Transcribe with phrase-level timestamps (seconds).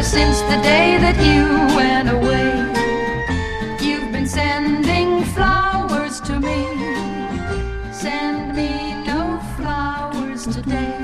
[0.00, 1.44] ever since the day that you
[1.76, 2.48] went away.
[3.86, 6.64] You've been sending flowers to me.
[7.92, 10.96] Send me no flowers today.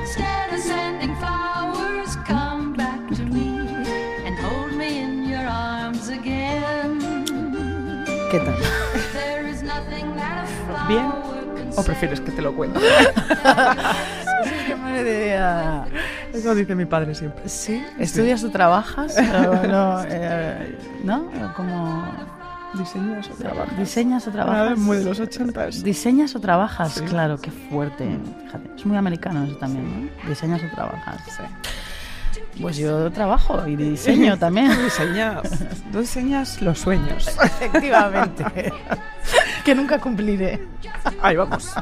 [0.00, 3.60] Instead of sending flowers, come back to me
[4.26, 6.98] and hold me in your arms again.
[8.32, 8.58] ¿Qué tal?
[9.12, 11.12] There is nothing that a flower ¿Bien?
[11.76, 12.80] ¿O prefieres que te lo cuente?
[16.32, 17.48] Eso dice mi padre siempre.
[17.48, 17.84] ¿Sí?
[17.98, 19.16] ¿Estudias o trabajas?
[19.18, 21.30] O no, eh, ¿No?
[21.54, 22.04] Como...
[22.74, 23.78] ¿Diseñas o trabajas?
[23.78, 24.78] ¿Diseñas o trabajas?
[24.78, 25.82] muy de los 80 eso.
[25.82, 26.94] ¿Diseñas o trabajas?
[26.94, 27.04] Sí.
[27.04, 28.18] Claro, qué fuerte.
[28.46, 30.28] Fíjate, es muy americano eso también, ¿no?
[30.28, 31.20] ¿Diseñas o trabajas?
[32.60, 34.70] Pues yo trabajo y diseño también.
[34.84, 35.42] Diseñas,
[35.92, 37.28] tú diseñas los sueños.
[37.42, 38.44] Efectivamente.
[39.64, 40.66] que nunca cumpliré.
[41.20, 41.74] Ahí vamos.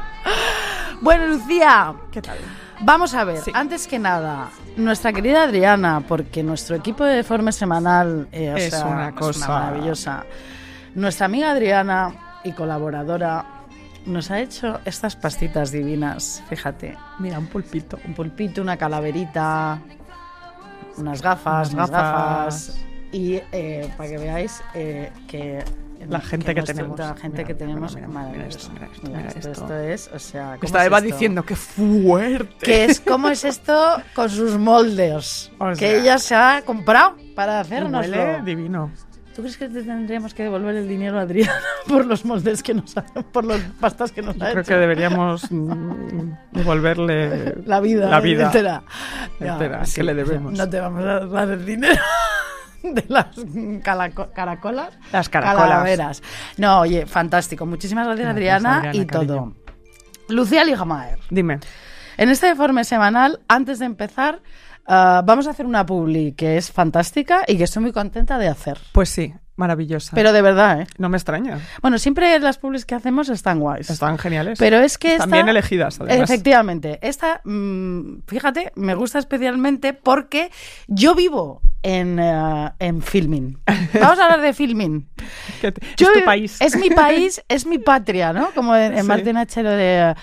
[0.99, 2.37] Bueno, Lucía, ¿Qué tal?
[2.83, 3.51] Vamos a ver, Sí.
[3.53, 8.71] antes que nada, nuestra querida Adriana, porque nuestro equipo de deforme semanal eh, o Es
[8.71, 10.23] sea, una cosa- maravillosa.
[10.95, 13.45] Nuestra amiga Adriana y colaboradora
[14.05, 16.97] nos ha hecho estas pastitas divinas, fíjate.
[17.19, 17.99] Mira, un pulpito.
[18.05, 19.79] un pulpito, una calaverita,
[20.97, 22.77] unas gafas, Unas gafas.
[23.11, 25.63] Y eh, para que veáis eh, que.
[26.09, 26.99] La gente que nuestro- tenemos.
[26.99, 27.95] La gente Mira, que mira, tenemos.
[27.95, 28.57] mira, mira maravilloso.
[28.57, 29.61] esto, mira esto, Mira, mira esto, esto.
[29.63, 30.57] esto es, o sea.
[30.59, 31.01] ¿cómo es esto?
[31.01, 32.55] diciendo que fuerte.
[32.65, 37.15] Que es cómo es esto con sus moldes O que sea, ella se ha comprado
[37.35, 38.17] para hacernoslo.
[38.17, 38.91] Huele divino.
[39.35, 41.53] ¿Tú crees que te tendríamos que devolver el dinero a Adriana
[41.87, 44.73] por los moldes que nos ha, por los pastas que nos Yo ha creo hecho?
[44.73, 48.83] que deberíamos mm, devolverle la vida, la vida entera.
[49.39, 50.57] entera que le debemos.
[50.57, 52.01] No te vamos a dar el dinero
[52.93, 53.27] de las
[53.83, 54.89] caracolas.
[55.11, 55.69] Las caracolas.
[55.69, 56.23] Calaveras.
[56.57, 57.65] No, oye, fantástico.
[57.65, 59.33] Muchísimas gracias, Gracias, Adriana, Adriana, y cariño.
[59.35, 59.53] todo.
[60.29, 61.19] Lucía Ligamaer.
[61.29, 61.59] Dime.
[62.17, 64.41] En este deforme semanal, antes de empezar,
[64.87, 68.47] ah, vamos a hacer una publi que es fantástica y que estoy muy contenta de
[68.47, 68.77] hacer.
[68.91, 70.11] Pues sí, maravillosa.
[70.15, 70.87] Pero de verdad, ¿eh?
[70.97, 71.59] no me extraña.
[71.81, 73.89] Bueno, siempre las publis que hacemos están guays.
[73.89, 74.59] Están geniales.
[74.59, 76.29] Pero es que Están esta- bien elegidas, además.
[76.29, 76.99] Efectivamente.
[77.01, 80.51] Esta, mm, fíjate, me gusta especialmente porque
[80.87, 83.57] yo vivo en, eh, en filming.
[83.99, 85.07] Vamos a hablar de filming.
[85.61, 86.59] Que te- Yo es tu país.
[86.61, 88.49] Es mi país, es mi patria, ¿no?
[88.55, 89.07] Como en, en Sí.
[89.07, 90.15] Martín Achero de...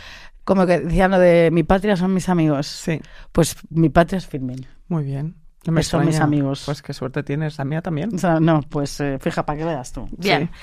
[0.45, 2.67] Como que decían lo de mi patria son mis amigos.
[2.67, 3.01] Sí,
[3.33, 4.67] Pues mi patria es filming.
[4.89, 5.37] muy bien.
[5.67, 6.63] No me son mis amigos.
[6.65, 7.59] Pues qué suerte tienes.
[7.59, 8.15] La mía también.
[8.15, 10.09] O sea, no, pues eh, fija para que veas tú.
[10.17, 10.49] Bien.
[10.51, 10.59] Sí.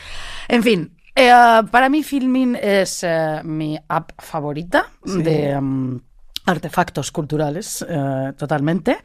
[0.47, 1.31] En fin, eh,
[1.69, 5.21] para mí Filmin es eh, mi app favorita Sí.
[5.21, 5.99] de mm,
[6.45, 8.97] artefactos culturales, eh, totalmente.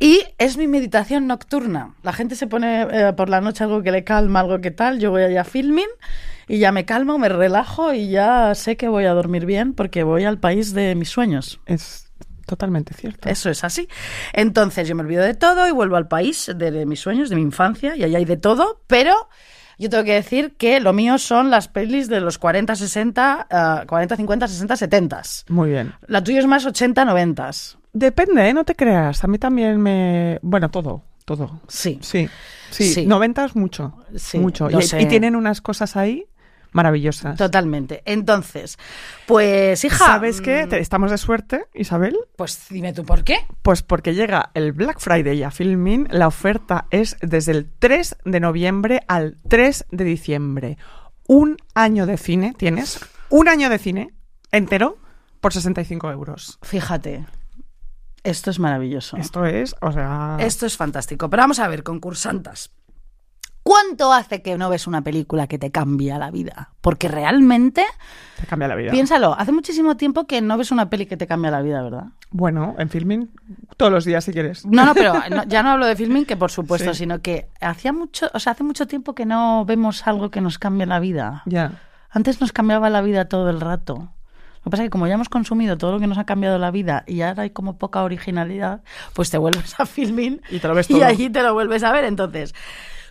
[0.00, 1.94] Y es mi meditación nocturna.
[2.02, 4.98] La gente se pone eh, por la noche algo que le calma, algo que tal.
[4.98, 5.88] Yo voy allá a Filmin
[6.48, 10.02] y ya me calmo, me relajo y ya sé que voy a dormir bien porque
[10.02, 11.60] voy al país de mis sueños.
[11.66, 12.10] Es
[12.46, 13.28] totalmente cierto.
[13.28, 13.88] Eso es así.
[14.32, 17.36] Entonces yo me olvido de todo y vuelvo al país de, de mis sueños, de
[17.36, 19.28] mi infancia, y ahí hay de todo, pero
[19.78, 23.84] yo tengo que decir que lo mío son las pelis de los 40, 60, ah,
[23.86, 25.22] 40, 50, 60, 70.
[25.48, 25.94] Muy bien.
[26.06, 27.50] La tuya es más 80, 90.
[27.92, 28.54] Depende, ¿eh?
[28.54, 29.22] No te creas.
[29.24, 30.38] A mí también me...
[30.42, 31.04] Bueno, todo.
[31.24, 31.60] Todo.
[31.68, 31.98] Sí.
[32.02, 32.28] Sí.
[32.70, 32.92] Sí.
[32.92, 33.06] Sí.
[33.06, 33.94] 90 es mucho.
[34.16, 34.68] Sí, mucho.
[34.70, 36.26] Y, y tienen unas cosas ahí
[36.78, 37.36] maravillosas.
[37.36, 38.02] Totalmente.
[38.04, 38.78] Entonces,
[39.26, 40.06] pues hija.
[40.06, 40.66] ¿Sabes qué?
[40.66, 42.16] mm, Estamos de suerte, Isabel.
[42.36, 43.38] Pues dime tú por qué.
[43.62, 48.40] Pues porque llega el Black Friday a Filmin, la oferta es desde el 3 de
[48.40, 50.78] noviembre al 3 de diciembre.
[51.26, 54.14] Un año de cine tienes, un año de cine
[54.52, 54.96] entero
[55.40, 56.58] por 65 euros.
[56.62, 57.26] Fíjate.
[58.24, 59.16] Esto es maravilloso.
[59.16, 60.36] Esto es, o sea...
[60.40, 61.30] Esto es fantástico.
[61.30, 62.70] Pero vamos a ver, concursantas.
[63.68, 66.70] ¿Cuánto hace que no ves una película que te cambia la vida?
[66.80, 67.84] Porque realmente,
[68.40, 68.90] Te cambia la vida.
[68.92, 72.04] piénsalo, hace muchísimo tiempo que no ves una peli que te cambia la vida, ¿verdad?
[72.30, 73.30] Bueno, en Filmin
[73.76, 74.64] todos los días si quieres.
[74.64, 77.00] No, no, pero no- ya no hablo de filming, que por supuesto, Sí.
[77.00, 80.58] sino que hacía mucho, o sea, hace mucho tiempo que no vemos algo que nos
[80.58, 81.42] cambie la vida.
[81.44, 81.72] Ya.
[82.10, 83.94] Antes nos cambiaba la vida todo el rato.
[83.96, 86.56] Lo que pasa es que como ya hemos consumido todo lo que nos ha cambiado
[86.58, 88.80] la vida y ahora hay como poca originalidad,
[89.12, 91.04] pues te vuelves a filming Y te lo ves y todo.
[91.04, 92.04] allí te lo vuelves a ver.
[92.04, 92.54] Entonces,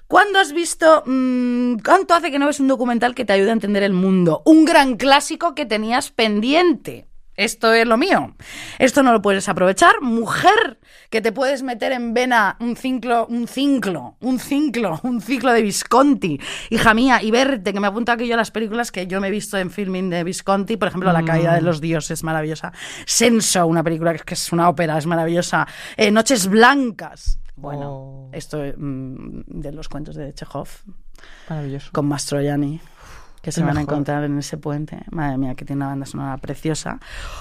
[0.07, 3.53] ¿cuándo has visto, mm, cuánto hace que no ves un documental que te ayude a
[3.53, 4.41] entender el mundo?
[4.45, 7.07] Un gran clásico que tenías pendiente.
[7.37, 8.35] Esto es lo mío.
[8.79, 10.01] Esto no lo puedes aprovechar.
[10.01, 10.79] Mujer,
[11.11, 15.61] que te puedes meter en vena un ciclo, un ciclo, un ciclo, un ciclo de
[15.61, 16.41] Visconti.
[16.71, 19.27] Hija mía, y verte, que me apunta aquí yo a las películas que yo me
[19.27, 20.77] he visto en filming de Visconti.
[20.77, 22.73] Por ejemplo, La caída de los dioses, maravillosa.
[23.05, 25.67] Senso, una película que es, que es una ópera, es maravillosa.
[25.95, 27.39] Eh, Noches blancas.
[27.57, 28.29] Bueno, Oh.
[28.33, 30.67] esto mm, de los cuentos de Chekhov
[31.49, 31.89] Maravilloso.
[31.91, 32.79] con Mastroianni,
[33.41, 35.03] que se van a encontrar en ese puente.
[35.11, 36.99] Madre mía, que tiene una banda sonora preciosa.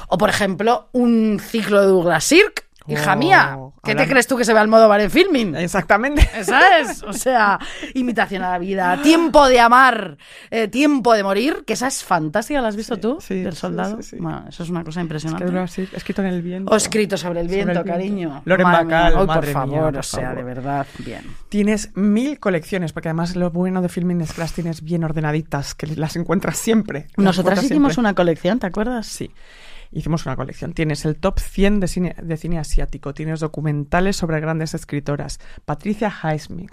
[0.08, 2.65] O, por ejemplo, un ciclo de Douglas Sirk.
[2.88, 5.54] Hija Oh, mía, ¿qué te crees tú que se ve al modo en filming?
[5.56, 6.22] Exactamente.
[6.44, 7.02] ¿Sabes?
[7.02, 7.58] O sea,
[7.94, 10.16] imitación a la vida, tiempo de amar,
[10.50, 13.18] eh, tiempo de morir, que esa es fantástica, ¿la has visto Sí, tú?
[13.20, 14.02] sí, del soldado.
[14.02, 14.16] sí, sí.
[14.20, 15.44] Bueno, eso es una cosa Que impresionante.
[15.96, 16.72] escrito en el viento.
[16.72, 17.92] O escrito sobre el Sobre el viento, viento.
[17.92, 18.42] cariño.
[18.44, 19.12] Loren Madre mía.
[19.14, 20.36] Por mía, favor, por o sea, favor.
[20.36, 21.22] de verdad, bien.
[21.48, 25.74] Tienes mil colecciones, porque además lo bueno de Filming es que las tienes bien ordenaditas,
[25.74, 27.06] que las encuentras siempre.
[27.16, 28.00] Las Nosotras encuentras hicimos siempre.
[28.10, 29.06] una colección, ¿te acuerdas?
[29.06, 29.30] Sí.
[29.92, 30.72] Hicimos una colección.
[30.72, 33.14] Tienes el top 100 de cine, de cine asiático.
[33.14, 35.38] Tienes documentales sobre grandes escritoras.
[35.64, 36.72] Patricia Highsmith.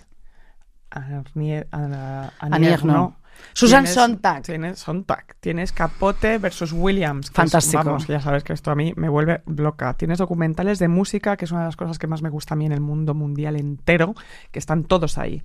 [0.92, 2.34] Ernaux.
[2.42, 3.16] Ernaux.
[3.54, 4.44] Susan Tienes- Sontag.
[4.44, 5.36] Tienes Sontag.
[5.40, 7.28] Tienes Capote versus Williams.
[7.28, 7.84] es- Fantástico.
[7.84, 9.96] vamos, ya sabes que esto a mí me vuelve loca.
[9.96, 12.58] Tienes documentales de música, que es una de las cosas que más me gusta a
[12.58, 14.14] mí en el mundo mundial entero,
[14.52, 15.42] que están todos ahí.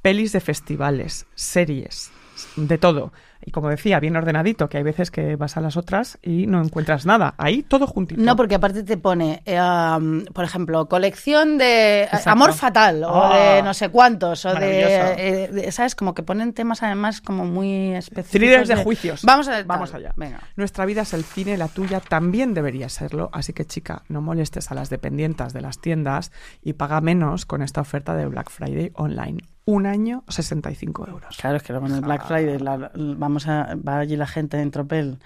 [0.00, 2.10] Pelis de festivales, series,
[2.56, 3.12] de todo.
[3.44, 6.62] Y como decía, bien ordenadito, que hay veces que vas a las otras y no
[6.62, 7.34] encuentras nada.
[7.38, 8.20] Ahí todo juntito.
[8.20, 12.30] No, porque aparte te pone, eh, um, por ejemplo, colección de eh, Exacto.
[12.30, 15.94] amor fatal o Ah, de no sé cuántos o de, eh, de- ¿sabes?
[15.94, 18.30] Como que ponen temas además como muy específicos.
[18.30, 19.22] Thrillers de juicios.
[19.24, 19.62] Vamos a.
[19.64, 20.00] Vamos tal.
[20.00, 20.12] allá.
[20.16, 20.40] Venga.
[20.56, 23.30] Nuestra vida es el cine, la tuya también debería serlo.
[23.32, 26.32] Así que, chica, no molestes a las dependientes de las tiendas
[26.62, 29.38] y paga menos con esta oferta de Black Friday online.
[29.68, 31.36] Un año, 65 euros.
[31.38, 32.90] Claro, es que luego en el Black Friday la- la-
[33.26, 35.18] vamos a, va allí la gente en tropel.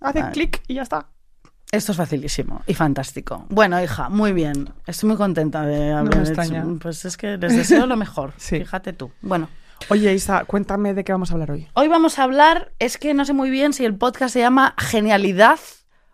[0.00, 1.06] Hace clic y ya está.
[1.72, 3.44] Esto es facilísimo y fantástico.
[3.48, 4.70] Bueno, hija, muy bien.
[4.86, 6.60] Estoy muy contenta de me haber extraña.
[6.60, 8.32] hecho- Pues es que les deseo lo mejor.
[8.38, 8.58] Sí.
[8.60, 9.10] Fíjate tú.
[9.20, 9.48] Bueno.
[9.90, 11.68] Oye, Isa, cuéntame de qué vamos a hablar hoy.
[11.74, 14.74] Hoy vamos a hablar, es que no sé muy bien si el podcast se llama
[14.78, 15.58] Genialidad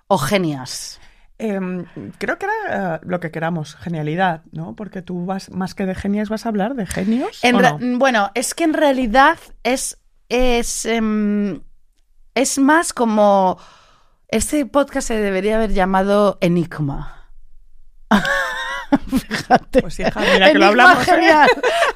[0.09, 0.99] o Genias.
[1.39, 1.85] Em,
[2.19, 4.75] creo que era eh, lo que queramos, genialidad, ¿no?
[4.75, 7.43] Porque tú vas, más que de genios, vas a hablar de genios.
[7.45, 7.99] En ¿o re- no?
[7.99, 9.99] Bueno, es que en realidad es,
[10.33, 11.61] es, em,
[12.35, 13.59] es más como...
[14.29, 17.29] Este podcast se debería haber llamado Enigma.
[19.09, 19.83] Fíjate.
[19.83, 21.07] Pues hija, mira que lo hablamos.
[21.07, 21.13] ¿eh?
[21.13, 21.49] genial.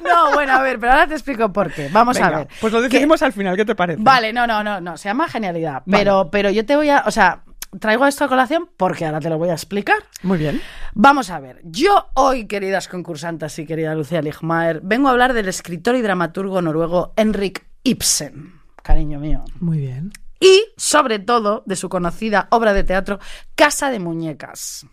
[0.03, 1.89] No, bueno, a ver, pero ahora te explico por qué.
[1.91, 2.47] Vamos a ver.
[2.61, 4.01] Pues lo Que- decidimos al final, ¿qué te parece?
[4.01, 5.81] Vale, no, no, no, no, se llama genialidad.
[5.85, 6.03] Vale.
[6.03, 7.43] Pero, pero yo te voy a, o sea,
[7.79, 9.97] traigo esto a colación porque ahora te lo voy a explicar.
[10.23, 10.61] Muy bien.
[10.93, 15.47] Vamos a ver, yo hoy, queridas concursantes y querida Lucía Ligmaer, vengo a hablar del
[15.47, 18.53] escritor y dramaturgo noruego Henrik Ibsen,
[18.83, 19.43] cariño mío.
[19.59, 20.11] Muy bien.
[20.39, 23.19] Y, sobre todo, de su conocida obra de teatro
[23.55, 24.85] Casa de Muñecas,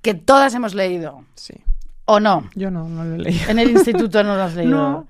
[0.00, 1.54] que todas hemos leído, Sí.
[2.06, 2.48] ¿o no?
[2.54, 3.38] Yo no, no lo leí.
[3.48, 4.70] En el instituto no lo has leído.
[4.70, 5.06] No.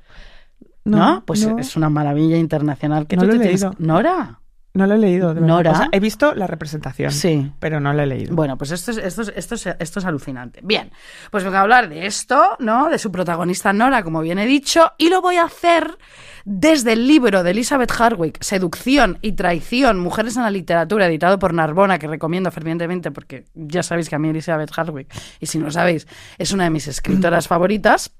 [0.84, 1.22] ¿No?
[1.24, 1.58] Pues no.
[1.58, 3.74] es una maravilla internacional que No tú lo te he tienes- leído.
[3.78, 4.40] ¿Nora?
[4.74, 5.34] No lo he leído.
[5.34, 5.40] de.
[5.40, 5.72] Nora.
[5.72, 7.10] O sea, he visto la representación.
[7.10, 7.52] Sí.
[7.58, 8.34] Pero no lo he leído.
[8.34, 10.60] Bueno, pues esto es, esto, es, esto, es, esto es alucinante.
[10.62, 10.90] Bien,
[11.30, 12.88] pues vengo a hablar de esto, ¿no?
[12.88, 15.98] De su protagonista Nora, como bien he dicho, y lo voy a hacer
[16.44, 21.52] desde el libro de Elizabeth Hardwick, Seducción y Traición, Mujeres en la Literatura, editado por
[21.52, 25.66] Narbona, que recomiendo fervientemente porque ya sabéis que a mí Elizabeth Hardwick, y si no
[25.66, 26.06] lo sabéis,
[26.38, 28.10] es una de mis escritoras favoritas.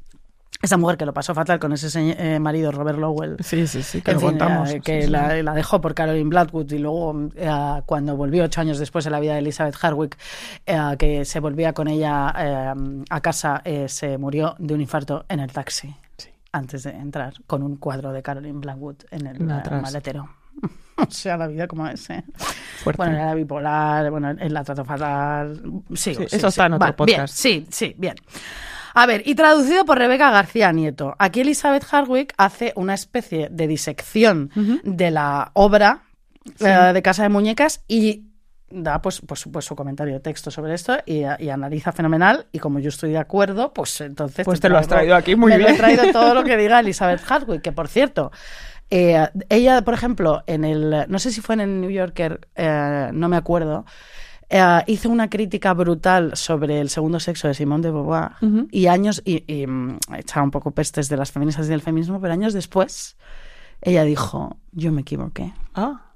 [0.62, 3.36] Esa mujer que lo pasó fatal con ese señor- eh, marido Robert Lowell.
[3.40, 4.68] Sí, sí, sí, que En lo fin, contamos.
[4.70, 5.08] eh, Sí, que sí.
[5.10, 7.50] La, la dejó por Caroline Blackwood y luego eh,
[7.84, 10.16] cuando volvió ocho años después en la vida de Elizabeth Hardwick,
[10.64, 12.32] eh, que se volvía con ella
[13.10, 16.28] a casa, se murió de un infarto en el taxi Sí.
[16.52, 20.28] antes de entrar con un cuadro de Caroline Blackwood en el maletero.
[20.96, 22.22] o sea, la vida como es, ¿eh?
[22.96, 25.60] Bueno, era bipolar, bueno, él la trató fatal.
[25.94, 27.34] Sí, Sí, eso está en otro Vale, Bien, podcast.
[27.34, 28.14] sí, sí, bien.
[28.94, 31.14] A ver, y traducido por Rebeca García Nieto.
[31.18, 34.50] Aquí Elizabeth Hardwick hace una especie de disección
[34.84, 36.02] de la obra
[36.60, 38.24] eh, de Casa de Muñecas y
[38.74, 42.58] da pues, pues, pues su comentario de texto sobre esto y, y analiza fenomenal y
[42.58, 44.44] como yo estoy de acuerdo, pues entonces...
[44.44, 45.78] Pues te lo has traído aquí muy me lo he bien.
[45.78, 48.30] traído todo lo que diga Elizabeth Hardwick, que por cierto...
[48.90, 53.10] eh, ella, por ejemplo, en el, no sé si fue en el New Yorker, eh,
[53.12, 53.84] no me acuerdo,
[54.52, 58.32] eh, hizo una crítica brutal sobre el segundo sexo de Simone de Beauvoir
[58.70, 62.20] y años, y, y, mm, echaba un poco pestes de las feministas y del feminismo,
[62.20, 63.16] pero años después
[63.80, 65.52] ella dijo, yo me equivoqué.
[65.74, 66.12] Ah,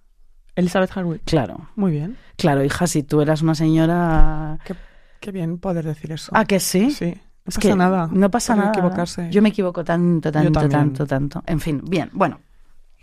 [0.55, 1.23] Elizabeth Hardwick.
[1.25, 2.17] Claro, Muy bien.
[2.37, 4.59] claro, hija, si tú eras una señora...
[4.65, 4.75] Qué,
[5.21, 6.31] qué bien poder decir eso.
[6.35, 6.91] ¿Ah, que sí?
[6.91, 7.15] Sí.
[7.47, 8.09] No pasa que nada.
[8.11, 8.69] No pasa nada.
[8.71, 9.31] equivocarse.
[9.31, 11.43] Yo me equivoco tanto, tanto, tanto, tanto.
[11.47, 12.41] En fin, bien, bueno.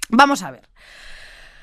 [0.09, 0.69] Vamos a ver.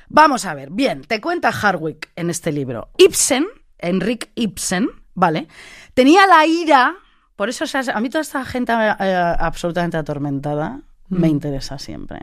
[0.09, 0.71] Vamos a ver.
[0.71, 2.89] Bien, te cuenta Hardwick en este libro.
[2.99, 3.47] Ibsen,
[3.81, 5.49] Enric Ibsen, ¿vale?
[5.95, 6.95] Tenía la ira.
[7.37, 11.31] Por eso o sea, a mí toda esta gente eh, absolutamente atormentada me Mm.
[11.31, 12.21] interesa siempre.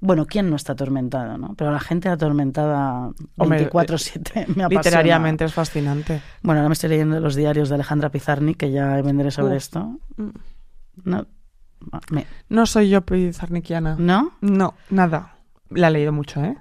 [0.00, 1.54] Bueno, ¿quién no está atormentado, no?
[1.56, 4.68] Pero la gente atormentada Hombre, 24-7 me apasiona.
[4.68, 6.22] Literariamente es fascinante.
[6.42, 9.98] Bueno, ahora me estoy leyendo los diarios de Alejandra Pizarnik, que ya vendré sobre esto.
[10.16, 10.28] Mm.
[11.04, 11.26] No.
[12.10, 13.96] me- No soy yo pizarniquiana.
[13.98, 14.32] ¿No?
[14.40, 15.34] No, nada.
[15.70, 16.56] La he leído mucho, ¿eh?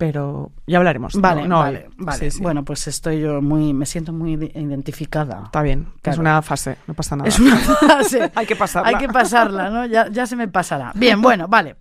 [0.00, 1.12] Pero ya hablaremos.
[1.20, 2.18] Vale, No, no vale, vale.
[2.18, 2.42] Sí, sí.
[2.42, 5.42] Bueno, pues estoy yo muy, me siento muy ide- identificada.
[5.44, 7.28] Está bien, es una fase, no pasa nada.
[7.28, 8.32] Es una fase.
[8.34, 8.88] Hay que pasarla.
[8.88, 9.84] Hay que pasarla, ¿no?
[9.84, 10.92] Ya, ya se me pasará.
[10.94, 11.76] Bien, bueno, vale.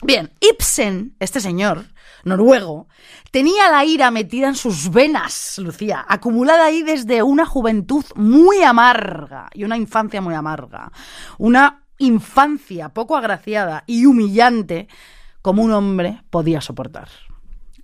[0.00, 1.86] Bien, Ibsen, este señor
[2.22, 2.86] noruego,
[3.32, 9.48] tenía la ira metida en sus venas, Lucía, acumulada ahí desde una juventud muy amarga
[9.54, 10.92] y una infancia muy amarga.
[11.38, 14.86] Una infancia poco agraciada y humillante
[15.42, 17.08] como un hombre podía soportar.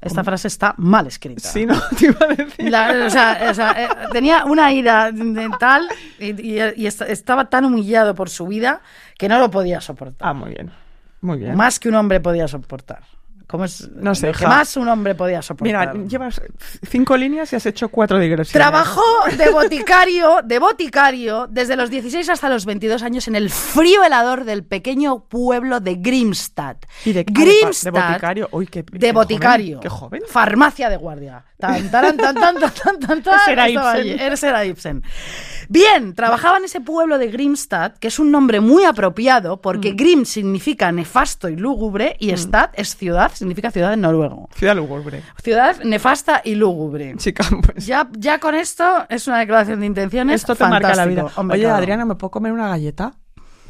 [0.00, 1.49] Esta frase está mal escrita.
[1.49, 2.71] Sí, no, te iba a decir.
[2.71, 5.88] La- o sea, o sea, eh, tenía una ira de tal
[6.19, 8.81] y, y- y est- estaba tan humillado por su vida
[9.19, 10.29] que no lo podía soportar.
[10.29, 10.71] Ah, muy bien.
[11.23, 11.55] Muy bien.
[11.57, 13.00] Más que un hombre podía soportar.
[13.47, 13.88] ¿Cómo es?
[13.91, 15.95] No sé, Que más un hombre podía soportar.
[15.95, 16.41] Mira, llevas
[16.88, 18.53] cinco líneas y has hecho cuatro digresiones.
[18.53, 19.03] Trabajó
[19.37, 24.45] de boticario, de boticario, desde los 16 hasta los 22 años en el frío helador
[24.45, 26.76] del pequeño pueblo de Grimstad.
[27.05, 28.49] ¿Y de, Grimstad, de boticario?
[28.50, 29.76] Uy, qué, de qué boticario.
[29.76, 30.23] joven, Qué joven.
[30.29, 31.45] Farmacia de guardia.
[31.59, 34.21] Tan, taran, tan, tan, tan, tan, tan, era Ibsen.
[34.45, 35.03] era Ibsen.
[35.69, 39.97] Bien, trabajaba en ese pueblo de Grimstad, que es un nombre muy apropiado porque Mm.
[39.97, 44.49] Grim significa nefasto y lúgubre y Stad es ciudad, significa ciudad en noruego.
[44.55, 45.23] Ciudad lúgubre.
[45.43, 47.14] Ciudad nefasta y lúgubre.
[47.16, 47.87] Chica, pues.
[47.87, 50.40] Ya, ya con esto es una declaración de intenciones.
[50.43, 51.26] Esto te marca la fantástico.
[51.28, 51.33] vida.
[51.40, 51.76] Hombre, Oye, claro.
[51.78, 53.14] Adriana, ¿me puedo comer una galleta?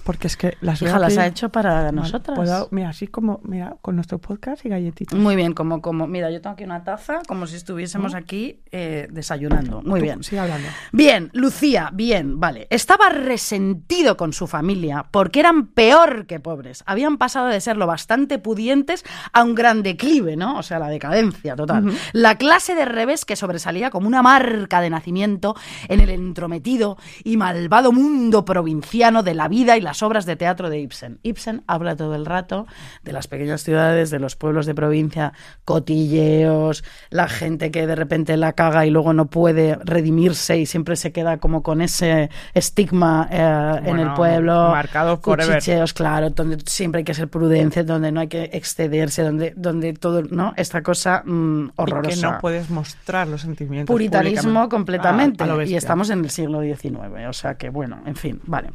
[0.07, 2.37] Porque es que las Hija, las ha hecho para nosotras.
[2.39, 5.19] puedo- mira, así como, mira, con nuestro podcast y galletitas.
[5.19, 9.09] Muy bien, como, como, mira, yo tengo aquí una taza, como si estuviésemos aquí eh,
[9.11, 9.83] desayunando.
[9.83, 10.23] Muy Tú, bien.
[10.23, 10.69] Sigue hablando.
[10.93, 12.69] Bien, Lucía, bien, vale.
[12.71, 16.85] Estaba resentido con su familia porque eran peor que pobres.
[16.87, 20.59] Habían pasado de ser lo bastante pudientes a un gran declive, ¿no?
[20.59, 21.93] O sea, la decadencia total.
[22.13, 25.57] La clase de revés que sobresalía como una marca de nacimiento
[25.89, 30.71] en el entrometido y malvado mundo provinciano de la vida y las obras de teatro
[30.71, 31.19] de Ibsen.
[31.23, 32.67] Ibsen habla todo el rato
[33.03, 35.33] de las pequeñas ciudades, de los pueblos de provincia,
[35.65, 40.97] cotilleos, la gente que de repente la caga y luego no puede redimirse y siempre
[40.97, 44.71] se queda como con ese estigma eh, en el pueblo.
[44.71, 45.57] marcado forever.
[45.57, 49.93] Cuchicheos, claro, donde siempre hay que ser prudente, donde no hay que excederse, donde, donde
[49.95, 50.53] todo, ¿no?
[50.57, 52.11] Esta cosa mm, horrorosa.
[52.11, 53.93] Y que no puedes mostrar los sentimientos.
[53.93, 55.45] Puritanismo completamente.
[55.45, 57.29] Ah, lo y estamos en el siglo XIX.
[57.29, 58.71] O sea que, bueno, en fin, vale.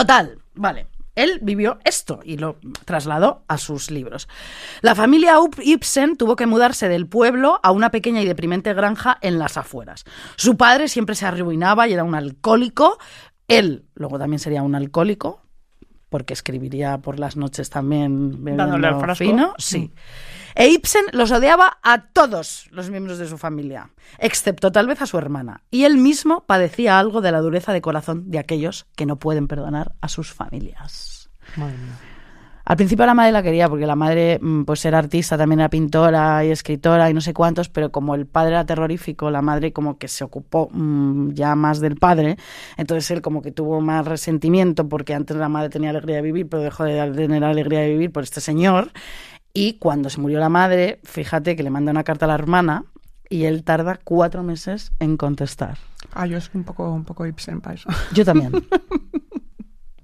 [0.00, 0.86] Total, vale.
[1.14, 4.28] Él vivió esto y lo trasladó a sus libros.
[4.82, 9.40] La familia Ibsen tuvo que mudarse del pueblo a una pequeña y deprimente granja en
[9.40, 10.04] las afueras.
[10.36, 12.98] Su padre siempre se arruinaba y era un alcohólico.
[13.48, 15.42] Él luego también sería un alcohólico,
[16.08, 19.24] porque escribiría por las noches también Dándole al bebiendo frasco.
[19.24, 19.54] fino.
[19.58, 19.90] Sí.
[20.58, 25.06] E Ibsen los odiaba a todos los miembros de su familia, excepto tal vez a
[25.06, 25.62] su hermana.
[25.70, 29.46] Y él mismo padecía algo de la dureza de corazón de aquellos que no pueden
[29.46, 31.30] perdonar a sus familias.
[31.56, 31.96] Madre mía.
[32.64, 35.70] Al principio la madre la quería porque la madre mm, pues era artista, también era
[35.70, 39.72] pintora y escritora y no sé cuántos, pero como el padre era terrorífico, la madre
[39.72, 42.36] como que se ocupó mm, ya más del padre,
[42.76, 46.46] entonces él como que tuvo más resentimiento porque antes la madre tenía alegría de vivir,
[46.48, 48.90] pero dejó de tener alegría de vivir por este señor.
[49.58, 52.84] Y cuando se murió la madre, fíjate que le manda una carta a la hermana
[53.28, 55.78] y él tarda cuatro meses en contestar.
[56.12, 57.88] Ah, yo es un poco, un poco Ibsen para eso.
[58.14, 58.52] Yo también.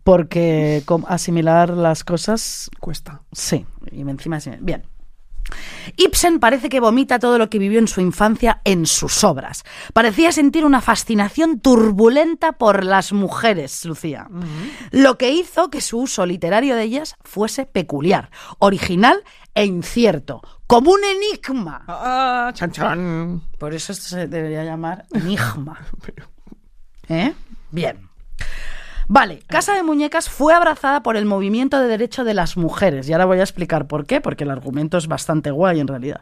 [0.02, 3.22] Porque asimilar las cosas Cuesta.
[3.30, 4.40] Sí, y encima.
[4.60, 4.82] Bien.
[5.96, 9.64] Ibsen parece que vomita todo lo que vivió en su infancia en sus obras.
[9.92, 14.28] Parecía sentir una fascinación turbulenta por las mujeres, Lucía.
[14.90, 19.22] Lo que hizo que su uso literario de ellas fuese peculiar, original
[19.54, 21.84] e incierto, como un enigma.
[21.86, 23.42] Ah, chan chan.
[23.58, 25.78] Por eso esto se debería llamar enigma.
[27.08, 27.34] ¿Eh?
[27.70, 28.08] Bien.
[29.06, 33.08] Vale, Casa de Muñecas fue abrazada por el movimiento de derecho de las mujeres.
[33.08, 36.20] Y ahora voy a explicar por qué, porque el argumento es bastante guay en realidad.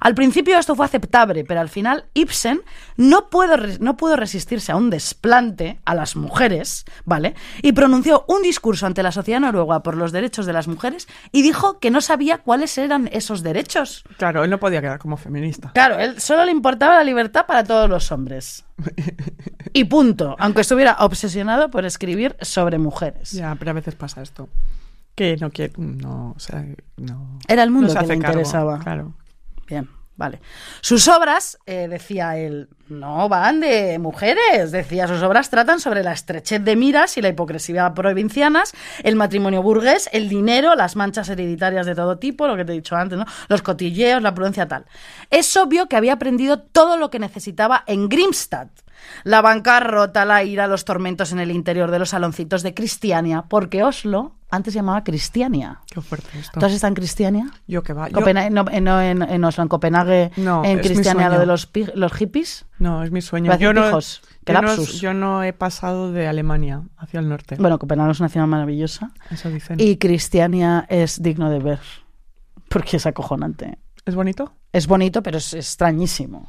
[0.00, 2.62] Al principio esto fue aceptable, pero al final Ibsen
[2.96, 7.34] no pudo, no pudo resistirse a un desplante a las mujeres, ¿vale?
[7.60, 11.42] Y pronunció un discurso ante la sociedad noruega por los derechos de las mujeres y
[11.42, 14.04] dijo que no sabía cuáles eran esos derechos.
[14.16, 15.72] Claro, él no podía quedar como feminista.
[15.74, 18.64] Claro, él solo le importaba la libertad para todos los hombres.
[19.72, 20.36] Y punto.
[20.38, 23.32] Aunque estuviera obsesionado por escribir sobre mujeres.
[23.32, 24.48] Ya, pero a veces pasa esto.
[25.14, 26.64] Que no quiere, no, o sea,
[26.96, 27.38] no.
[27.46, 28.78] Era el mundo no que le cargo, interesaba.
[28.78, 29.14] Claro.
[29.66, 30.40] Bien, vale.
[30.80, 34.70] Sus obras, eh, decía él, no van de mujeres.
[34.70, 39.62] Decía, sus obras tratan sobre la estrechez de miras y la hipocresía provincianas, el matrimonio
[39.62, 43.18] burgués, el dinero, las manchas hereditarias de todo tipo, lo que te he dicho antes,
[43.18, 43.24] ¿no?
[43.48, 44.84] Los cotilleos, la prudencia tal.
[45.30, 48.68] Es obvio que había aprendido todo lo que necesitaba en Grimstad.
[49.24, 53.82] La bancarrota, la ira, los tormentos en el interior de los saloncitos de Cristiania, porque
[53.84, 55.80] Oslo antes se llamaba Cristiania.
[55.90, 56.60] Qué fuerte esto.
[56.60, 57.50] ¿Tú has estado en Cristiania?
[57.66, 58.08] Yo que va.
[58.08, 61.46] yo- Copena- no, eh, no, en, en Oslo, en Copenhague, No, en Cristiania, lo de
[61.46, 62.66] los, pi- los hippies.
[62.78, 63.56] No, es mi sueño.
[63.56, 64.20] Yo no, pijos.
[65.00, 67.56] Yo no he pasado de Alemania hacia el norte.
[67.56, 69.12] Bueno, Copenhague es una ciudad maravillosa.
[69.30, 69.80] Eso dicen.
[69.80, 71.80] Y Cristiania es digno de ver.
[72.68, 73.78] Porque es acojonante.
[74.04, 74.52] ¿Es bonito?
[74.72, 76.48] Es bonito, pero es extrañísimo.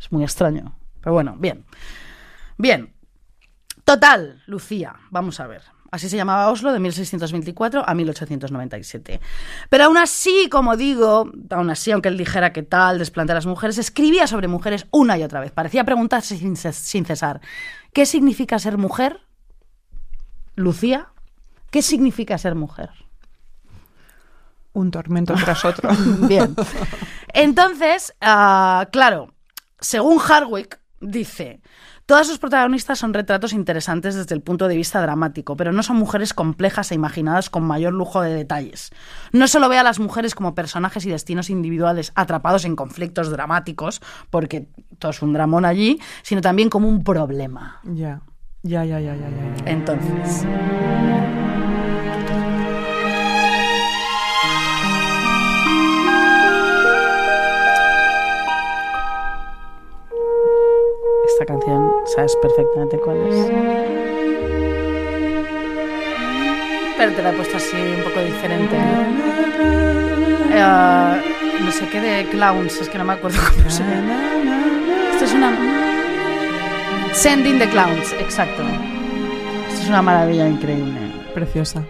[0.00, 0.76] Es muy extraño.
[1.06, 1.64] Pero bueno, bien.
[2.58, 2.92] Bien.
[3.84, 4.96] Total, Lucía.
[5.10, 5.62] Vamos a ver.
[5.92, 9.20] Así se llamaba Oslo de 1624 a 1897.
[9.70, 13.46] Pero aún así, como digo, aún así, aunque él dijera que tal, desplante a las
[13.46, 15.52] mujeres, escribía sobre mujeres una y otra vez.
[15.52, 17.40] Parecía preguntarse sin, ces- sin cesar.
[17.92, 19.20] ¿Qué significa ser mujer?
[20.56, 21.06] Lucía,
[21.70, 22.90] ¿qué significa ser mujer?
[24.72, 25.88] Un tormento tras otro.
[26.26, 26.56] Bien.
[27.32, 29.32] Entonces, ah, claro,
[29.78, 31.60] según Hardwick, dice,
[32.06, 35.96] todas sus protagonistas son retratos interesantes desde el punto de vista dramático, pero no son
[35.96, 38.90] mujeres complejas e imaginadas con mayor lujo de detalles.
[39.32, 44.00] No solo ve a las mujeres como personajes y destinos individuales atrapados en conflictos dramáticos,
[44.30, 47.80] porque todo es un dramón allí, sino también como un problema.
[47.84, 48.22] ya.
[48.62, 49.56] Ya, ya, ya, ya, ya.
[49.64, 49.70] ya.
[49.70, 50.44] Entonces,
[61.38, 63.46] esta canción sabes perfectamente cuál es.
[66.96, 68.74] Pero te la he puesto así un poco diferente.
[70.50, 71.22] Eh,
[71.62, 74.18] no sé qué de clowns, es que no me acuerdo cómo se llama.
[75.12, 75.52] Esto es una.
[77.12, 78.62] Sending the Clowns, exacto.
[79.68, 81.12] Esto es una maravilla increíble.
[81.34, 81.84] Preciosa.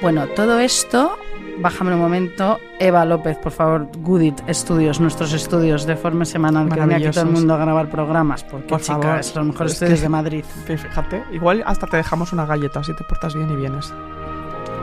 [0.00, 1.18] Bueno, todo esto,
[1.58, 2.58] bájame un momento.
[2.78, 7.24] Eva López, por favor, Goodit Estudios, nuestros estudios de forma semanal, que viene aquí todo
[7.24, 9.36] el mundo a grabar programas, porque Por chicas, favor.
[9.36, 10.44] los mejores Es que- estudios de Madrid.
[10.66, 13.92] Que fíjate, igual hasta te dejamos una galleta si te portas bien y vienes.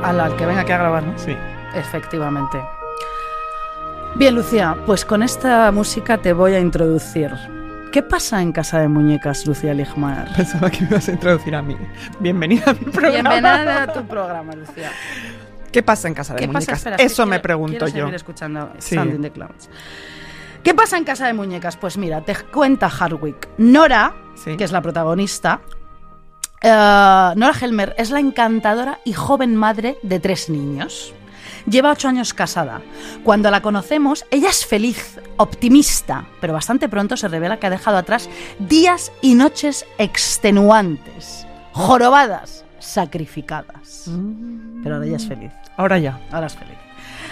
[0.03, 1.13] Al, al que venga aquí a grabar, ¿no?
[1.17, 1.35] Sí.
[1.75, 2.61] Efectivamente.
[4.15, 7.31] Bien, Lucía, pues con esta música te voy a introducir.
[7.91, 10.27] ¿Qué pasa en Casa de Muñecas, Lucía Ligmar?
[10.35, 11.75] Pensaba que me ibas a introducir a mí.
[12.19, 13.29] Bienvenida a mi programa.
[13.29, 14.89] Bienvenida a tu programa, Lucía.
[15.73, 16.77] ¿Qué pasa en casa de muñecas?
[16.77, 17.93] Espera, Eso me quiero- pregunto quiero yo.
[18.05, 18.95] seguir escuchando Sí.
[18.95, 19.69] Sound in the Clouds.
[20.63, 21.75] ¿Qué pasa en Casa de Muñecas?
[21.75, 23.49] Pues mira, te cuenta Hardwick.
[23.57, 24.55] Nora, Sí.
[24.55, 25.59] que es la protagonista,
[26.61, 31.13] eh, Nora Helmer es la encantadora y joven madre de tres niños.
[31.67, 32.81] Lleva ocho años casada.
[33.23, 37.97] Cuando la conocemos, ella es feliz, optimista, pero bastante pronto se revela que ha dejado
[37.97, 44.09] atrás días y noches extenuantes, jorobadas, sacrificadas.
[44.83, 45.51] Pero ahora ella es feliz.
[45.77, 46.19] Ahora ya.
[46.31, 46.77] Ahora es feliz.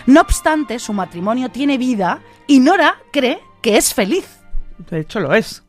[0.06, 4.26] No obstante, su matrimonio tiene vida y Nora cree que es feliz.
[4.90, 5.64] De hecho, lo es.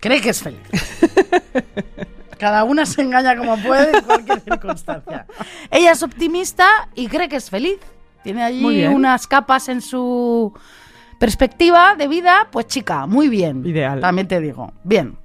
[0.00, 0.60] Cree que es feliz.
[2.38, 5.26] Cada una se engaña como puede en cualquier circunstancia.
[5.70, 7.78] Ella es optimista y cree que es feliz.
[8.22, 10.52] Tiene allí unas capas en su
[11.18, 13.66] perspectiva de vida, pues chica, muy bien.
[13.66, 14.00] Ideal.
[14.00, 14.72] También te digo.
[14.84, 15.16] Bien.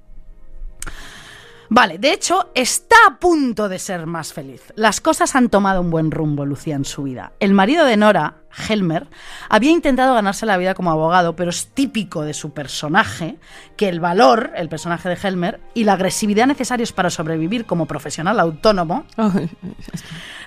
[1.70, 4.62] Vale, de hecho, está a punto de ser más feliz.
[4.76, 7.32] Las cosas han tomado un buen rumbo, Lucía, en su vida.
[7.40, 8.34] El marido de Nora,
[8.68, 9.08] Helmer,
[9.48, 13.36] había intentado ganarse la vida como abogado, pero es típico de su personaje
[13.76, 18.38] que el valor, el personaje de Helmer, y la agresividad necesarios para sobrevivir como profesional
[18.40, 19.04] autónomo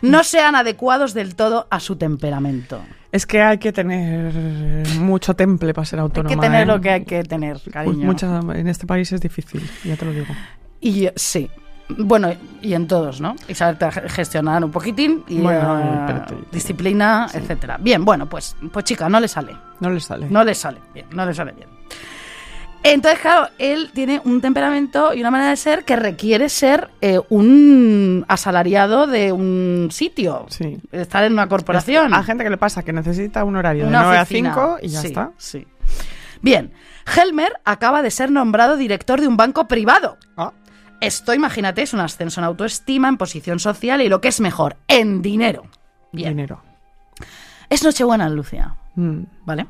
[0.02, 2.80] no sean adecuados del todo a su temperamento.
[3.12, 4.34] Es que hay que tener
[5.00, 6.36] mucho temple para ser Hay autónoma.
[6.36, 6.66] que tener ¿eh?
[6.66, 8.06] lo que hay que tener, cariño.
[8.06, 10.28] Mucha- en este país es difícil, ya te lo digo.
[10.82, 11.50] Y sí.
[11.90, 13.36] Bueno, y en todos, ¿no?
[13.48, 13.78] Y saber
[14.10, 17.78] gestionar un poquitín y Bueno, te- disciplina, etcétera.
[17.80, 19.56] Bien, bueno, pues, pues chica, no le sale.
[19.80, 20.28] No le sale.
[20.30, 21.70] No le sale bien, no le sale bien.
[22.84, 27.20] Entonces, claro, él tiene un temperamento y una manera de ser que requiere ser eh,
[27.30, 30.46] un asalariado de un sitio.
[30.50, 30.78] Sí.
[30.92, 32.14] Estar en una corporación.
[32.14, 34.52] A gente que le pasa que necesita un horario de Una 9 oficina.
[34.52, 35.32] a 5 y ya Sí, está.
[35.38, 35.68] Sí.
[36.42, 36.72] Bien,
[37.16, 40.18] Helmer acaba de ser nombrado director de un banco privado.
[40.38, 40.54] Ah,
[41.02, 44.78] Esto, imagínate, es un ascenso en autoestima, en posición social y lo que es mejor,
[44.88, 45.64] en dinero.
[46.12, 46.30] Bien.
[46.30, 46.62] dinero.
[47.70, 49.68] Es Nochebuena, Lucia, Mm, ¿vale?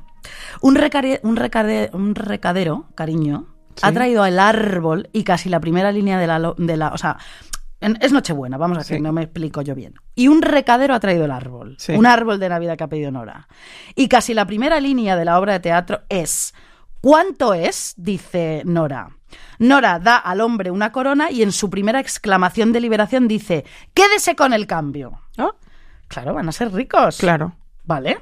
[0.62, 3.82] Un, recare- un, recade- un recadero, cariño, Sí.
[3.86, 6.54] ha traído el árbol y casi la primera línea de la...
[6.58, 7.18] De la o sea,
[7.82, 9.00] en- es Nochebuena, vamos a Sí.
[9.02, 9.96] no me explico yo bien.
[10.16, 11.76] Y un recadero ha traído el árbol.
[11.78, 11.92] Sí.
[11.94, 13.48] Un árbol de Navidad que ha pedido Nora.
[13.96, 16.54] Y casi la primera línea de la obra de teatro es...
[17.02, 17.94] ¿Cuánto es?
[17.98, 19.10] dice Nora.
[19.60, 24.36] Nora da al hombre una corona y en su primera exclamación de liberación dice, quédese
[24.36, 25.22] con el cambio.
[25.38, 25.52] ah,
[26.08, 27.18] Claro, van a ser ricos.
[27.18, 27.54] claro.
[27.84, 28.20] Vale.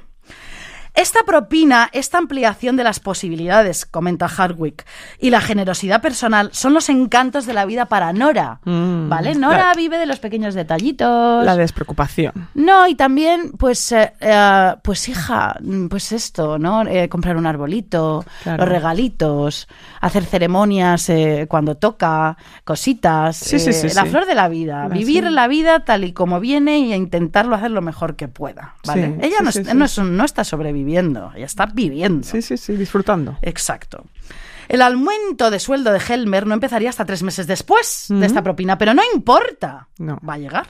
[0.96, 4.86] Esta propina, esta ampliación de las posibilidades, comenta Hardwick,
[5.20, 8.60] y la generosidad personal son los encantos de la vida para Nora.
[8.64, 9.34] Mm, ¿Vale?
[9.34, 11.44] Nora la- vive de los pequeños detallitos.
[11.44, 12.32] La despreocupación.
[12.54, 15.58] No, y también, pues, eh, eh, pues hija,
[15.90, 16.82] pues esto, ¿no?
[16.86, 18.64] Eh, comprar un arbolito, Claro.
[18.64, 19.68] los regalitos,
[20.00, 24.94] hacer ceremonias eh, cuando toca, cositas, Sí, sí, sí, la flor de la vida, La-
[24.94, 29.18] vivir la vida tal y como viene y intentarlo hacer lo mejor que pueda, ¿vale?
[29.20, 32.26] Ella no, no es no está sobreviviendo, ella está viviendo.
[32.26, 33.38] Sí, sí, sí, disfrutando.
[33.42, 34.04] Exacto.
[34.68, 38.78] El aumento de sueldo de Helmer no empezaría hasta tres meses después de esta propina,
[38.78, 39.88] pero no importa.
[39.98, 40.18] No.
[40.28, 40.68] Va a llegar.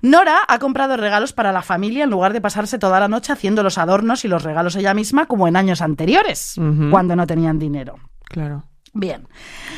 [0.00, 3.62] Nora ha comprado regalos para la familia en lugar de pasarse toda la noche haciendo
[3.62, 6.54] los adornos y los regalos ella misma como en años anteriores,
[6.90, 7.96] cuando no tenían dinero.
[8.24, 8.64] Claro.
[8.98, 9.28] Bien.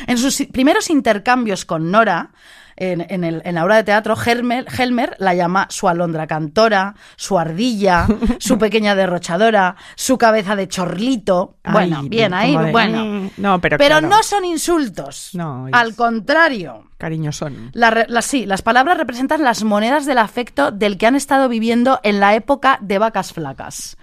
[0.07, 2.31] En sus primeros intercambios con Nora,
[2.75, 6.95] en, en el- en la obra de teatro, Helmer, Helmer la llama su alondra cantora,
[7.17, 8.07] su ardilla,
[8.39, 11.57] su pequeña derrochadora, su cabeza de chorlito.
[11.63, 13.05] Bueno, Ay, bien, ahí, de, bueno.
[13.05, 15.29] mm, No, pero Pero claro, no son insultos.
[15.33, 16.85] No, es- Al contrario.
[16.97, 17.69] Cariño son.
[17.73, 21.47] La re- la- sí, las palabras representan las monedas del afecto del que han estado
[21.49, 23.97] viviendo en la época de vacas flacas.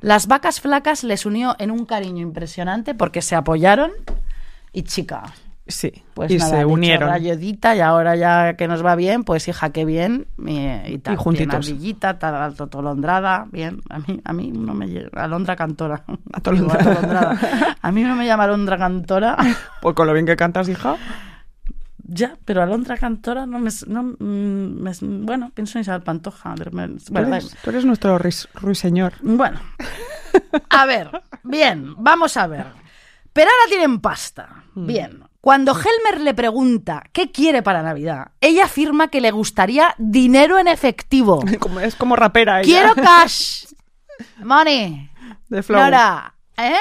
[0.00, 3.90] Las vacas flacas les unió en un cariño impresionante porque se apoyaron
[4.72, 5.22] y chica,
[5.66, 5.92] Sí.
[6.14, 7.08] pues y nada, se unieron.
[7.10, 10.26] rayodita y ahora ya que nos va bien, pues hija, qué bien.
[10.46, 10.58] Y,
[10.94, 11.66] y tal, Y juntitos.
[11.66, 13.80] bien tal, alto, tolondrada, bien.
[13.90, 15.10] A mí, a mí no me llega.
[15.22, 16.04] Alondra cantora.
[16.32, 16.78] Atolondrada.
[16.84, 17.76] Digo, atolondrada.
[17.82, 19.36] A mí no me llama alondra cantora.
[19.82, 20.96] Pues con lo bien que cantas, hija.
[22.10, 23.68] Ya, pero Alondra Cantora no me...
[23.86, 24.92] No, me-
[25.26, 26.54] bueno, pienso en Isabel Pantoja.
[26.72, 29.12] me- Tú Bueno, eres, tú eres nuestro ruis- ruiseñor.
[29.20, 29.60] bueno.
[30.70, 31.10] A ver,
[31.44, 32.64] bien, vamos a ver.
[33.32, 34.64] Pero ahora tienen pasta.
[34.74, 35.24] Bien.
[35.40, 40.66] Cuando Helmer le pregunta qué quiere para Navidad, ella afirma que le gustaría dinero en
[40.68, 41.40] efectivo.
[41.60, 42.66] Como, es como rapera ella.
[42.66, 43.66] Quiero cash.
[44.42, 45.10] Money.
[45.48, 45.80] De flow.
[45.80, 46.74] Nora, ¿eh?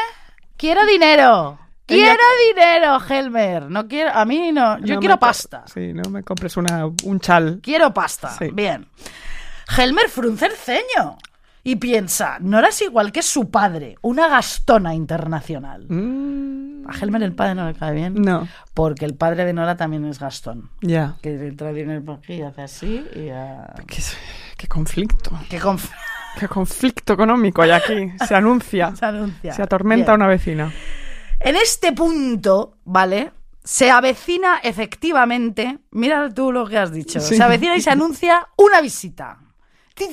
[0.58, 1.60] Quiero dinero.
[1.88, 3.70] Ella- Quiero dinero, Helmer.
[3.70, 4.78] No quiero, a mí no.
[4.80, 5.64] Yo No quiero me co- pasta.
[5.74, 7.60] Sí, no me compres una, un chal.
[7.64, 8.32] Quiero pasta.
[8.38, 8.50] Sí.
[8.52, 8.88] Bien.
[9.78, 11.18] Helmer frunce el ceño
[11.70, 15.86] y piensa, Nora es igual que su padre, una gastona internacional.
[15.90, 18.14] Mm, A Helmer el padre no le cae bien.
[18.16, 20.70] no, Porque el padre de Nora también es gastón.
[20.82, 21.18] ya.
[21.22, 23.26] Que le trae dinero por aquí y hace así y...
[23.86, 24.02] Qué,
[24.58, 25.32] qué conflicto.
[25.50, 25.92] Que conf-
[26.40, 28.12] Qué conflicto económico hay aquí.
[28.26, 28.96] Se anuncia.
[28.96, 29.52] se anuncia.
[29.54, 30.22] Se atormenta Bien.
[30.22, 30.72] una vecina.
[31.40, 33.32] En este punto, ¿vale?
[33.64, 37.36] Se avecina efectivamente, mira tú lo que has dicho, Sí.
[37.36, 39.40] se avecina y se anuncia una visita.
[40.00, 40.04] Y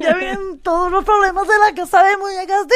[0.00, 2.66] ya vienen todos los problemas de la casa de muñecas.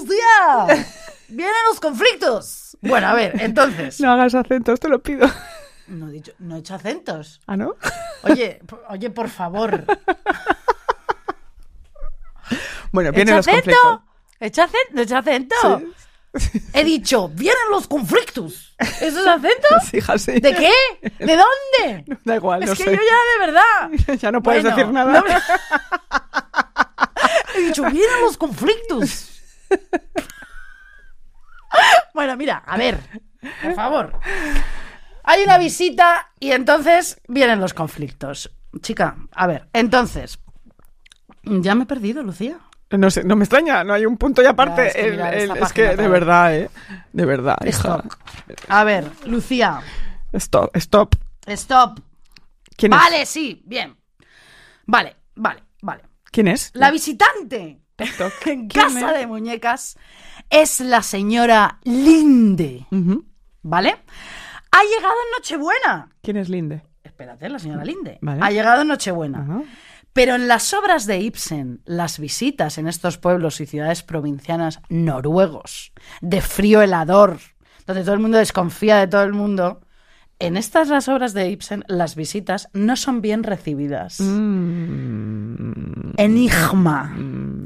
[0.00, 0.86] Hostia.
[1.28, 2.76] Vienen los conflictos.
[2.80, 4.00] Bueno, a ver, entonces.
[4.00, 5.28] No hagas acentos, te lo pido.
[5.86, 7.40] No he, dicho, no he hecho acentos.
[7.46, 7.74] ¿Ah, no?
[8.22, 9.84] Oye, oye, por favor.
[12.92, 13.76] Bueno, ¿He vienen los conflictos.
[13.84, 14.04] acento?
[14.40, 14.96] ¿He hecho acento?
[14.96, 15.54] ¿He hecho acento?
[16.74, 18.74] He dicho, vienen los conflictos.
[18.78, 19.68] ¿Eso es acento?
[19.90, 20.32] Sí, hija, sí.
[20.40, 20.72] ¿De qué?
[21.18, 22.04] ¿De dónde?
[22.24, 22.90] Da igual, es no que sé.
[22.90, 23.90] yo ya de verdad.
[24.20, 25.20] Ya no puedes Bueno, decir nada.
[25.20, 25.24] no
[27.54, 29.28] He dicho, vienen los conflictos.
[32.14, 32.98] bueno, mira, a ver,
[33.62, 34.18] por favor.
[35.24, 38.50] Hay una visita y entonces vienen los conflictos.
[38.82, 40.38] Chica, a ver, entonces.
[41.42, 42.58] Ya me he perdido, Lucía.
[42.90, 44.88] No sé, no me extraña, no hay un punto y aparte.
[44.88, 46.70] Es que el- el- es de verdad, ¿eh?
[47.12, 48.02] De verdad, hija.
[48.68, 49.80] A ver, Lucía,
[50.32, 51.14] Stop, stop.
[51.46, 52.00] stop.
[52.76, 53.28] ¿Quién Vale, es?
[53.28, 53.96] sí, bien.
[54.86, 56.02] Vale, vale, vale.
[56.32, 56.70] ¿Quién es?
[56.74, 58.08] La visitante en
[58.42, 59.18] ¿Quién Casa es?
[59.20, 59.96] de Muñecas
[60.48, 62.86] es la señora Linde.
[63.62, 63.96] ¿vale?
[64.72, 66.08] Ha llegado en Nochebuena.
[66.22, 66.82] ¿Quién es Linde?
[67.04, 68.18] Espérate, la señora Linde.
[68.22, 68.40] Vale.
[68.42, 69.62] Ha llegado en Nochebuena.
[70.12, 75.92] Pero en las obras de Ibsen, las visitas en estos pueblos y ciudades provincianas noruegos,
[76.20, 77.38] de frío helador,
[77.86, 79.80] donde todo el mundo desconfía de todo el mundo,
[80.40, 84.18] en estas las obras de Ibsen, las visitas no son bien recibidas.
[84.20, 87.14] Mm, Enigma.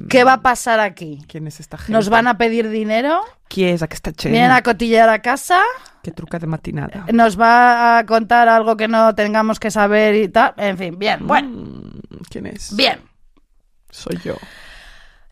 [0.09, 1.25] ¿Qué va a pasar aquí?
[1.29, 1.93] ¿Quién es esta gente?
[1.93, 3.21] ¿Nos van a pedir dinero?
[3.49, 4.33] Qui és aquesta gent?
[4.35, 5.63] ¿Vienen a cotillar a casa?
[6.03, 7.07] Que truca de matinada.
[7.13, 10.55] ¿Nos va a contar algo que no tengamos que saber y tal?
[10.57, 11.27] En fin, bien.
[11.27, 11.84] Bueno, Mm,
[12.29, 12.75] ¿Quién es?
[12.77, 13.01] bien.
[13.91, 14.37] Soy yo.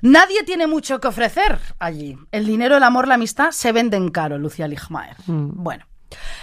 [0.03, 2.17] Nadie tiene mucho que ofrecer allí.
[2.33, 5.17] El dinero, el amor, la amistad se venden caro, Lucía Ligmaer.
[5.27, 5.63] Mm.
[5.63, 5.87] Bueno,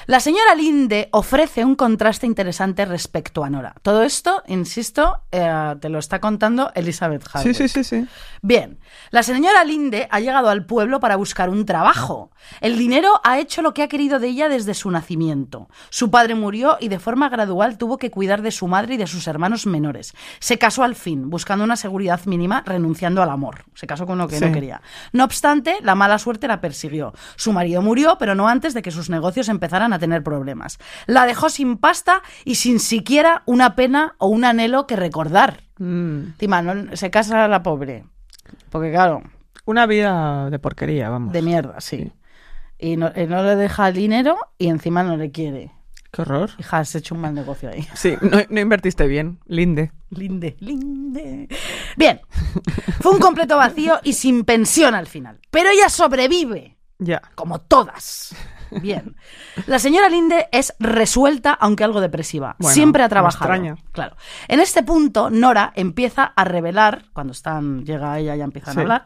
[0.08, 3.76] La señora Linde ofrece un contraste interesante respecto a Nora.
[3.82, 7.56] Todo esto, insisto, eh, te lo está contando Elizabeth Sí, Hardwick.
[7.56, 8.08] sí, sí, sí.
[8.42, 8.80] Bien,
[9.12, 12.32] la señora Linde ha llegado al pueblo para buscar un trabajo.
[12.62, 15.68] El dinero ha hecho lo que ha querido de ella desde su nacimiento.
[15.90, 19.08] Su padre murió y de forma gradual tuvo que cuidar de su madre y de
[19.08, 20.14] sus hermanos menores.
[20.40, 23.66] Se casó al fin, buscando una seguridad mínima, renunciando al amor.
[23.76, 24.46] Se casó con lo que Sí.
[24.46, 24.82] no quería.
[25.12, 27.14] No obstante, la mala suerte la persiguió.
[27.36, 29.59] Su marido murió, pero no antes de que sus negocios empezaran
[29.93, 30.78] a tener problemas.
[31.06, 35.63] La dejó sin pasta y sin siquiera una pena o un anhelo que recordar.
[35.78, 36.24] Mm.
[36.63, 38.06] No- se casa la pobre.
[38.69, 39.22] Porque claro,
[39.65, 41.32] Una vida de porquería, vamos.
[41.34, 42.12] de mierda, sí.
[42.80, 45.72] Y no, y no le deja el dinero y encima no le quiere.
[46.12, 46.50] Qué horror.
[46.58, 47.86] Hija, has hecho un mal negocio ahí.
[47.93, 49.91] Sí, no, no invertiste bien, Linde.
[50.10, 51.48] Linde, linde.
[51.98, 52.19] Bien,
[53.00, 55.39] fue un completo vacío y sin pensión al final.
[55.52, 57.22] Pero ella sobrevive, Ya.
[57.36, 58.36] como todas.
[58.72, 59.16] Bien.
[59.68, 62.56] La señora Linde es resuelta, aunque algo depresiva.
[62.60, 63.46] Bueno, Siempre ha trabajado.
[63.54, 63.78] extraña.
[63.92, 64.16] Claro.
[64.48, 68.80] En este punto, Nora empieza a revelar, cuando están, llega ella y ya empiezan Sí.
[68.80, 69.06] a hablar,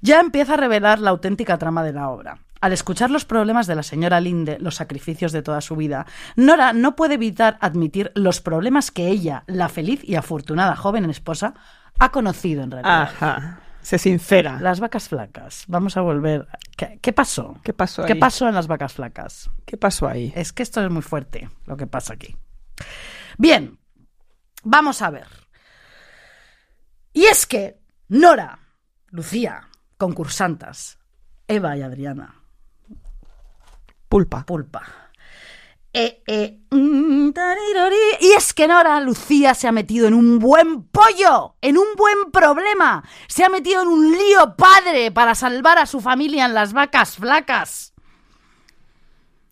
[0.00, 2.38] ya empieza a revelar la auténtica trama de la obra.
[2.60, 6.06] Al escuchar los problemas de la señora Linde, los sacrificios de toda su vida,
[6.36, 11.54] Nora no puede evitar admitir los problemas que ella, la feliz y afortunada joven esposa,
[11.98, 13.02] ha conocido en realidad.
[13.02, 13.60] Ajá.
[13.86, 14.58] Se sincera.
[14.60, 15.62] Las vacas flacas.
[15.68, 16.48] Vamos a volver.
[16.76, 17.60] ¿Qué, qué pasó?
[17.62, 18.08] ¿Qué pasó ahí?
[18.08, 19.48] ¿Qué pasó en las vacas flacas?
[19.64, 20.32] ¿Qué pasó ahí?
[20.34, 22.36] Es que esto es muy fuerte, lo que pasa aquí.
[23.38, 23.78] Bien,
[24.64, 25.28] vamos a ver.
[27.12, 28.58] Y es que Nora,
[29.10, 30.98] Lucía, concursantas,
[31.46, 32.42] Eva y Adriana,
[34.08, 34.44] Pulpa.
[34.46, 34.82] pulpa.
[35.98, 37.30] Eh, eh, mm.
[38.20, 42.30] Y es que Nora Lucía se ha metido en un buen pollo, en un buen
[42.30, 43.02] problema.
[43.28, 47.16] Se ha metido en un lío padre para salvar a su familia en las vacas
[47.16, 47.94] flacas.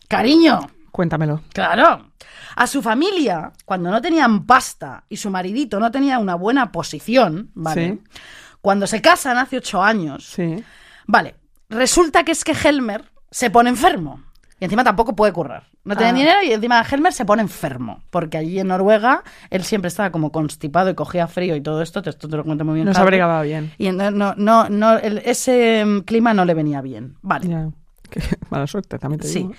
[0.07, 1.41] Cariño, Cuéntamelo.
[1.51, 2.11] Claro.
[2.55, 7.49] A su familia, cuando no tenían pasta y su maridito no tenía una buena posición,
[7.55, 7.99] ¿vale?
[8.03, 8.19] Sí.
[8.61, 10.63] Cuando se casan hace ocho años, Sí.
[11.07, 11.37] vale,
[11.69, 14.23] resulta que es que Helmer se pone enfermo.
[14.59, 15.63] Y encima tampoco puede currar.
[15.83, 16.15] No tiene Ah.
[16.15, 18.01] dinero y encima Helmer se pone enfermo.
[18.09, 22.01] Porque allí en Noruega él siempre estaba como constipado y cogía frío y todo esto.
[22.01, 22.85] te- Esto te lo cuento muy bien.
[22.87, 23.73] No se abrigaba bien.
[23.77, 27.15] Y no, no, no, el- ese mm, clima no le venía bien.
[27.21, 27.71] Vale.
[28.09, 29.39] Qué mala suerte, también te Sí.
[29.39, 29.51] digo.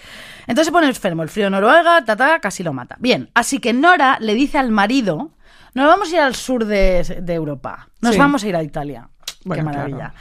[0.47, 2.97] Entonces se pone enfermo, el frío de Noruega, ta, ta, casi lo mata.
[2.99, 5.33] Bien, así que Nora le dice al marido,
[5.75, 8.19] nos vamos a ir al sur de, de Europa, nos Sí.
[8.19, 9.11] vamos a ir a Italia.
[9.45, 9.97] Bueno, Qué maravilla.
[9.99, 10.15] claro.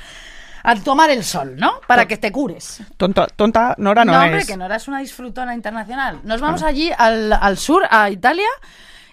[0.66, 1.74] A tomar el sol, ¿no?
[1.88, 2.82] Para que te cures.
[2.98, 4.48] Tonta, tonta Nora no, hombre, es.
[4.48, 6.22] que Nora es una disfrutona internacional.
[6.24, 8.48] Nos vamos allí al, al sur, a Italia,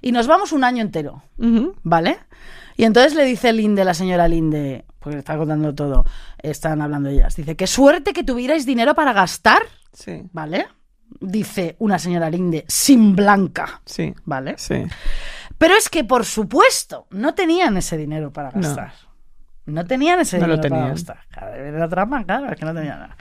[0.01, 1.23] y nos vamos un año entero.
[1.83, 2.19] ¿Vale?
[2.77, 6.05] Y entonces le dice Linde, la señora Linde, porque está contando todo,
[6.39, 9.63] están hablando ellas, dice, qué suerte que tuvierais dinero para gastar,
[9.93, 10.23] Sí.
[10.33, 10.67] ¿vale?
[11.21, 14.15] Dice una señora Linde, sin blanca, Sí.
[14.25, 14.55] ¿vale?
[14.57, 14.85] Sí.
[15.59, 18.63] Pero es que, por supuesto, no tenían ese dinero para No.
[18.63, 18.89] gastar.
[18.89, 19.12] No,
[19.87, 20.95] tenían ese No lo dinero tenían.
[21.67, 23.17] era la trampa, claro, es que no tenían nada.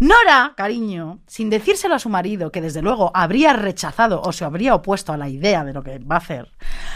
[0.00, 4.74] Nora, cariño, sin decírselo a su marido, que desde luego habría rechazado o se habría
[4.74, 6.48] opuesto a la idea de lo que va a hacer,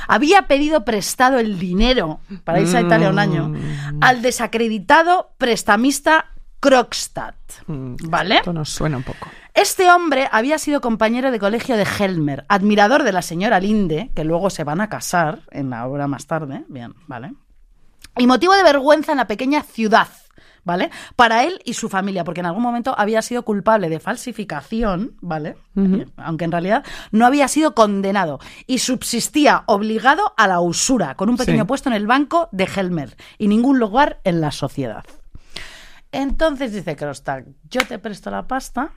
[0.08, 4.02] había pedido prestado el dinero para irse a Italia un año Mm.
[4.02, 7.34] al desacreditado prestamista Krogstad.
[7.66, 7.94] Mm.
[8.08, 8.36] ¿Vale?
[8.38, 9.28] Esto nos suena un poco.
[9.54, 14.24] Este hombre había sido compañero de colegio de Helmer, admirador de la señora Linde, que
[14.24, 16.64] luego se van a casar en la obra más tarde.
[16.68, 17.34] Bien, ¿vale?
[18.16, 20.08] Y motivo de vergüenza en la pequeña ciudad,
[20.64, 20.90] ¿vale?
[21.16, 25.56] Para él y su familia, porque en algún momento había sido culpable de falsificación, ¿vale?
[25.76, 26.04] Ujú.
[26.16, 31.36] Aunque en realidad no había sido condenado y subsistía obligado a la usura, con un
[31.36, 31.66] pequeño Sí.
[31.68, 35.04] puesto en el banco de Helmer y ningún lugar en la sociedad.
[36.12, 38.90] Entonces dice Krostag, yo te presto la pasta,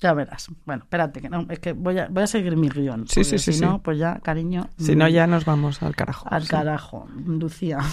[0.00, 0.48] ya verás.
[0.64, 3.06] Bueno, espérate, que no, es que voy a, voy a seguir mi guion.
[3.08, 3.64] Sí, sí, sí, Si sí.
[3.64, 4.68] no, pues ya, cariño.
[4.78, 6.26] Si mm, no, ya nos vamos al carajo.
[6.30, 6.48] Al Sí.
[6.48, 7.78] carajo, Lucía.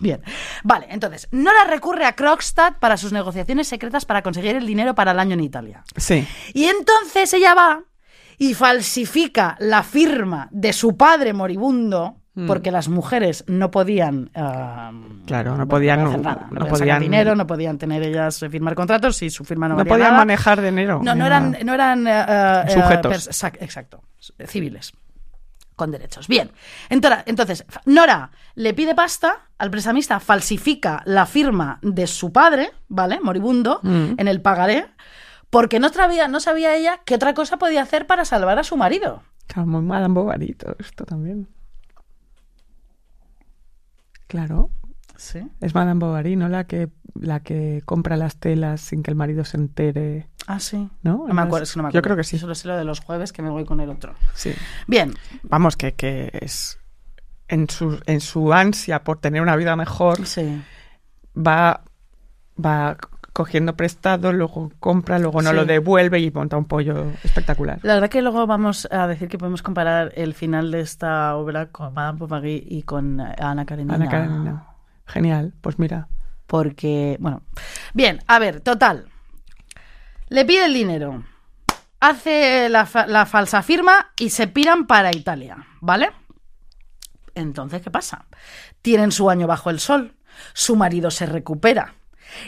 [0.00, 0.22] Bien.
[0.62, 5.10] Vale, entonces, Nora recurre a Krogstad para sus negociaciones secretas para conseguir el dinero para
[5.12, 5.84] el año en Italia.
[5.96, 6.26] Sí.
[6.54, 7.82] Y entonces ella va
[8.38, 12.23] y falsifica la firma de su padre moribundo, Mm.
[12.48, 14.30] Porque las mujeres no podían.
[14.34, 14.90] ah,
[15.26, 18.50] Claro, no podían- hacer nada, no no, podían, sacar dinero, no podían tener ellas eh,
[18.50, 20.18] firmar contratos si su firma no, No podían nada.
[20.18, 21.00] manejar dinero.
[21.02, 23.28] No, no eran, no eran eh, Sujetos.
[23.60, 24.02] exacto,
[24.48, 24.92] civiles,
[25.76, 26.26] con derechos.
[26.26, 26.50] Bien,
[26.88, 33.20] entonces, entonces, Nora le pide pasta al prestamista, falsifica la firma de su padre, ¿vale?
[33.20, 34.14] Moribundo, Mm.
[34.18, 34.86] en el pagaré,
[35.50, 38.76] porque no sabía, no sabía ella qué otra cosa podía hacer para salvar a su
[38.76, 39.22] marido.
[39.46, 39.82] Claro, muy
[40.54, 41.48] todo esto también.
[44.34, 44.68] Claro.
[45.16, 45.38] Sí.
[45.60, 46.48] Es Madame Bovary, ¿no?
[46.48, 50.90] La que, la que compra las telas sin que el marido se entere, Ah, sí.
[51.02, 51.24] ¿no?
[51.28, 52.02] No me acuerdo, es que no me Yo acuerdo.
[52.02, 52.36] creo que sí.
[52.36, 54.12] Solo sé lo de los jueves que me voy con el otro.
[54.34, 54.52] Sí.
[54.88, 56.78] Bien, Vamos, que, que es...
[57.46, 60.60] En su, en su ansia por tener una vida mejor, sí.
[61.36, 61.84] va,
[62.62, 62.96] va
[63.34, 65.56] cogiendo prestado, luego compra, luego no Sí.
[65.56, 67.80] lo devuelve y monta un pollo espectacular.
[67.82, 71.66] La verdad que luego vamos a decir que podemos comparar el final de esta obra
[71.66, 73.94] con Madame Bovary y con eh, Ana Karenina.
[73.96, 74.66] Ana Karenina.
[75.06, 76.08] Genial, pues mira.
[76.46, 77.42] Porque, bueno.
[77.92, 79.08] Bien, a ver, total.
[80.28, 81.24] Le pide el dinero.
[82.00, 86.10] Hace la, fa- la falsa firma y se piran para Italia, ¿vale?
[87.34, 88.26] Entonces, ¿qué pasa?
[88.82, 90.14] Tienen su año bajo el sol.
[90.52, 91.94] Su marido se recupera.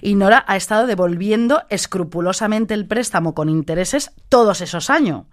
[0.03, 5.25] Y Nora ha estado devolviendo escrupulosamente el préstamo con intereses todos esos años.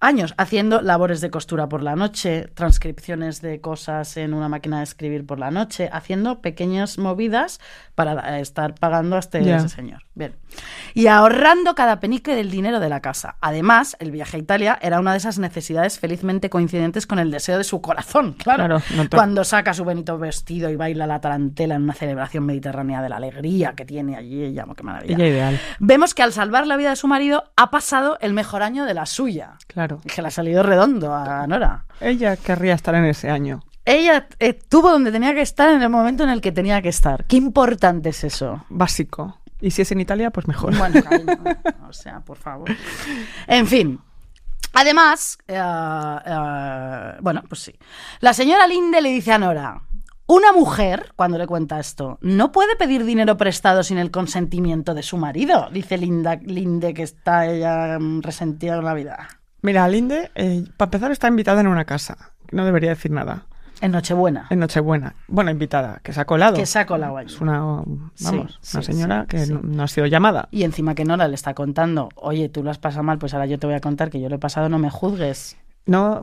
[0.00, 4.84] Años haciendo labores de costura por la noche, transcripciones de cosas en una máquina de
[4.84, 7.60] escribir por la noche, haciendo pequeñas movidas
[7.94, 10.04] para eh, estar pagando a este ese señor.
[10.14, 10.34] Bien.
[10.94, 13.36] Y ahorrando cada penique del dinero de la casa.
[13.40, 17.58] Además, el viaje a Italia era una de esas necesidades felizmente coincidentes con el deseo
[17.58, 18.34] de su corazón.
[18.46, 18.66] Claro.
[18.66, 23.02] Claro, no Cuando saca su bonito vestido y baila la tarantela en una celebración mediterránea
[23.02, 25.16] de la alegría que tiene allí ella, qué maravilla.
[25.16, 28.62] Ella ideal, Vemos que al salvar la vida de su marido ha pasado el mejor
[28.62, 29.54] año de la suya.
[29.66, 29.85] claro.
[29.88, 31.84] Que le ha salido redondo a Nora.
[32.00, 33.62] Ella querría estar en ese año.
[33.84, 36.88] Ella eh, estuvo donde tenía que estar en el momento en el que tenía que
[36.88, 37.24] estar.
[37.26, 38.64] Qué importante es eso.
[38.68, 39.38] Básico.
[39.60, 40.76] Y si es en Italia, pues mejor.
[40.76, 41.38] Bueno, cariño,
[41.88, 42.68] o sea, por favor.
[43.46, 44.00] En fin.
[44.74, 47.74] Además, eh, eh, bueno, pues sí.
[48.20, 49.82] La señora Linde le dice a Nora,
[50.26, 55.04] una mujer, cuando le cuenta esto, no puede pedir dinero prestado sin el consentimiento de
[55.04, 59.28] su marido, dice Linda, Linde, que está ella mm, resentida con la vida.
[59.66, 62.32] Mira, Linde, eh, para empezar, está invitada en una casa.
[62.52, 63.46] No debería decir nada.
[63.80, 64.46] En Nochebuena.
[64.50, 65.16] En Nochebuena.
[65.26, 66.54] Bueno, invitada, que se ha colado.
[66.54, 67.26] Que saco la guay.
[67.26, 70.46] Es una, vamos, Sí, una sí, señora sí, que no, no ha sido llamada.
[70.52, 73.46] Y encima que Nora le está contando, oye, tú lo has pasado mal, pues ahora
[73.46, 75.56] yo te voy a contar que yo lo he pasado, no me juzgues.
[75.84, 76.22] No,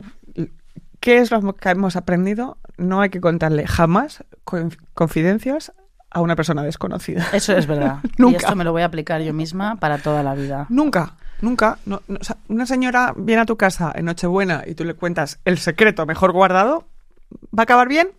[1.01, 2.57] ¿Qué es lo que hemos aprendido?
[2.77, 5.73] No hay que contarle jamás con- confidencias
[6.09, 7.25] a una persona desconocida.
[7.33, 7.97] Eso es verdad.
[8.17, 8.37] y Nunca.
[8.37, 10.65] esto me lo voy a aplicar yo misma para toda la vida.
[10.69, 11.77] Nunca, nunca.
[11.85, 14.93] no- no, o sea, una señora viene a tu casa en Nochebuena y tú le
[14.95, 16.87] cuentas el secreto mejor guardado,
[17.57, 18.09] ¿va a acabar bien?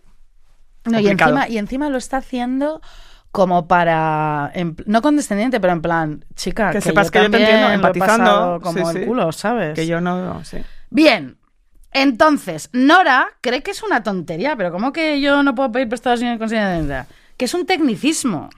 [0.85, 2.79] No, y, encima, y encima lo está haciendo
[3.31, 7.69] como para, en no condescendiente, pero en plan, chica, Que sepas que yo te entiendo,
[7.71, 9.07] empatizando, como sí, el sí.
[9.07, 9.73] culo, ¿sabes?
[9.73, 10.63] Que yo no sé.
[10.89, 11.37] Bien,
[11.91, 16.17] entonces, Nora cree que es una tontería, pero ¿cómo que yo no puedo pedir prestado
[16.17, 17.09] sin el consentimiento?
[17.35, 18.49] Que es un tecnicismo.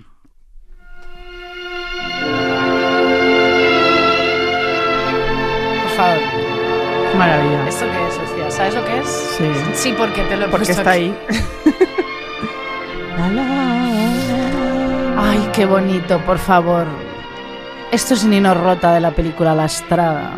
[7.18, 7.68] Maravilla.
[7.68, 8.52] ¿esto qué es, Lucía?
[8.52, 9.08] ¿Sabes lo que es?
[9.38, 9.52] Sí.
[9.74, 11.02] Sí, porque te lo he Porque puesto está aquí.
[11.02, 11.18] ahí.
[15.18, 16.86] Ay, qué bonito, por favor.
[17.92, 20.32] Esto es Nino Rota de la película La Estrada.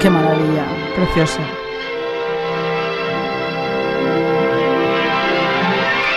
[0.00, 0.64] Qué maravilla.
[0.94, 1.40] Precioso.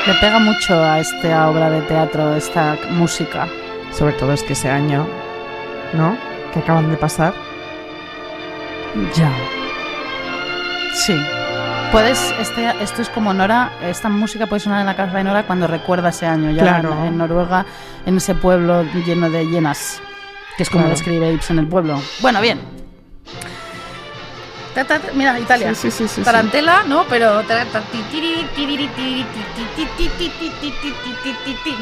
[0.08, 3.48] Le pega mucho a esta obra de teatro, esta música.
[3.92, 5.08] Sobre todo es que ese año,
[5.94, 6.18] ¿no?
[6.52, 7.34] que acaban de pasar.
[9.16, 9.32] Ya.
[10.94, 11.16] Sí.
[11.92, 15.44] Puedes, este, esto es como Nora, esta música puede sonar en la casa de Nora
[15.44, 16.94] cuando recuerda ese año, ya claro.
[16.94, 17.66] en, en, Noruega,
[18.06, 20.02] en ese pueblo lleno de llenas,
[20.56, 20.96] que es como claro.
[20.96, 22.02] describe Ibsen el pueblo.
[22.22, 22.62] Bueno, bien.
[24.74, 25.76] Ta, ta, ta, mira, Italia.
[25.76, 27.06] Sí, sí, sí, Tarantela, ¿no?
[27.10, 27.44] Pero.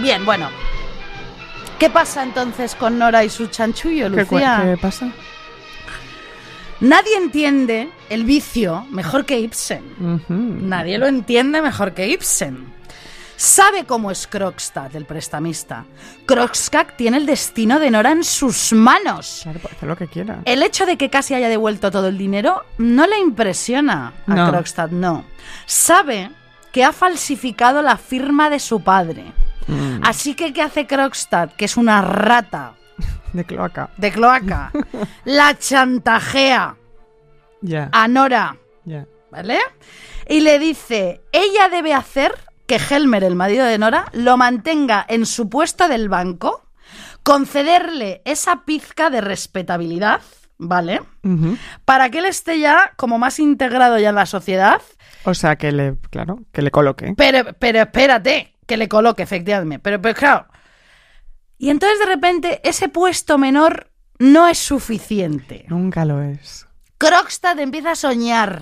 [0.02, 0.50] Bien, bueno.
[1.80, 4.62] ¿Qué pasa entonces con Nora y su chanchullo, ¿Qué, cu- Lucía?
[4.66, 5.12] qué pasa?
[6.82, 10.22] Nadie entiende el vicio mejor que Ibsen.
[10.70, 12.74] Nadie lo entiende mejor que Ibsen.
[13.36, 15.86] Sabe cómo es Krogstad, el prestamista.
[16.26, 19.40] Krogstad tiene el destino de Nora en sus manos.
[19.44, 20.40] Claro, puede hacer lo que quiera.
[20.44, 24.50] El hecho de que casi haya devuelto todo el dinero no le impresiona a No.
[24.52, 25.24] Krogstad, no.
[25.66, 26.32] Sabe
[26.74, 29.32] que ha falsificado la firma de su padre.
[29.70, 31.52] Mm, Así que, ¿qué hace Krogstad?
[31.52, 32.74] Que es una rata
[33.34, 33.90] de cloaca.
[33.98, 34.72] de cloaca.
[35.26, 36.76] la chantajea
[37.92, 38.56] a Nora.
[39.32, 39.60] ¿vale?
[40.28, 42.34] Y le dice, ella debe hacer
[42.66, 46.64] que Helmer, el marido de Nora, lo mantenga en su puesto del banco,
[47.24, 50.22] concederle esa pizca de respetabilidad,
[50.58, 51.02] ¿vale?
[51.86, 54.82] Para que él esté ya como más integrado ya en la sociedad,
[55.26, 57.14] O sea, que le, claro, que le coloque.
[57.18, 59.82] pero, pero espérate, que le coloque, efectivamente.
[59.84, 60.48] Pero, pero claro.
[61.58, 65.66] Y entonces de repente ese puesto menor no es suficiente.
[65.68, 66.68] Nunca lo es.
[66.98, 68.62] Krogstad empieza a soñar.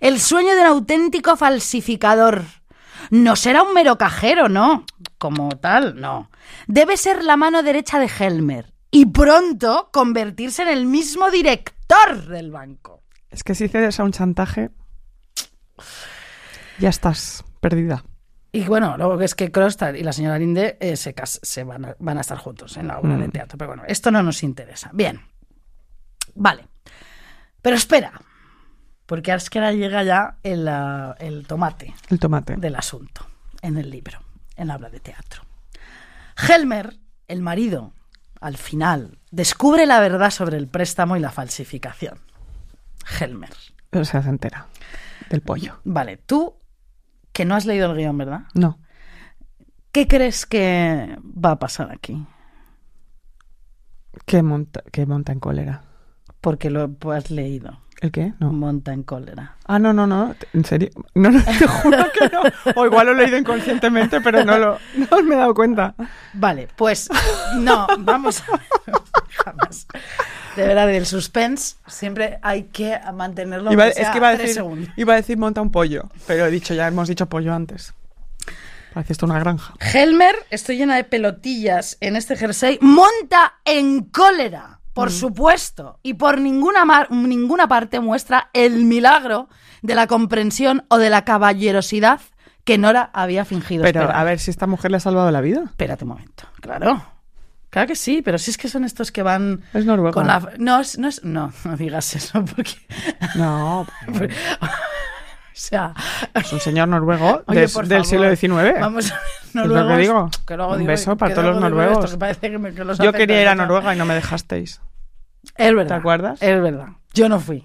[0.00, 2.44] El sueño de un auténtico falsificador.
[3.10, 4.84] No será un mero cajero, no.
[5.16, 6.30] Como tal, no.
[6.66, 12.50] Debe ser la mano derecha de Helmer y pronto convertirse en el mismo director del
[12.50, 13.02] banco.
[13.30, 14.70] Es que si cedes a un chantaje,
[16.80, 18.04] ya estás perdida.
[18.52, 21.84] Y bueno, luego es que Krostal y la señora Linde eh, se, cas- se van,
[21.84, 23.30] a, van a estar juntos en la obra de Mm.
[23.32, 23.56] teatro.
[23.58, 24.90] Pero bueno, esto no nos interesa.
[24.92, 25.20] Bien.
[26.34, 26.66] Vale.
[27.62, 28.12] Pero espera.
[29.06, 32.56] Porque es que ahora llega ya el, ah, el tomate El tomate.
[32.56, 33.26] del asunto
[33.62, 34.18] en el libro,
[34.56, 35.42] en la obra de teatro.
[36.48, 36.96] Helmer,
[37.28, 37.92] el marido,
[38.40, 42.20] al final, descubre la verdad sobre el préstamo y la falsificación.
[43.20, 43.50] Helmer.
[43.92, 44.68] O sea, se entera
[45.28, 45.80] del pollo.
[45.84, 46.54] Vale, tú
[47.40, 48.40] que no has leído el guion, ¿verdad?
[48.52, 48.78] No.
[49.92, 52.26] ¿Qué crees que va a pasar aquí?
[54.26, 55.80] ¿Qué monta, qué monta en cólera?
[56.42, 57.80] Porque lo has leído.
[58.02, 58.34] ¿El qué?
[58.40, 58.52] No.
[58.52, 59.56] Monta en cólera.
[59.64, 60.34] Ah, no, no, no.
[60.52, 60.90] ¿En serio?
[61.14, 62.42] No, no, te juro que no.
[62.76, 64.78] O igual lo he leído inconscientemente, pero no lo
[65.10, 65.94] no me he dado cuenta.
[66.34, 67.08] Vale, pues
[67.56, 68.66] no, vamos a ver.
[69.44, 69.86] Jamás.
[70.56, 73.72] De verdad, del suspense siempre hay que mantenerlo.
[73.72, 74.88] Iba- es que iba a, decir, segundos.
[74.96, 77.94] iba a decir monta un pollo, pero he dicho, ya hemos dicho pollo antes.
[78.92, 79.74] Parece esto una granja.
[79.94, 85.12] Helmer, estoy llena de pelotillas en este jersey, monta en cólera, por Mm.
[85.12, 89.48] supuesto, y por ninguna, mar- ninguna parte muestra el milagro
[89.82, 92.20] de la comprensión o de la caballerosidad
[92.64, 93.84] que Nora había fingido.
[93.84, 94.20] Pero esperar.
[94.20, 95.62] a ver si esta mujer le ha salvado la vida.
[95.66, 96.44] Espérate un momento.
[96.60, 97.00] Claro.
[97.70, 100.12] Claro que sí, pero si es que son estos que van Es noruega.
[100.12, 100.40] con la...
[100.58, 102.72] No, es- no, es- no, no digas eso, porque...
[103.36, 103.86] No,
[105.52, 105.92] O sea...
[106.34, 108.80] es un señor noruego Oye, del siglo XIX.
[108.80, 110.30] Vamos a ver, Es lo que noruegos, digo.
[110.46, 112.16] que luego Un beso para todos los noruegos.
[112.40, 113.54] que que los Yo quería ir a.
[113.54, 114.80] Noruega y no me dejasteis.
[115.56, 115.88] Es verdad.
[115.88, 116.42] ¿Te acuerdas?
[116.42, 116.88] Es verdad.
[117.12, 117.64] Yo no fui.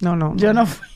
[0.00, 0.34] No, no.
[0.36, 0.86] Yo no fui.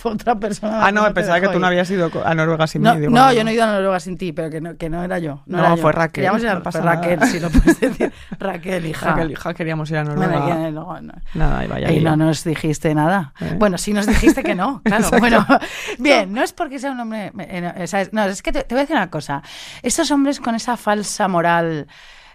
[0.00, 0.86] Fue otra persona.
[0.86, 1.72] Ah, no, pensaba que tú no ir.
[1.72, 3.00] habías ido a Noruega sin No, mí.
[3.00, 5.04] digo, no, yo no he ido a Noruega sin ti, pero que no, que no
[5.04, 5.42] era yo.
[5.44, 5.82] No, No, era yo.
[5.82, 7.30] fue Raquel, Queríamos ir a- no pasa Raquel, nada.
[7.30, 8.10] si lo puedes decir.
[8.38, 9.10] Raquel, hija.
[9.10, 10.70] Raquel, hija, queríamos ir a Noruega.
[10.70, 11.12] no, no.
[11.34, 11.92] Nada, y vaya.
[11.92, 13.34] Y no nos dijiste nada.
[13.40, 13.56] ¿Eh?
[13.58, 15.08] Bueno, sí nos dijiste que no, claro.
[15.18, 15.46] Bueno,
[15.98, 17.30] bien, no es porque sea un hombre.
[17.38, 18.24] eh, no.
[18.24, 19.42] No, es que te, te voy a decir una cosa.
[19.82, 21.86] Estos hombres con esa falsa moral.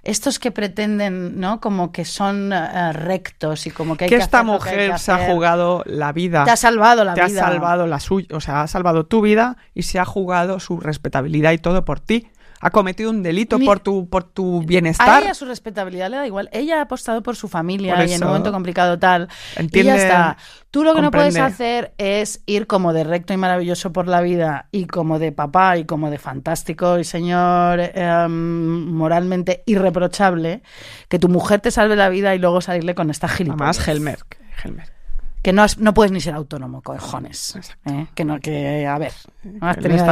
[0.05, 1.59] Estos que pretenden, ¿no?
[1.59, 4.91] Como que son eh, rectos y como que hay que que esta hacer que mujer
[4.91, 6.45] que se ha jugado la vida.
[6.45, 7.41] Te ha salvado la te vida.
[7.45, 10.79] ha salvado la suya, o sea, ha salvado tu vida y se ha jugado su
[10.79, 12.27] respetabilidad y todo por ti.
[12.65, 15.21] Ha cometido un delito por tu por tu A bienestar.
[15.21, 16.49] ella su respetabilidad le da igual.
[16.51, 19.29] Ella ha apostado por su familia Por y en un momento complicado tal.
[19.55, 20.37] Entiende, y ya está.
[20.71, 24.21] Tú lo que no puedes hacer es ir como de recto y maravilloso por la
[24.21, 30.63] vida y como de papá y como de fantástico y señor eh, moralmente irreprochable,
[31.07, 33.77] que tu mujer te salve la vida y luego salirle con esta gilipollas.
[33.77, 34.19] Además, Helmer.
[34.63, 34.91] Helmer.
[35.45, 37.55] Que no, has- no puedes ni ser autónomo, cojones.
[37.85, 38.07] ¿eh?
[38.15, 39.11] Que no, que, a ver,
[39.43, 40.03] no has ¿Qué le tenido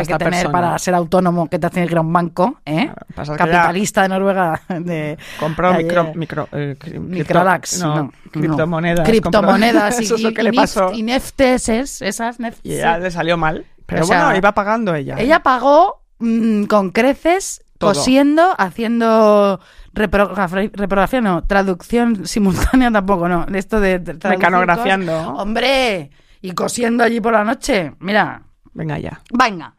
[0.00, 0.52] ahí que tener persona?
[0.52, 2.90] para ser autónomo, que te ir a un banco, ¿eh?
[3.14, 9.08] Claro, Capitalista de Noruega de Compró micro, micro, eh, cri- Microlax, no, no, criptomonedas.
[9.08, 10.92] Criptomonedas y, Eso es lo y- que y le nif- pasó.
[10.92, 11.70] y neftes,
[12.02, 12.60] esas neftes.
[12.70, 13.64] Y ya le salió mal.
[13.86, 15.16] Pero O sea, bueno, iba pagando ella.
[15.18, 17.94] Ella pagó mm, con creces, Todo.
[17.94, 19.58] cosiendo, haciendo
[19.94, 23.46] reprogra- reprografía, no, traducción simultánea tampoco, no.
[23.54, 25.12] Esto de Mecanografiando.
[25.12, 25.38] cosas.
[25.40, 27.94] Hombre, y cosiendo allí por la noche.
[28.00, 28.42] Mira,
[28.74, 29.20] Venga ya.
[29.32, 29.74] venga.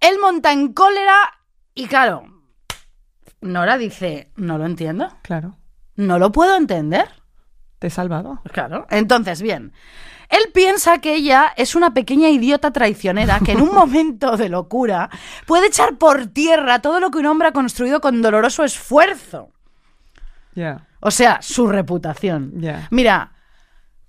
[0.00, 1.16] Él monta en cólera
[1.74, 2.24] y claro,
[3.40, 5.56] Nora dice, no lo entiendo, Claro.
[5.96, 7.06] no lo puedo entender.
[7.78, 8.40] Te he salvado.
[8.52, 8.86] Claro.
[8.90, 9.72] Entonces, bien.
[10.34, 15.08] Él piensa que ella es una pequeña idiota traicionera que en un momento de locura
[15.46, 19.50] puede echar por tierra todo lo que un hombre ha construido con doloroso esfuerzo.
[20.54, 20.86] Ya.
[21.00, 22.52] O sea, su reputación.
[22.56, 22.88] Ya.
[22.90, 23.32] Mira,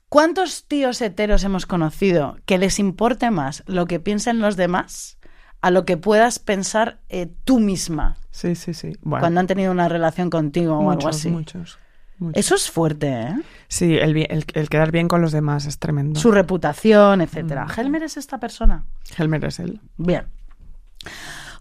[0.10, 5.20] ¿cuántos tíos heteros hemos conocido que les importe más lo que piensen los demás
[5.62, 8.92] a lo que puedas pensar eh, tú misma Sí, sí, sí.
[9.02, 11.30] Bueno, cuando han tenido una relación contigo o algo así?
[11.30, 11.80] muchos,
[12.34, 13.36] Eso es fuerte, ¿eh?
[13.68, 16.20] Sí, el, el, el quedar bien con los demás es tremendo.
[16.20, 17.66] Su reputación, etcétera.
[17.66, 17.80] Mm.
[17.80, 18.86] Helmer es esta persona.
[19.18, 19.82] Helmer es él.
[19.98, 20.26] Bien.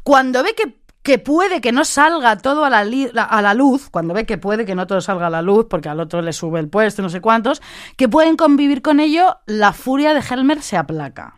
[0.03, 3.55] Cuando ve que, que puede que no salga todo a la, li- la- a la
[3.55, 6.23] luz, cuando ve que puede que no todo salga a la luz, porque al otro
[6.23, 7.63] le sube el puesto, no sé cuántos,
[7.97, 11.35] que pueden convivir con ello, la furia de Helmer se aplaca.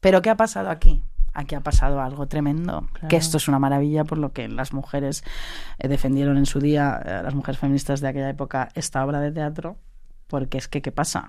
[0.00, 1.02] Pero ¿qué ha pasado aquí?
[1.32, 3.08] Aquí ha pasado algo tremendo, Claro.
[3.08, 5.22] que esto es una maravilla por lo que las mujeres
[5.78, 9.30] eh, defendieron en su día, eh, las mujeres feministas de aquella época, esta obra de
[9.32, 9.76] teatro,
[10.26, 11.28] porque es que, ¿qué pasa?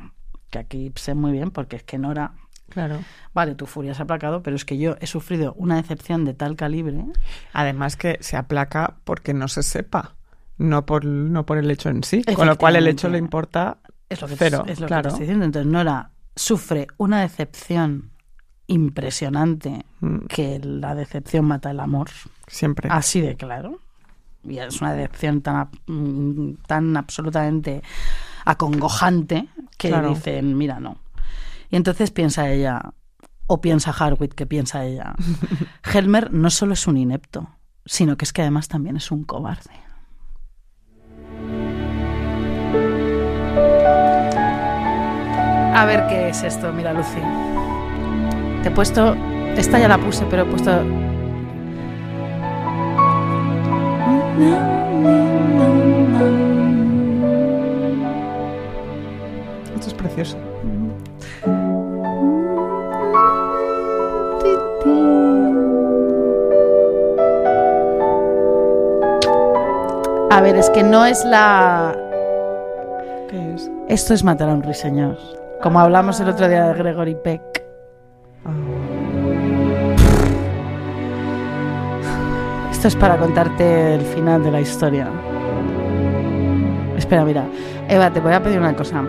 [0.49, 2.33] Que aquí sé muy bien, porque es que Nora
[2.69, 2.99] Claro.
[3.33, 6.33] Vale, tu furia se ha aplacado, pero es que yo he sufrido una decepción de
[6.33, 7.03] tal calibre.
[7.51, 10.15] Además que se aplaca porque no se sepa,
[10.57, 12.23] no por, no por el hecho en sí.
[12.33, 14.63] Con lo cual el hecho le importa Es lo que, cero.
[14.67, 15.43] es lo que te estoy diciendo.
[15.43, 18.11] Entonces Nora sufre una decepción
[18.71, 22.09] impresionante Mm, que la decepción mata el amor.
[22.47, 22.89] Siempre.
[22.91, 23.79] Así de claro.
[24.43, 27.83] Y es una decepción tan, mm, tan absolutamente
[28.45, 29.47] acongojante
[29.77, 30.09] que Claro.
[30.09, 30.97] dicen, mira, no.
[31.69, 32.81] Y entonces piensa ella,
[33.45, 35.13] o piensa Harwit, que piensa ella,
[35.93, 37.47] Helmer no solo es un inepto,
[37.85, 39.69] sino que es que además también es un cobarde.
[45.73, 47.19] A ver qué es esto, mira Lucy.
[48.63, 49.15] Te he puesto,
[49.55, 50.71] esta ya la puse, pero he puesto
[59.75, 60.37] Esto es precioso.
[70.29, 71.95] A ver, es que no es la...
[73.29, 73.69] ¿Qué es?
[73.89, 75.17] Esto es matar a un ruiseñor.
[75.61, 77.50] Como hablamos el otro día de Gregory Peck.
[78.45, 78.51] Ah,
[82.71, 85.07] Esto es para contarte el final de la historia.
[86.97, 87.45] Espera, mira.
[87.87, 89.03] Eva, te voy a pedir una cosa.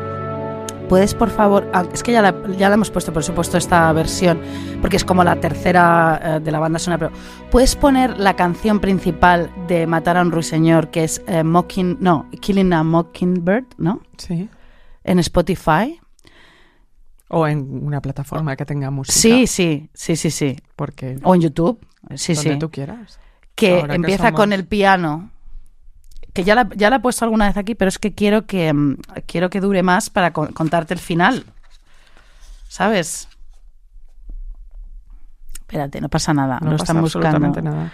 [0.89, 1.67] ¿Puedes, por favor...
[1.73, 4.41] ah, es que ya la, ya la hemos puesto, por supuesto, esta versión,
[4.83, 7.21] porque es como la tercera eh, de la banda sonora, pero
[7.51, 11.97] ¿puedes poner la canción principal de Matar a un ruiseñor, que es eh, Mocking...
[12.01, 14.01] No, Killing a Mockingbird, ¿no?
[14.19, 14.51] sí.
[15.05, 16.02] En Spotify.
[17.35, 19.19] O en una plataforma que tenga música.
[19.19, 20.57] Sí, sí, sí, sí, sí.
[20.77, 21.79] Porque O en YouTube.
[22.15, 22.59] Sí, donde sí.
[22.59, 23.19] tú quieras.
[23.55, 25.31] que Ahora que empieza somos- con el piano.
[26.35, 28.73] Que ya la, ya la he puesto alguna vez aquí, pero es que quiero que
[28.73, 31.45] mm, quiero que dure más para con- contarte el final.
[32.69, 33.29] ¿Sabes?
[35.61, 36.59] Espérate, no pasa nada.
[36.61, 37.27] No lo pasa están buscando.
[37.29, 37.93] absolutamente nada.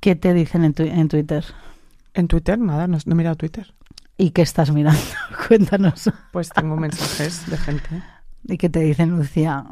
[0.00, 1.44] ¿Qué te dicen en, tu- en Twitter?
[2.14, 3.74] En Twitter, nada, no, no he mirado Twitter.
[4.16, 5.00] ¿Y qué estás mirando?
[5.48, 6.10] Cuéntanos.
[6.32, 8.02] Pues tengo mensajes de gente.
[8.44, 9.64] ¿Y qué te dicen, Lucía?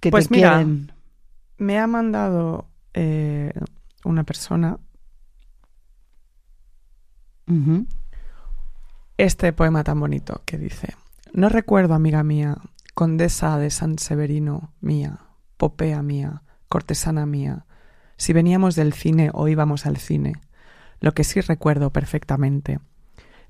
[0.00, 0.92] Que Pues te mira, quieren.
[1.58, 3.52] Me ha mandado eh,
[4.04, 4.78] una persona
[9.16, 10.94] este poema tan bonito que dice:
[11.32, 12.58] No recuerdo, amiga mía,
[12.94, 15.20] condesa de San Severino mía,
[15.56, 17.66] popea mía, cortesana mía,
[18.16, 20.34] si veníamos del cine o íbamos al cine.
[21.00, 22.80] Lo que sí recuerdo perfectamente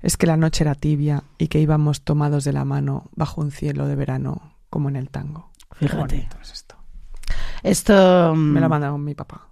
[0.01, 3.51] es que la noche era tibia y que íbamos tomados de la mano bajo un
[3.51, 5.49] cielo de verano, como en el tango.
[5.77, 5.99] Qué Fíjate.
[6.15, 6.75] bonito es esto.
[7.63, 8.33] Esto.
[8.35, 9.47] Me lo ha mm, mandado mi papá.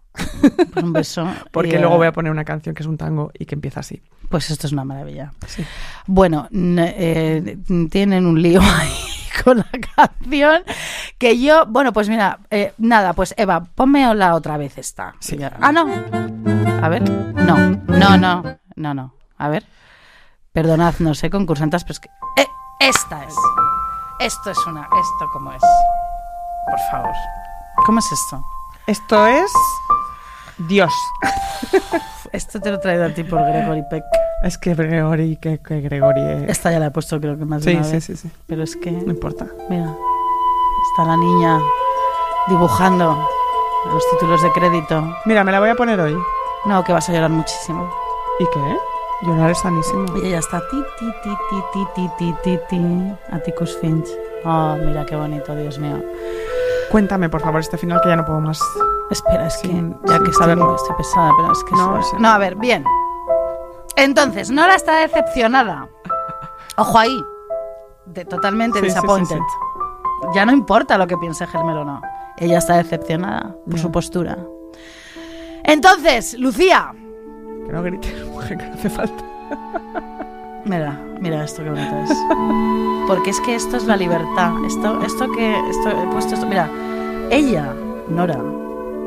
[0.73, 1.27] pues un beso.
[1.51, 3.55] Porque Y, eh, luego voy a poner una canción que es un tango y que
[3.55, 4.01] empieza así.
[4.29, 5.33] Pues esto es una maravilla.
[5.45, 5.63] Sí.
[6.05, 7.57] Bueno, eh,
[7.89, 8.93] tienen un lío ahí
[9.43, 10.63] con la canción
[11.17, 15.15] que yo, bueno, pues mira, eh, nada, pues Eva, ponme la otra vez esta.
[15.19, 15.37] Sí.
[15.61, 15.87] Ah, no.
[16.81, 17.09] A ver.
[17.09, 18.43] No, no, no,
[18.75, 19.13] no, no.
[19.37, 19.65] A ver.
[20.57, 22.09] Perdonad, no sé, concursantes, pero es que...
[22.41, 22.47] eh,
[22.79, 23.35] esta es.
[24.19, 24.81] Esto es una...
[24.81, 25.61] ¿Esto cómo es?
[25.61, 27.13] Por favor.
[27.85, 28.41] ¿Cómo es esto?
[28.87, 29.51] Esto es
[30.67, 30.91] Dios.
[32.33, 34.03] Esto te lo he traído a ti por Gregory Peck.
[34.41, 36.49] Es que Gregory, que, que Gregory es...
[36.49, 38.03] Esta ya la he puesto creo que más de Sí, una sí, vez.
[38.05, 38.31] sí, sí.
[38.47, 38.89] Pero es que...
[38.91, 39.45] No importa.
[39.69, 39.93] Mira,
[40.89, 41.59] está la niña
[42.47, 43.29] dibujando
[43.93, 45.03] los títulos de crédito.
[45.25, 46.17] Mira, me la voy a poner hoy.
[46.65, 47.87] No, que vas a llorar muchísimo.
[48.39, 48.77] ¿Y qué?
[49.23, 50.05] Llorar es sanísimo.
[50.17, 54.07] Y ella está ti, ti, ti, ti, ti, ti, ti, ti, ti, Atticus Finch.
[54.45, 56.01] Oh, mira qué bonito, Dios mío.
[56.91, 58.59] Cuéntame, por favor, este final que ya no puedo más.
[59.09, 60.75] Espera, es que ya que saberlo.
[60.75, 62.15] estoy, estoy pesada, pero es que No, sí.
[62.19, 62.83] no, a ver, bien.
[63.95, 65.89] Entonces, Nora está decepcionada.
[66.77, 67.19] Ojo ahí.
[68.05, 69.39] De, totalmente Sí, disappointed.
[70.35, 72.01] Ya no importa lo que piense Helmer o no.
[72.37, 74.37] Ella está decepcionada por su postura.
[75.63, 76.93] Entonces, Lucía.
[77.67, 79.23] Que no grites, mujer, que no hace falta.
[80.65, 82.17] Mira, mira esto que bonito es.
[83.07, 84.53] Porque es que esto es la libertad.
[84.65, 86.47] Esto, esto que esto he puesto esto.
[86.47, 86.69] Mira,
[87.29, 87.73] ella,
[88.09, 88.41] Nora,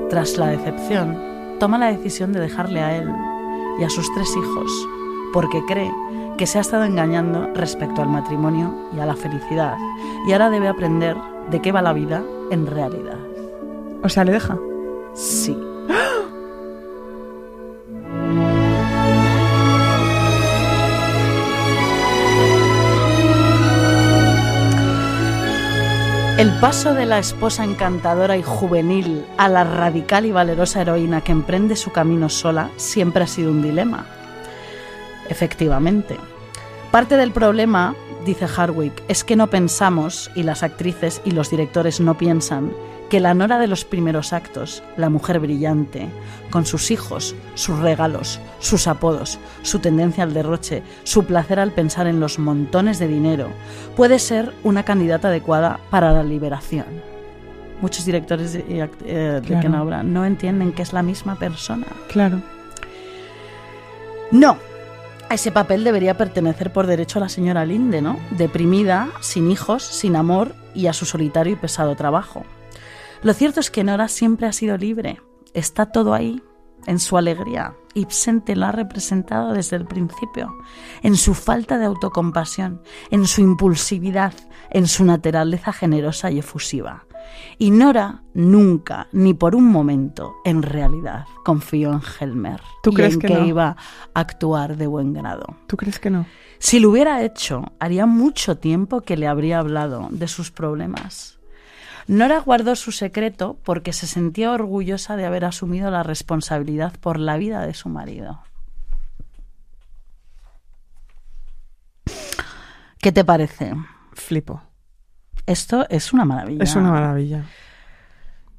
[0.08, 1.18] tras la decepción,
[1.58, 3.10] toma la decisión de dejarle a él
[3.78, 4.88] y a sus tres hijos,
[5.32, 5.90] porque cree
[6.36, 9.76] que se ha estado engañando respecto al matrimonio y a la felicidad.
[10.26, 11.16] Y ahora debe aprender
[11.50, 13.18] de qué va la vida en realidad.
[14.02, 14.58] O sea, le deja.
[15.14, 15.56] Sí.
[26.40, 31.32] El paso de la esposa encantadora y juvenil a la radical y valerosa heroína que
[31.32, 34.06] emprende su camino sola siempre ha sido un dilema.
[35.28, 36.16] Efectivamente.
[36.90, 42.00] Parte del problema, dice Hardwick, es que no pensamos, y las actrices y los directores
[42.00, 42.72] no piensan,
[43.10, 46.08] que la Nora de los primeros actos, la mujer brillante,
[46.50, 52.06] con sus hijos, sus regalos, sus apodos, su tendencia al derroche, su placer al pensar
[52.06, 53.48] en los montones de dinero,
[53.96, 56.86] puede ser una candidata adecuada para la liberación.
[57.82, 58.64] muchos directores de,
[59.06, 59.68] eh, de Claro.
[59.70, 61.86] una obra no entienden que es la misma persona.
[62.08, 62.42] Claro.
[64.30, 64.58] No.
[65.30, 68.18] A ese papel debería pertenecer por derecho a la señora Linde, ¿no?
[68.32, 72.44] Deprimida, sin hijos, sin amor y a su solitario y pesado trabajo.
[73.22, 75.20] Lo cierto es que Nora siempre ha sido libre.
[75.52, 76.42] Está todo ahí,
[76.86, 77.74] en su alegría.
[77.92, 80.54] Ibsen te lo ha representado desde el principio,
[81.02, 84.32] en su falta de autocompasión, en su impulsividad,
[84.70, 87.04] en su naturaleza generosa y efusiva.
[87.58, 93.14] Y Nora nunca, ni por un momento, en realidad, confió en Helmer ¿Tú y crees
[93.14, 93.46] en que que no?
[93.46, 93.76] iba
[94.14, 95.56] a actuar de buen grado.
[95.66, 96.26] ¿Tú crees que no?
[96.58, 101.39] Si lo hubiera hecho, haría mucho tiempo que le habría hablado de sus problemas.
[102.10, 107.36] Nora guardó su secreto porque se sentía orgullosa de haber asumido la responsabilidad por la
[107.36, 108.42] vida de su marido.
[112.98, 113.74] ¿Qué te parece?
[114.12, 114.60] Flipo.
[115.46, 116.64] Esto es una maravilla.
[116.64, 117.44] Es una maravilla.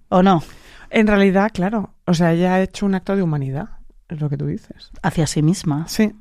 [0.07, 0.41] ¿O no?
[0.89, 1.93] En realidad, claro.
[2.05, 3.79] O sea, ella ha hecho un acto de humanidad.
[4.07, 4.91] Es lo que tú dices.
[5.03, 5.89] Hacia sí misma.
[5.89, 6.15] Sí.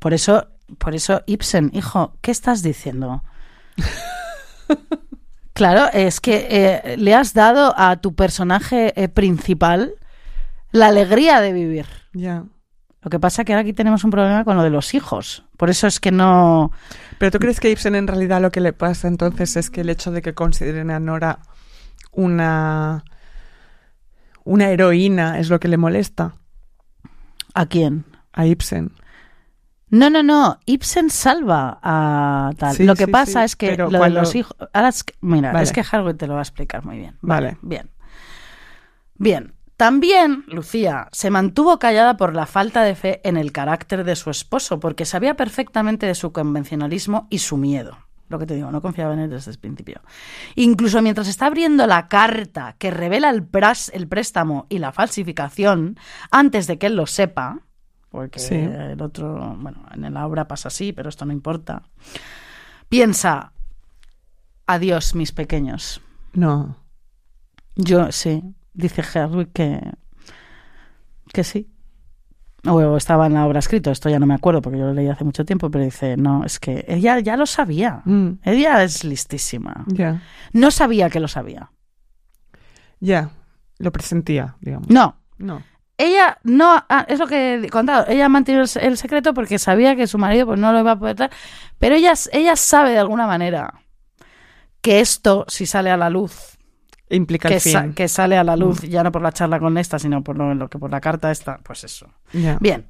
[0.00, 3.22] Por eso, por eso, Ibsen, hijo, ¿qué estás diciendo?
[5.54, 9.94] claro, es que eh, le has dado a tu personaje eh, principal
[10.70, 11.86] la alegría de vivir.
[12.12, 12.44] Ya.
[13.02, 15.44] Lo que pasa que ahora aquí tenemos un problema con lo de los hijos.
[15.56, 16.72] Por eso es que no.
[17.18, 19.90] Pero tú crees que Ibsen en realidad lo que le pasa entonces es que el
[19.90, 21.38] hecho de que consideren a Nora
[22.12, 23.04] una
[24.44, 26.34] una heroína es lo que le molesta
[27.54, 28.04] ¿A quién?
[28.32, 28.90] a Ibsen.
[29.94, 30.58] No, no, no.
[30.66, 32.74] Ibsen salva a tal.
[32.74, 34.56] Sí, lo que sí, pasa sí, es que pero lo cuando- de los hijos.
[34.72, 35.62] Ahora es que- mira, Vale.
[35.64, 37.16] es que Harwood te lo va a explicar muy bien.
[37.20, 37.58] Vale.
[37.62, 37.90] Bien.
[39.16, 39.54] Bien.
[39.76, 44.30] También Lucía se mantuvo callada por la falta de fe en el carácter de su
[44.30, 47.98] esposo, porque sabía perfectamente de su convencionalismo y su miedo.
[48.28, 50.00] Lo que te digo, no confiaba en él desde el principio.
[50.54, 55.98] Incluso mientras está abriendo la carta que revela el, pras- el préstamo y la falsificación,
[56.30, 57.60] antes de que él lo sepa,
[58.14, 58.54] porque Sí.
[58.54, 61.82] el otro, bueno, en la obra pasa así, pero esto no importa,
[62.88, 63.52] piensa,
[64.68, 66.00] adiós mis pequeños.
[66.32, 66.76] No.
[67.74, 68.40] Yo sí,
[68.72, 69.80] dice Herwig que,
[71.32, 71.68] que sí.
[72.66, 75.08] O estaba en la obra escrito, esto ya no me acuerdo porque yo lo leí
[75.08, 78.00] hace mucho tiempo, pero dice, no, es que ella ya lo sabía.
[78.06, 79.84] Mm, Ella es listísima.
[79.88, 80.22] ya.
[80.52, 81.70] No sabía que lo sabía.
[83.00, 83.30] Ya.
[83.78, 84.88] Lo presentía, digamos.
[84.88, 85.62] No, No.
[85.98, 89.94] Ella no, ah, es lo que he contado, ella mantiene el, el secreto porque sabía
[89.96, 91.30] que su marido pues no lo iba a poder dar,
[91.78, 93.74] pero ella, ella sabe de alguna manera
[94.80, 96.58] que esto, si sale a la luz,
[97.10, 97.92] Implica que, el sa- fin.
[97.94, 100.54] que sale a la luz, ya no por la charla con esta, sino por lo,
[100.54, 102.08] lo que por la carta esta, pues eso.
[102.60, 102.86] Bien.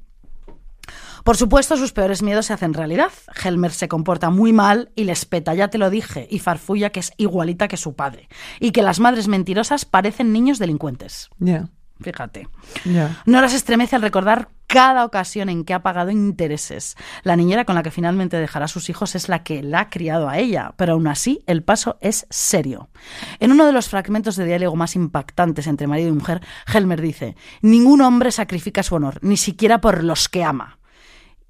[1.23, 3.11] Por supuesto, sus peores miedos se hacen realidad.
[3.43, 6.99] Helmer se comporta muy mal y les peta, ya te lo dije, y farfulla que
[6.99, 8.29] es igualita que su padre.
[8.59, 11.29] Y que las madres mentirosas parecen niños delincuentes.
[11.39, 11.69] Ya.
[12.01, 12.47] Fíjate.
[12.83, 13.21] Ya.
[13.25, 16.97] Nora se estremece al recordar cada ocasión en que ha pagado intereses.
[17.23, 19.89] La niñera con la que finalmente dejará a sus hijos es la que la ha
[19.89, 22.89] criado a ella, pero aún así el paso es serio.
[23.39, 26.41] En uno de los fragmentos de diálogo más impactantes entre marido y mujer,
[26.73, 30.77] Helmer dice, ningún hombre sacrifica su honor, ni siquiera por los que ama.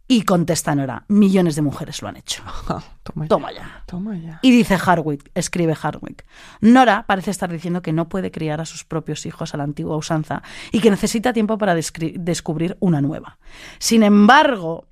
[0.07, 2.43] Y contesta Nora, millones de mujeres lo han hecho.
[2.43, 3.27] Ja, toma ya.
[3.29, 3.83] Toma ya.
[3.87, 4.39] Toma ya.
[4.43, 6.25] Y dice Hardwick, escribe Hardwick,
[6.61, 9.97] Nora parece estar diciendo que no puede criar a sus propios hijos a la antigua
[9.97, 13.39] usanza y que necesita tiempo para descubrir una nueva.
[13.79, 14.87] Sin embargo,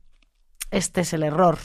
[0.72, 1.59] este es el error,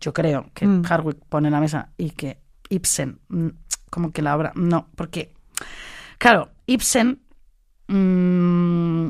[0.00, 0.82] yo creo, que Mm.
[0.84, 3.48] Hardwick pone en la mesa y que Ibsen, mm,
[3.90, 5.34] como que la obra, no, porque,
[6.16, 7.20] claro, Ibsen,
[7.88, 9.08] mm,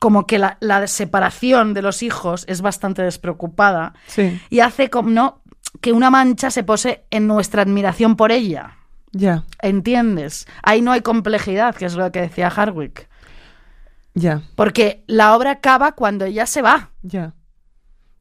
[0.00, 4.40] como que la, la separación de los hijos es bastante despreocupada Sí.
[4.50, 5.42] y hace como no
[5.80, 8.76] que una mancha se pose en nuestra admiración por ella.
[9.12, 9.44] Ya.
[9.62, 10.46] ¿Entiendes?
[10.62, 13.08] Ahí no hay complejidad, que es lo que decía Hardwick.
[14.14, 14.42] Ya.
[14.56, 16.90] Porque la obra acaba cuando ella se va.
[17.02, 17.34] Ya.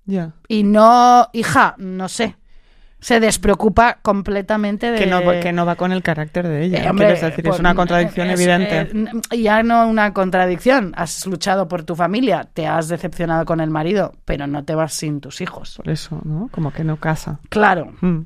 [0.06, 0.34] Ya.
[0.48, 2.36] Y no, hija, no sé.
[3.02, 5.00] Se despreocupa completamente de.
[5.00, 6.84] Que no, que no va con el carácter de ella.
[6.84, 8.82] Eh, hombre, Quieres decir, pues, es una contradicción es, evidente.
[9.32, 10.94] eh, ya no una contradicción.
[10.98, 14.94] Has luchado por tu familia, te has decepcionado con el marido, pero no te vas
[14.94, 15.76] sin tus hijos.
[15.78, 16.50] Por eso, ¿no?
[16.52, 17.40] Como que no casa.
[17.50, 17.94] Claro.
[18.02, 18.24] Mm.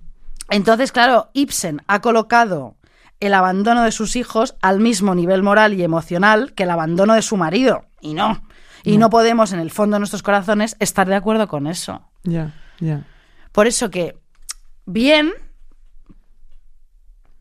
[0.49, 2.75] Entonces, claro, Ibsen ha colocado
[3.19, 7.21] el abandono de sus hijos al mismo nivel moral y emocional que el abandono de
[7.21, 7.85] su marido.
[8.01, 8.41] Y no.
[8.83, 12.01] Y no podemos, en el fondo de nuestros corazones, estar de acuerdo con eso.
[12.23, 12.53] Ya.
[12.79, 13.03] Ya.
[13.53, 14.17] Por eso que,
[14.85, 15.31] bien,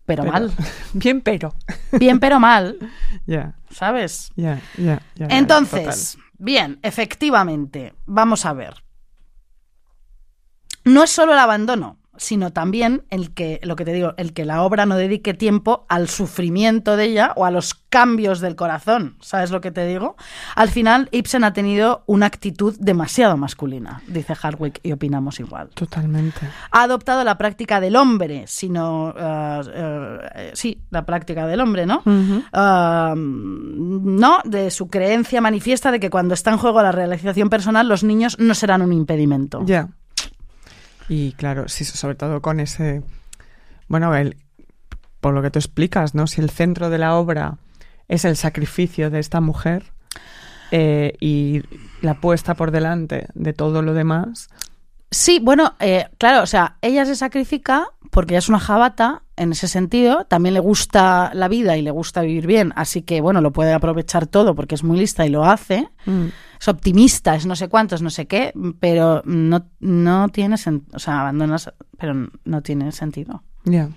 [0.04, 0.52] pero, Pero- mal.
[0.94, 1.54] Bien, pero.
[1.92, 2.76] Bien, pero mal,
[3.26, 3.54] Ya.
[3.70, 4.30] ¿sabes?
[4.36, 4.60] Ya.
[4.76, 5.00] Ya.
[5.14, 8.82] ya, ya, Entonces, bien, efectivamente, vamos a ver.
[10.84, 14.44] No es solo el abandono, sino también el que, lo que te digo, el que
[14.44, 19.16] la obra no dedique tiempo al sufrimiento de ella o a los cambios del corazón.
[19.20, 20.14] ¿Sabes lo que te digo?
[20.54, 25.70] Al final, Ibsen ha tenido una actitud demasiado masculina, dice Hardwick, y opinamos igual.
[25.74, 26.48] Totalmente.
[26.70, 29.12] Ha adoptado la práctica del hombre, sino.
[29.18, 32.02] eh, sí, la práctica del hombre, ¿no?
[32.52, 37.88] Ah, no, de su creencia manifiesta de que cuando está en juego la realización personal,
[37.88, 39.62] los niños no serán un impedimento.
[39.64, 39.88] Ya.
[41.08, 43.02] Y claro, sí, sobre todo con ese.
[43.88, 44.36] Bueno, el,
[45.20, 46.26] por lo que tú explicas, ¿no?
[46.26, 47.58] Si el centro de la obra
[48.08, 49.92] es el sacrificio de esta mujer
[50.70, 51.62] eh, y
[52.00, 54.48] la puesta por delante de todo lo demás.
[55.10, 59.52] Sí, bueno, eh, claro, o sea, ella se sacrifica porque ella es una jabata en
[59.52, 63.40] ese sentido, también le gusta la vida y le gusta vivir bien, así que bueno,
[63.40, 65.88] lo puede aprovechar todo porque es muy lista y lo hace.
[66.06, 66.26] Mm,
[66.62, 71.00] Es optimista, es no sé cuántos, no sé qué, pero no, no tiene sentido, o
[71.00, 73.42] sea, abandonas, pero no tiene sentido.
[73.64, 73.88] Ya.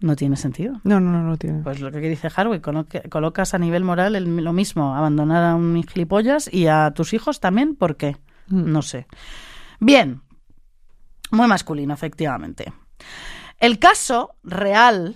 [0.00, 0.80] No tiene sentido.
[0.84, 1.62] No, no, no lo tiene.
[1.62, 2.62] Pues lo que dice Harvey,
[3.10, 7.40] colocas a nivel moral el- lo mismo, abandonar a un gilipollas y a tus hijos
[7.40, 8.16] también, ¿por qué?
[8.46, 8.72] Mm.
[8.72, 9.06] No sé.
[9.78, 10.22] Bien,
[11.30, 12.72] muy masculino, efectivamente.
[13.58, 15.14] El caso real,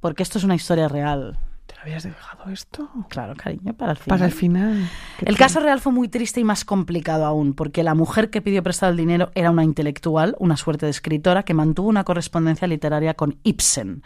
[0.00, 1.43] porque esto es una historia real, ¿Te lo
[1.84, 2.88] habías dejado esto?
[3.08, 4.18] claro, cariño, para el final.
[4.18, 4.90] Para el final.
[5.20, 8.62] El caso real fue muy triste y más complicado aún, porque la mujer que pidió
[8.62, 13.14] prestado el dinero era una intelectual, una suerte de escritora, que mantuvo una correspondencia literaria
[13.14, 14.02] con Ibsen.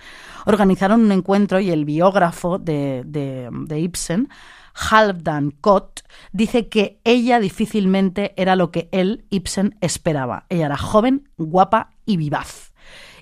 [0.46, 4.28] Organizaron un encuentro y el biógrafo de, de- de Ibsen,
[4.90, 6.00] Halvdan Kott,
[6.32, 10.46] dice que ella difícilmente era lo que él, Ibsen, esperaba.
[10.48, 12.72] Ella era joven, guapa y vivaz.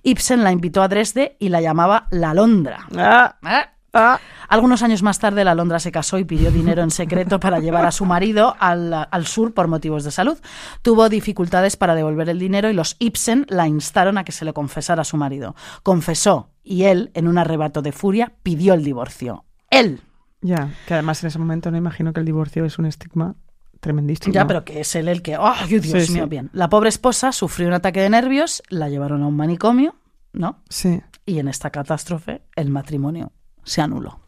[0.02, 2.86] Ibsen la invitó a Dresde y la llamaba la Londra.
[2.96, 3.64] Ah, ¿Eh?
[3.96, 4.20] Ah.
[4.48, 7.84] Algunos años más tarde, la Londra se casó y pidió dinero en secreto para llevar
[7.84, 10.38] a su marido al, al sur por motivos de salud.
[10.82, 14.54] Tuvo dificultades para devolver el dinero y los Ibsen la instaron a que se lo
[14.54, 15.56] confesara a su marido.
[15.82, 19.44] Confesó y él, en un arrebato de furia, pidió el divorcio.
[19.68, 20.00] Él.
[20.42, 23.34] Ya, que además en ese momento no imagino que el divorcio es un estigma
[23.80, 24.32] tremendísimo.
[24.32, 25.36] Ya, pero que es él el que...
[25.40, 26.24] ¡Ay, Dios Sí, mío!
[26.24, 26.28] sí.
[26.28, 26.50] Bien.
[26.52, 29.96] La pobre esposa sufrió un ataque de nervios, la llevaron a un manicomio,
[30.32, 30.62] ¿no?
[30.68, 31.02] Sí.
[31.24, 33.32] Y en esta catástrofe el matrimonio
[33.66, 34.20] se anuló.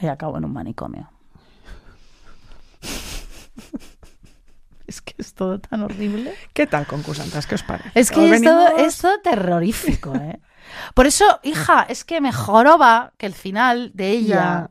[0.00, 1.08] Y acabó en un manicomio.
[4.86, 6.34] Es que es todo tan horrible.
[6.52, 7.46] ¿Qué tal, concursantes?
[7.46, 7.90] ¿Qué os parece?
[7.94, 10.40] Es que es todo, es todo terrorífico, ¿eh?
[10.94, 14.68] Por eso, hija, es que me joroba que el final de ella...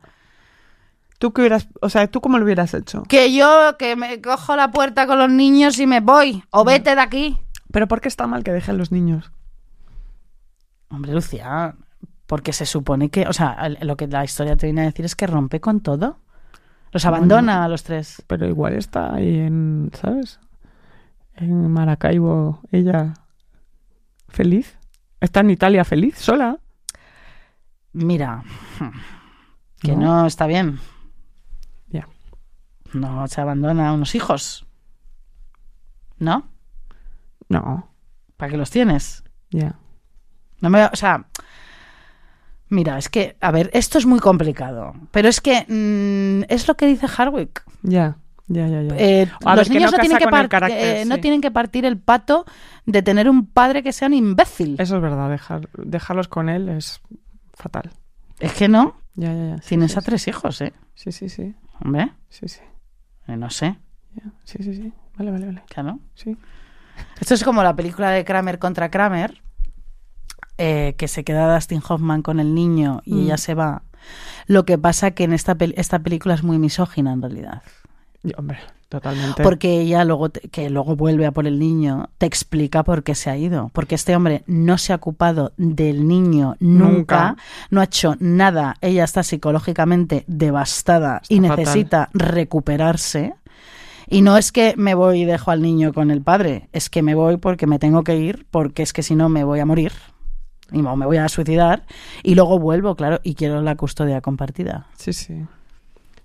[1.18, 3.02] ¿Tú qué hubieras, o sea, tú cómo lo hubieras hecho?
[3.08, 6.44] Que yo, que me cojo la puerta con los niños y me voy.
[6.50, 7.40] O vete de aquí.
[7.72, 9.32] Pero ¿por qué está mal que dejen los niños?
[10.90, 11.74] Hombre, Lucía,
[12.26, 13.26] porque se supone que...
[13.26, 16.18] O sea, lo que la historia te viene a decir es que rompe con todo.
[16.92, 18.22] Los abandona a los tres.
[18.26, 20.38] Pero igual está ahí en, ¿sabes?
[21.34, 23.14] En Maracaibo, ella
[24.28, 24.78] feliz.
[25.20, 26.58] Está en Italia feliz, sola.
[27.92, 28.42] Mira,
[29.80, 30.22] que ¿No?
[30.22, 30.78] no, está bien.
[31.88, 32.06] Ya.
[32.92, 34.66] No se abandona a unos hijos.
[36.18, 36.48] ¿No?
[37.48, 37.90] No,
[38.36, 39.24] ¿Para qué los tienes?
[39.50, 39.78] ya.
[40.60, 41.26] No me, o sea,
[42.68, 46.76] mira, es que, a ver, esto es muy complicado, pero es que mm, es lo
[46.76, 47.62] que dice Hardwick.
[47.82, 48.16] Ya,
[48.48, 48.94] ya, ya, ya.
[48.96, 51.40] Eh, A los ver, que niños no no, tienen que, el carácter, eh, no tienen
[51.40, 52.44] que partir el pato
[52.86, 54.76] de tener un padre que sea un imbécil.
[54.78, 57.00] Eso es verdad, dejar, dejarlos con él es
[57.52, 57.90] fatal.
[58.40, 59.56] Es que no, Ya, ya, ya.
[59.62, 60.72] sí, tienes sí, a tres hijos, ¿eh?
[60.94, 61.54] Sí, sí, sí.
[61.84, 62.60] Hombre, Sí, sí.
[63.28, 63.76] eh, no sé,
[64.14, 64.92] ya, Sí, sí, sí.
[65.16, 65.62] Vale, vale, vale.
[65.68, 65.98] claro.
[66.14, 66.36] Sí.
[67.20, 69.40] Esto es como la película de Kramer contra Kramer,
[70.58, 73.18] eh, que se queda Dustin Hoffman con el niño y Mm.
[73.20, 73.82] ella se va.
[74.46, 77.62] Lo que pasa que en esta, pel- esta película es muy misógina en realidad.
[78.22, 79.42] Y, hombre, totalmente.
[79.42, 83.14] Porque ella luego, te- que luego vuelve a por el niño, te explica por qué
[83.14, 83.70] se ha ido.
[83.74, 87.36] Porque este hombre no se ha ocupado del niño nunca, Nunca.
[87.70, 88.76] no ha hecho nada.
[88.80, 91.56] Ella está psicológicamente devastada y fatal.
[91.58, 92.10] necesita
[92.58, 93.34] recuperarse.
[94.06, 97.02] Y no es que me voy y dejo al niño con el padre, es que
[97.02, 99.66] me voy porque me tengo que ir, porque es que si no me voy a
[99.66, 99.92] morir.
[100.74, 101.82] Y me voy a suicidar.
[102.22, 104.86] Y luego vuelvo, claro, y quiero la custodia compartida.
[104.96, 105.44] Sí, sí.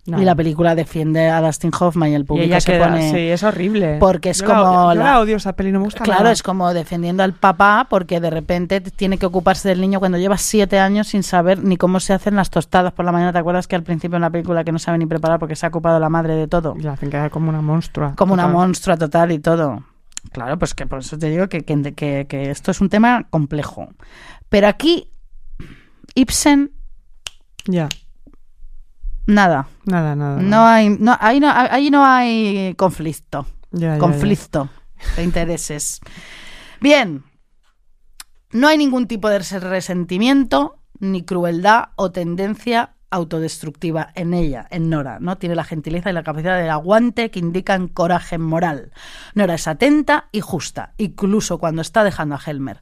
[0.05, 3.11] Y la película defiende a Dustin Hoffman y el Y público ella se queda, pone...
[3.11, 3.97] sí, es horrible.
[3.99, 6.03] Porque es Yo la como odio- yo la- la odio esa peli, no me gusta
[6.03, 6.31] Claro, nada.
[6.31, 10.37] es como defendiendo al papá porque de repente tiene que ocuparse del niño cuando lleva
[10.39, 13.31] siete años sin saber ni cómo se hacen las tostadas por la mañana.
[13.33, 15.67] ¿Te acuerdas que al principio en la película que no sabe ni preparar porque se
[15.67, 16.73] ha ocupado la madre de todo?
[16.75, 18.15] Y la hacen quedar como una monstrua.
[18.15, 19.83] Como una monstrua total y todo.
[20.31, 23.27] Claro, pues que por eso te digo que, que, que- que esto es un tema
[23.29, 23.89] complejo.
[24.49, 25.09] Pero aquí,
[26.15, 26.71] Ibsen,
[27.65, 27.89] Ya,
[29.25, 29.67] nada.
[29.85, 30.41] nada, nada.
[30.41, 33.45] No hay, no, ahí, no, ahí no hay conflicto.
[33.71, 33.99] Ya, ya, ya.
[33.99, 34.69] conflicto
[35.15, 35.99] de intereses.
[36.81, 37.23] Bien.
[38.51, 45.19] No hay ningún tipo de resentimiento, ni crueldad o tendencia autodestructiva en ella, en Nora,
[45.19, 45.37] ¿no?
[45.37, 48.91] Tiene la gentileza y la capacidad del aguante que indican coraje moral.
[49.33, 52.81] Nora es atenta y justa, incluso cuando está dejando a Helmer.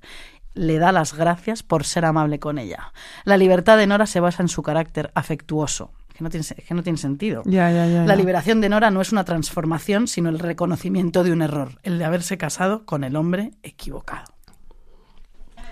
[0.54, 2.92] Le da las gracias por ser amable con ella.
[3.26, 5.92] La libertad de Nora se basa en su carácter afectuoso.
[6.14, 7.44] Que no tiene, que no tiene sentido.
[7.46, 8.04] Ya, ya, ya.
[8.04, 12.00] La liberación de Nora no es una transformación, sino el reconocimiento de un error, el
[12.00, 14.34] de haberse casado con el hombre equivocado.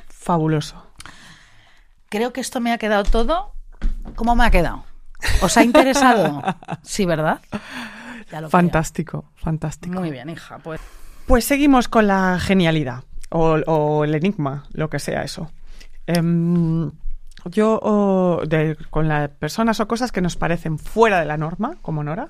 [0.07, 0.85] Fabuloso.
[2.09, 3.54] Creo que esto me ha quedado todo.
[4.15, 4.83] ¿Cómo me ha quedado?
[5.41, 6.41] ¿Os ha interesado?
[6.83, 7.39] Sí, ¿verdad?
[8.31, 8.49] Ya lo creo.
[8.49, 9.99] Fantástico, fantástico.
[9.99, 10.57] Muy bien, hija.
[10.59, 10.79] Pues
[11.27, 15.51] Pues seguimos con la genialidad o, o el enigma, lo que sea eso.
[16.07, 16.91] Em,
[17.45, 22.03] yo, de- con las personas o cosas que nos parecen fuera de la norma, como
[22.03, 22.29] Nora,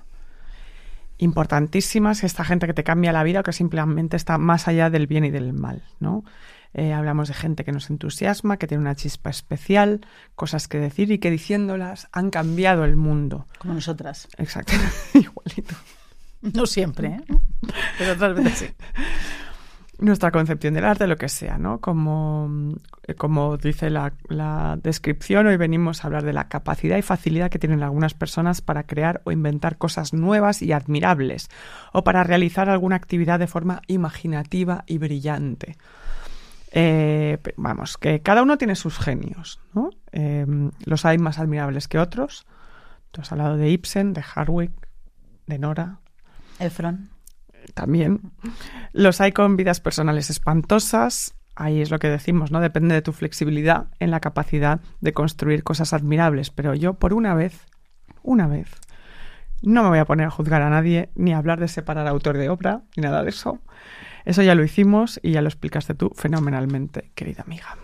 [1.18, 5.08] importantísimas, esta gente que te cambia la vida o que simplemente está más allá del
[5.08, 6.24] bien y del mal, ¿no?
[6.78, 10.06] Eh, hablamos de gente que nos entusiasma, que tiene una chispa especial,
[10.36, 13.48] cosas que decir y que diciéndolas han cambiado el mundo.
[13.60, 14.28] como nosotras.
[14.38, 14.74] Exacto,
[15.14, 15.74] igualito.
[16.42, 17.24] No siempre, ¿eh?
[17.98, 18.68] Pero otras veces sí.
[20.00, 21.80] nuestra concepción del arte, lo que sea, ¿no?
[21.80, 22.76] Como,
[23.08, 27.50] eh, como dice la, la descripción, hoy venimos a hablar de la capacidad y facilidad
[27.50, 31.50] que tienen algunas personas para crear o inventar cosas nuevas y admirables,
[31.94, 35.78] o para realizar alguna actividad de forma imaginativa y brillante.
[36.78, 39.92] Eh, vamos, que cada uno tiene sus genios, ¿no?
[40.12, 40.46] Eh,
[40.84, 42.46] los hay más admirables que otros.
[43.12, 44.74] Tú has hablado de Ibsen, de Hardwick,
[45.48, 46.02] de Nora,
[46.60, 47.12] Efron.
[47.76, 48.34] también.
[48.92, 51.34] Los hay con vidas personales espantosas.
[51.56, 52.60] Ahí es lo que decimos, ¿no?
[52.60, 56.50] Depende de tu flexibilidad en la capacidad de construir cosas admirables.
[56.50, 57.68] Pero yo, por una vez,
[58.22, 58.68] una vez,
[59.62, 62.38] no me voy a poner a juzgar a nadie, ni a hablar de separar autor
[62.38, 63.62] de obra, ni nada de eso.
[64.26, 67.78] Eso ya lo hicimos y ya lo explicaste tú fenomenalmente, querida amiga.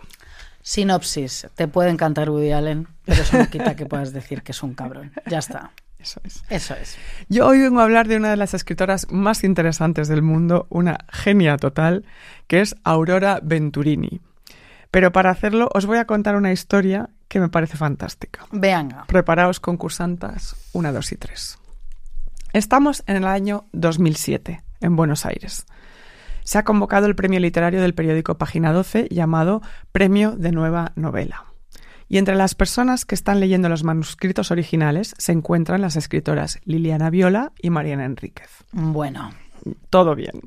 [0.61, 1.47] Sinopsis.
[1.55, 4.73] Te puede encantar Woody Allen, pero eso no quita que puedas decir que es un
[4.73, 5.11] cabrón.
[5.27, 5.71] Ya está.
[5.99, 6.43] Eso es.
[6.49, 6.97] Eso es.
[7.29, 10.97] Yo hoy vengo a hablar de una de las escritoras más interesantes del mundo, una
[11.11, 12.05] genia total,
[12.47, 14.19] que es Aurora Venturini.
[14.89, 18.45] Pero para hacerlo os voy a contar una historia que me parece fantástica.
[18.51, 19.05] Venga.
[19.05, 21.59] Preparaos concursantas, una, dos y tres.
[22.51, 25.65] Estamos en el año 2007, en Buenos Aires.
[26.43, 29.61] Se ha convocado el premio literario del periódico Página 12 llamado
[29.91, 31.45] Premio de Nueva Novela.
[32.07, 37.09] Y entre las personas que están leyendo los manuscritos originales se encuentran las escritoras Liliana
[37.09, 38.49] Viola y Mariana Enríquez.
[38.73, 39.31] Bueno.
[39.89, 40.41] Todo bien.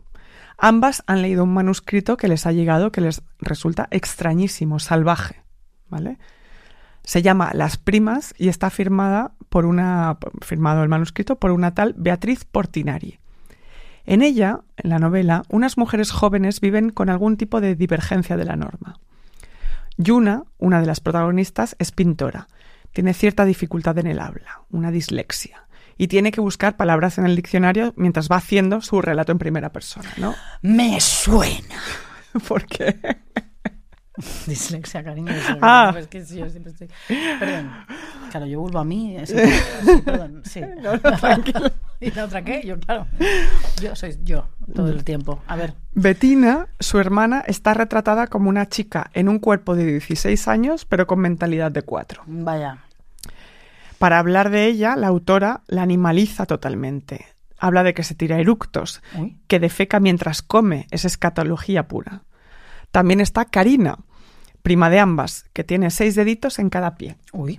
[0.59, 5.43] Ambas han leído un manuscrito que les ha llegado que les resulta extrañísimo, salvaje,
[5.89, 6.19] ¿vale?
[7.03, 11.95] Se llama Las Primas y está firmada por una firmado el manuscrito por una tal
[11.97, 13.19] Beatriz Portinari.
[14.07, 18.45] En ella, en la novela, unas mujeres jóvenes viven con algún tipo de divergencia de
[18.45, 18.99] la norma.
[19.97, 22.49] Yuna, una de las protagonistas, es pintora.
[22.93, 27.37] Tiene cierta dificultad en el habla, una dislexia, y tiene que buscar palabras en el
[27.37, 30.35] diccionario mientras va haciendo su relato en primera persona, ¿no?
[30.63, 31.81] Me suena.
[32.49, 32.99] ¿Por qué?
[34.47, 35.33] Dislexia, cariño.
[35.33, 35.95] eso, Ah.
[35.99, 36.89] Es que sí, yo siempre estoy...
[37.39, 37.71] Perdón.
[38.31, 39.17] Claro, yo vuelvo a mí.
[39.25, 39.35] Sí,
[39.85, 40.43] sí, perdón.
[40.45, 40.61] Sí.
[42.01, 42.63] ¿Y la otra qué?
[42.65, 43.07] Yo, claro.
[43.81, 45.43] Yo soy yo todo el tiempo.
[45.47, 45.75] A ver.
[45.93, 51.07] Bettina, su hermana, está retratada como una chica en un cuerpo de 16 años, pero
[51.07, 52.23] con mentalidad de 4.
[52.27, 52.79] Vaya.
[53.99, 57.27] Para hablar de ella, la autora la animaliza totalmente.
[57.59, 59.01] Habla de que se tira eructos,
[59.47, 62.23] que defeca mientras come, es escatología pura.
[62.95, 63.99] También está Karina,
[64.63, 67.17] prima de ambas, que tiene seis deditos en cada pie.
[67.33, 67.59] Uy.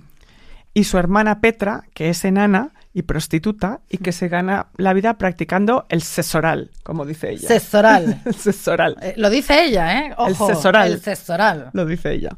[0.72, 5.18] Y su hermana Petra, que es enana y prostituta y que se gana la vida
[5.18, 7.48] practicando el sesoral, como dice ella.
[7.48, 8.22] Cesoral.
[8.24, 8.96] el sesoral.
[9.02, 10.14] Eh, lo dice ella, ¿eh?
[10.16, 10.92] Ojo, El cesoral.
[10.92, 11.68] El cesoral.
[11.74, 12.30] Lo dice ella.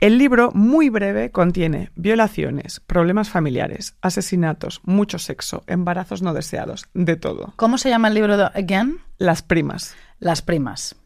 [0.00, 7.16] El libro, muy breve, contiene violaciones, problemas familiares, asesinatos, mucho sexo, embarazos no deseados, de
[7.16, 7.52] todo.
[7.56, 8.98] ¿Cómo se llama el libro de Again?
[9.18, 9.94] Las primas.
[10.20, 10.96] Las primas.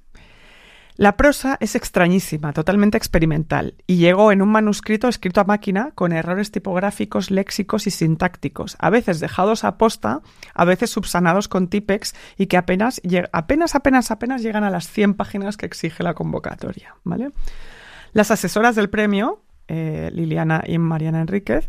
[0.99, 6.13] La prosa es extrañísima, totalmente experimental, y llegó en un manuscrito escrito a máquina con
[6.13, 10.23] errores tipográficos, léxicos y sintácticos, a veces dejados a posta,
[10.55, 15.15] a veces subsanados con tipex y que apenas, apenas, apenas, apenas llegan a las 100
[15.15, 16.97] páginas que exige la convocatoria.
[18.13, 21.69] Las asesoras del premio, eh, Liliana y Mariana Enríquez,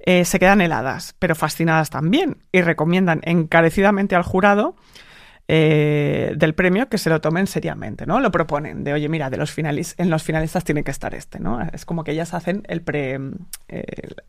[0.00, 4.74] eh, se quedan heladas, pero fascinadas también, y recomiendan encarecidamente al jurado
[5.48, 8.20] eh, del premio que se lo tomen seriamente, ¿no?
[8.20, 11.38] Lo proponen de, oye, mira, de los finalis en los finalistas tiene que estar este,
[11.38, 11.60] ¿no?
[11.60, 13.20] Es como que ellas hacen el pre,
[13.68, 13.84] eh,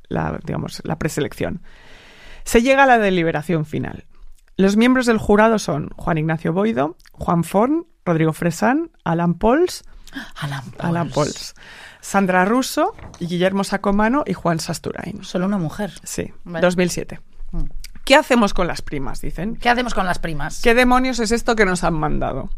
[0.10, 1.62] la, digamos, la preselección.
[2.44, 4.06] Se llega a la deliberación final.
[4.58, 9.84] Los miembros del jurado son Juan Ignacio Boido, Juan Forn, Rodrigo Fresán, Alan Pols,
[10.80, 11.56] Alan Pauls.
[12.00, 15.24] Sandra Russo, Guillermo Sacomano y Juan Sasturain.
[15.24, 15.92] Solo una mujer.
[16.04, 16.62] Sí, Vale.
[16.62, 17.20] 2007.
[17.52, 17.64] Mm.
[18.08, 19.20] ¿Qué hacemos con las primas?
[19.20, 19.58] Dicen.
[19.58, 20.62] ¿Qué hacemos con las primas?
[20.62, 22.50] ¿Qué demonios es esto que nos han mandado?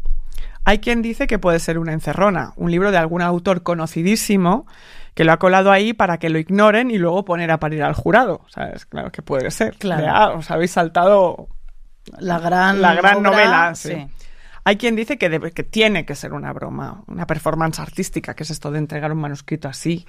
[0.64, 4.66] Hay quien dice que puede ser una encerrona, un libro de algún autor conocidísimo
[5.14, 7.94] que lo ha colado ahí para que lo ignoren y luego poner a parir al
[7.94, 8.42] jurado.
[8.48, 8.86] ¿Sabes?
[8.86, 9.76] Claro que puede ser.
[9.78, 10.38] Claro.
[10.38, 11.48] Os habéis saltado
[12.18, 13.74] La gran, la gran obra, novela.
[13.74, 14.06] sí.
[14.62, 18.44] Hay quien dice que, debe- que tiene que ser una broma, una performance artística, que
[18.44, 20.06] es esto de entregar un manuscrito así.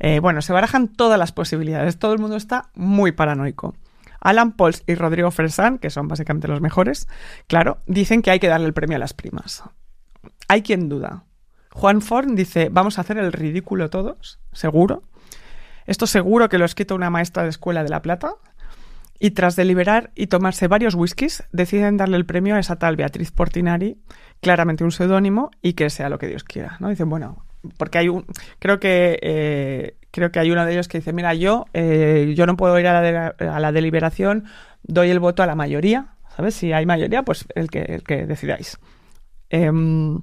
[0.00, 1.98] Eh, bueno, se barajan todas las posibilidades.
[1.98, 3.74] Todo el mundo está muy paranoico.
[4.20, 7.08] Alan Pauls y Rodrigo Fresán, que son básicamente los mejores,
[7.46, 9.62] claro, dicen que hay que darle el premio a las primas.
[10.48, 11.24] Hay quien duda.
[11.70, 15.02] Juan Forn dice, vamos a hacer el ridículo todos, seguro.
[15.86, 18.34] Esto seguro que lo ha escrito una maestra de escuela de La Plata.
[19.20, 23.32] Y tras deliberar y tomarse varios whiskies, deciden darle el premio a esa tal Beatriz
[23.32, 23.98] Portinari,
[24.40, 26.76] claramente un seudónimo, y que sea lo que Dios quiera.
[26.78, 26.88] ¿no?
[26.88, 27.44] Dicen, bueno,
[27.76, 28.26] porque hay un.
[28.58, 29.18] Creo que.
[29.20, 32.78] eh, creo que hay uno de ellos que dice, mira, yo, eh, yo no puedo
[32.78, 34.44] ir a la, a la deliberación,
[34.82, 36.14] doy el voto a la mayoría.
[36.38, 36.54] ¿Sabes?
[36.54, 38.78] Si hay mayoría, pues el que, el que decidáis.
[39.50, 40.20] Em,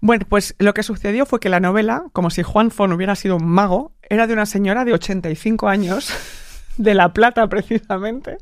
[0.00, 3.36] bueno, pues lo que sucedió fue que la novela, como si Juan Fon hubiera sido
[3.36, 6.12] un mago, era de una señora de 85 años,
[6.76, 8.38] de La Plata precisamente.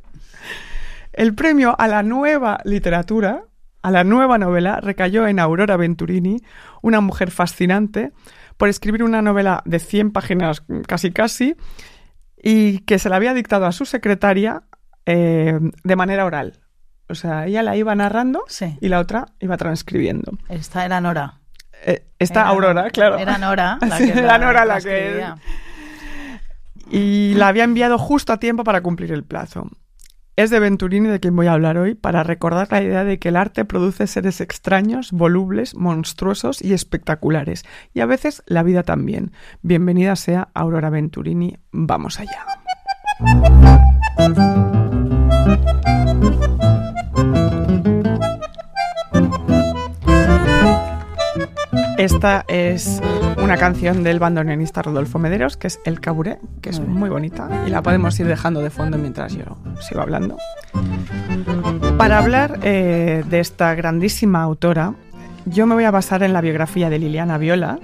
[1.12, 3.44] El premio a la nueva literatura,
[3.82, 6.42] a la nueva novela, recayó en Aurora Venturini,
[6.80, 8.12] una mujer fascinante,
[8.56, 11.56] por escribir una novela de 100 páginas casi casi,
[12.36, 14.62] y que se la había dictado a su secretaria
[15.06, 16.60] eh, de manera oral.
[17.08, 18.76] O sea, ella la iba narrando Sí.
[18.80, 20.32] y la otra iba transcribiendo.
[20.48, 21.40] Esta era Nora.
[21.84, 23.18] Eh, esta Era- Aurora, claro.
[23.18, 25.24] Era Nora la que era Nora la que-.
[26.90, 29.68] Y la había enviado justo a tiempo para cumplir el plazo.
[30.36, 33.30] Es de Venturini de quien voy a hablar hoy para recordar la idea de que
[33.30, 37.64] el arte produce seres extraños, volubles, monstruosos y espectaculares.
[37.94, 39.32] Y a veces la vida también.
[39.62, 41.56] Bienvenida sea Aurora Venturini.
[41.72, 42.44] Vamos allá.
[51.96, 53.00] Esta es
[53.46, 57.70] una canción del bandoneonista Rodolfo Mederos, que es El Caburé, que es Muy bonita y
[57.70, 60.36] la podemos ir dejando de fondo mientras yo sigo hablando.
[61.96, 64.94] Para hablar eh, de esta grandísima autora,
[65.44, 67.78] yo me voy a basar en la biografía de Liliana Viola,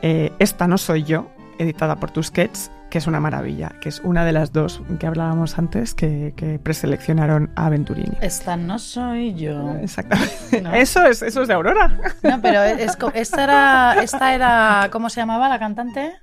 [0.00, 1.26] eh, Esta no soy yo,
[1.58, 5.58] editada por Tusquets, que es una maravilla, que es una de las dos que hablábamos
[5.58, 8.18] antes que, que preseleccionaron a Venturini.
[8.20, 9.76] Esta no soy yo.
[9.76, 10.60] Exactamente.
[10.60, 10.74] No.
[10.74, 11.98] Eso, es, eso es de Aurora.
[12.22, 16.14] No, pero es, esta era, esta era, ¿cómo se llamaba la cantante?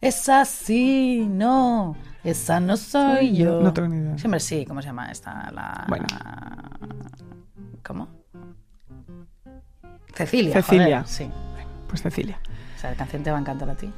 [0.00, 3.60] Esa sí, no, esa no soy yo.
[3.60, 4.18] No tengo ni idea.
[4.18, 5.50] Siempre sí, ¿cómo se llama esta?
[5.52, 5.84] La...
[5.88, 6.06] Bueno.
[7.84, 8.08] ¿Cómo?
[10.12, 10.54] Cecilia.
[10.54, 11.02] Cecilia.
[11.02, 11.30] joder, sí.
[11.88, 12.38] Pues Cecilia.
[12.76, 13.92] O sea, la canción te va a encantar a ti.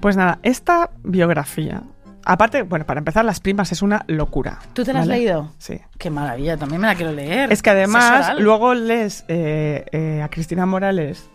[0.00, 1.82] Pues nada, esta biografía,
[2.24, 4.58] aparte, bueno, para empezar, Las Primas es una locura.
[4.72, 5.52] ¿Tú te la has leído?
[5.58, 5.80] Sí.
[5.98, 7.52] Qué maravilla, también me la quiero leer.
[7.52, 11.28] Es que además, luego lees eh, eh, a Cristina Morales,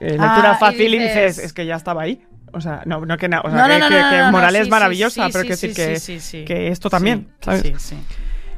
[0.00, 2.24] eh, Ah, lectura fácil, y dices- dices, es que ya estaba ahí.
[2.54, 4.58] O sea, no, no que, na- o sea, No, no, que, no, que- que Morales
[4.60, 7.62] sí, es maravillosa, sí, pero sí, quiero decir sí, que, que esto también, Sí, ¿sabes?
[7.62, 7.96] Sí, sí.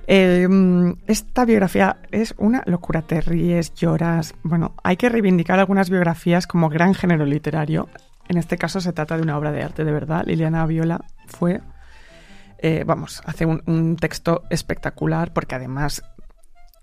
[0.07, 4.35] Eh, mm, esta biografía es una locura, te ríes, lloras.
[4.43, 7.89] Bueno, hay que reivindicar algunas biografías como gran género literario.
[8.29, 10.25] En este caso se trata de una obra de arte de verdad.
[10.27, 11.61] Liliana Viola fue,
[12.59, 16.03] eh, vamos, hace un, un texto espectacular porque además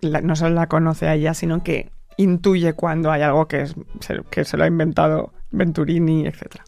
[0.01, 3.75] la- no solo la conoce a ella, sino que intuye cuando hay algo que, es,
[4.01, 6.63] se, que se lo ha inventado Venturini, etcétera.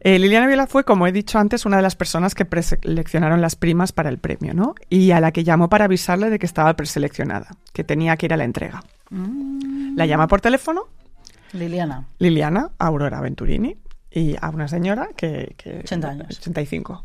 [0.00, 3.56] Eh, Liliana Viola fue, como he dicho antes, una de las personas que preseleccionaron las
[3.56, 4.74] primas para el premio, ¿no?
[4.90, 8.34] Y a la que llamó para avisarle de que estaba preseleccionada, que tenía que ir
[8.34, 8.82] a la entrega.
[9.10, 10.88] Mm, La llama por teléfono
[11.54, 12.06] Liliana.
[12.18, 13.76] Liliana Aurora Venturini
[14.10, 15.54] y a una señora que...
[15.56, 16.38] que 80 años.
[16.38, 17.04] 85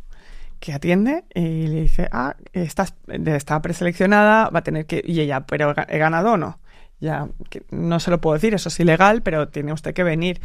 [0.59, 5.01] que atiende y le dice, ah, estás, está preseleccionada, va a tener que...
[5.05, 6.59] Y ella, pero ¿he ganado o no?
[6.99, 10.41] Ya, que no se lo puedo decir, eso es ilegal, pero tiene usted que venir.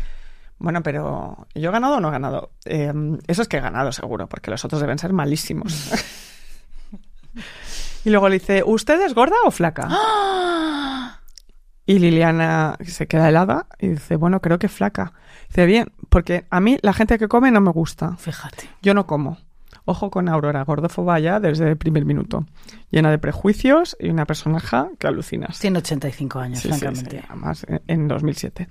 [0.58, 2.52] Bueno, pero ¿yo he ganado o no he ganado?
[2.64, 2.92] Eh,
[3.26, 5.90] eso es que he ganado seguro, porque los otros deben ser malísimos.
[8.04, 9.88] y luego le dice, ¿usted es gorda o flaca?
[9.90, 11.20] ¡Ah!
[11.86, 15.12] Y Liliana se queda helada y dice, bueno, creo que flaca.
[15.48, 18.16] Dice, bien, porque a mí la gente que come no me gusta.
[18.16, 18.68] Fíjate.
[18.82, 19.36] Yo no como.
[19.86, 22.46] Ojo con Aurora, gordófoba ya desde el primer minuto.
[22.90, 25.58] Llena de prejuicios y una personaje que alucinas.
[25.58, 27.18] Tiene 85 años, Sí, sí, francamente.
[27.18, 28.66] sí, además en 2007.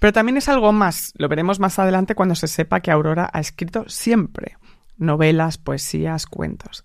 [0.00, 3.38] Pero también es algo más, lo veremos más adelante cuando se sepa que Aurora ha
[3.38, 4.56] escrito siempre.
[4.98, 6.82] novelas, poesías, cuentos.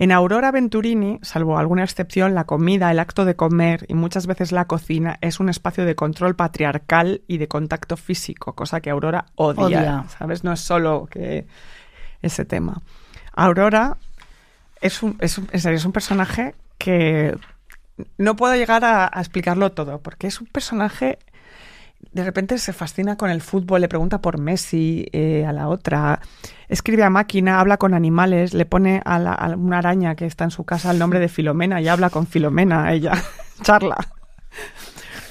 [0.00, 4.52] En Aurora Venturini, salvo alguna excepción, la comida, el acto de comer y muchas veces
[4.52, 9.26] la cocina es un espacio de control patriarcal y de contacto físico, cosa que Aurora
[9.34, 10.04] odia, Odia.
[10.16, 10.44] ¿sabes?
[10.44, 11.48] No es solo que
[12.22, 12.80] ese tema.
[13.32, 13.96] Aurora
[14.80, 17.36] es un, es un- en serio, es un personaje que
[18.18, 21.18] no puedo llegar a, a explicarlo todo, porque es un personaje
[22.12, 26.20] de repente se fascina con el fútbol, le pregunta por Messi eh, a la otra,
[26.68, 30.44] escribe a máquina, habla con animales, le pone a, la- a una araña que está
[30.44, 33.12] en su casa el nombre de Filomena y habla con Filomena, ella
[33.62, 33.96] charla.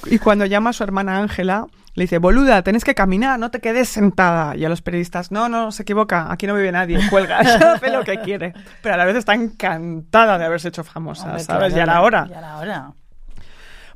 [0.06, 1.66] Y cuando llama a su hermana Ángela,
[1.96, 4.56] le dice, boluda, tenés que caminar, no te quedes sentada.
[4.56, 7.90] Y a los periodistas, no, no, se equivoca, aquí no vive nadie, cuelga, ella hace
[7.92, 8.54] lo que quiere.
[8.84, 11.74] Pero a la vez está encantada de haberse hecho famosa, Hombre, ¿sabes?
[11.74, 12.28] claro, y a la hora.
[12.30, 12.92] Ya era hora.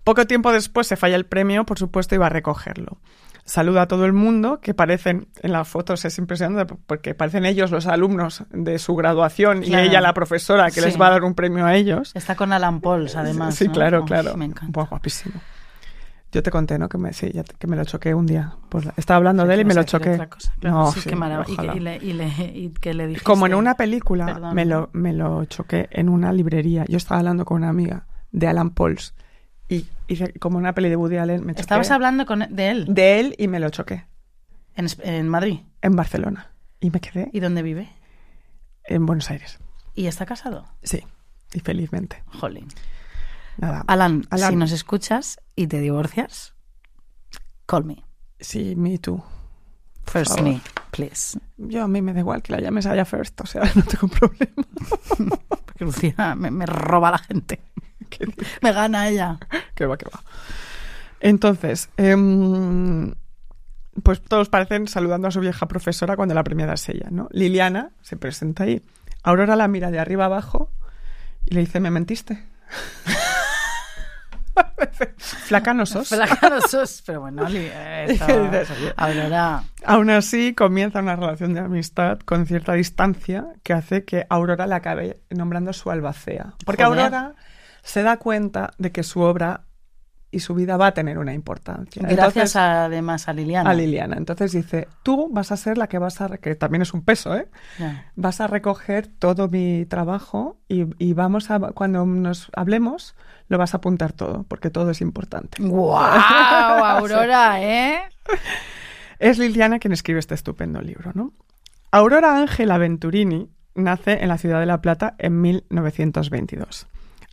[0.03, 2.97] Poco tiempo después se falla el premio, por supuesto, y va a recogerlo.
[3.43, 7.71] Saluda a todo el mundo, que parecen, en las fotos es impresionante, porque parecen ellos
[7.71, 9.83] los alumnos de su graduación Claro.
[9.83, 10.81] y ella la profesora que Sí.
[10.81, 12.11] les va a dar un premio a ellos.
[12.15, 13.55] Está con Alan Pauls, además.
[13.55, 13.73] sí, ¿no?
[13.73, 14.37] claro, Uf, claro.
[14.37, 14.67] Me encanta.
[14.71, 15.35] Buah, guapísimo.
[16.31, 16.87] Yo te conté, ¿no?
[16.87, 18.53] Que me, sí, ya te- que me lo choqué un día.
[18.69, 20.11] Pues estaba hablando de él y me lo choqué.
[20.13, 20.77] otra cosa, claro.
[20.77, 21.53] No, sí, sí, qué maravilla.
[21.53, 21.73] ojalá.
[21.73, 22.27] Y, y le, y, le,
[22.57, 23.25] y que le dijiste...
[23.25, 24.55] Como en una película, Perdón.
[24.55, 26.85] me lo, me lo choqué en una librería.
[26.87, 29.13] Yo estaba hablando con una amiga de Alan Pauls.
[30.11, 31.45] Hice como una peli de Woody Allen.
[31.45, 34.05] Me choqué Estabas hablando con, de él de él y me lo choqué
[34.75, 35.59] en, en Madrid.
[35.81, 36.51] en Barcelona.
[36.79, 37.89] Y me quedé ¿Y dónde vive?
[38.83, 39.59] en Buenos Aires.
[39.95, 40.65] ¿Y está casado?
[40.83, 41.03] Sí,
[41.53, 42.23] y felizmente.
[42.39, 42.67] Jolín.
[43.57, 43.83] Nada.
[43.87, 44.49] Alan, Alan.
[44.49, 46.55] si nos escuchas y te divorcias,
[47.67, 48.03] call me.
[48.39, 49.23] Sí, me too.
[50.05, 51.39] First me, please.
[51.57, 53.83] Yo a mí me da igual que la llames a ella first, o sea, no
[53.83, 54.65] tengo problema.
[55.65, 57.61] Porque Lucía me, me roba a la gente.
[58.61, 59.37] Me gana ella.
[59.75, 60.21] que va, que va.
[61.19, 63.13] Entonces, em,
[64.03, 67.27] pues todos parecen saludando a su vieja profesora cuando la premiada es ella, ¿no?
[67.31, 68.81] Liliana se presenta ahí.
[69.23, 70.71] Aurora la mira de arriba abajo
[71.45, 72.43] y le dice, ¿me mentiste?
[75.17, 76.09] Flaca no sos.
[76.09, 78.93] Flaca no sos, pero bueno, eh, esto-.
[78.97, 84.67] Aurora, Aún así, comienza una relación de amistad con cierta distancia que hace que Aurora
[84.67, 86.53] la acabe nombrando su albacea.
[86.65, 87.05] Porque Joder.
[87.05, 87.35] Aurora
[87.83, 89.65] se da cuenta de que su obra
[90.31, 92.01] y su vida va a tener una importancia.
[92.03, 93.69] gracias Entonces, además a Liliana.
[93.69, 94.15] a Liliana.
[94.15, 96.37] Entonces dice, tú vas a ser la que vas a...
[96.37, 97.49] que también es un peso, ¿eh?
[98.15, 101.59] Vas a recoger todo mi trabajo y, y vamos a...
[101.59, 103.13] Cuando nos hablemos,
[103.49, 105.61] lo vas a apuntar todo, porque todo es importante.
[105.67, 106.01] ¡Guau!
[106.85, 107.99] Aurora, ¿eh?
[109.19, 111.33] Es Liliana quien escribe este estupendo libro, ¿no?
[111.91, 116.87] Aurora Ángela Venturini nace en la ciudad de La Plata en 1922.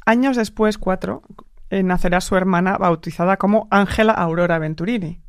[0.09, 1.22] Años después, cuatro,
[1.70, 5.20] eh, nacerá su hermana bautizada como Ángela Aurora Venturini.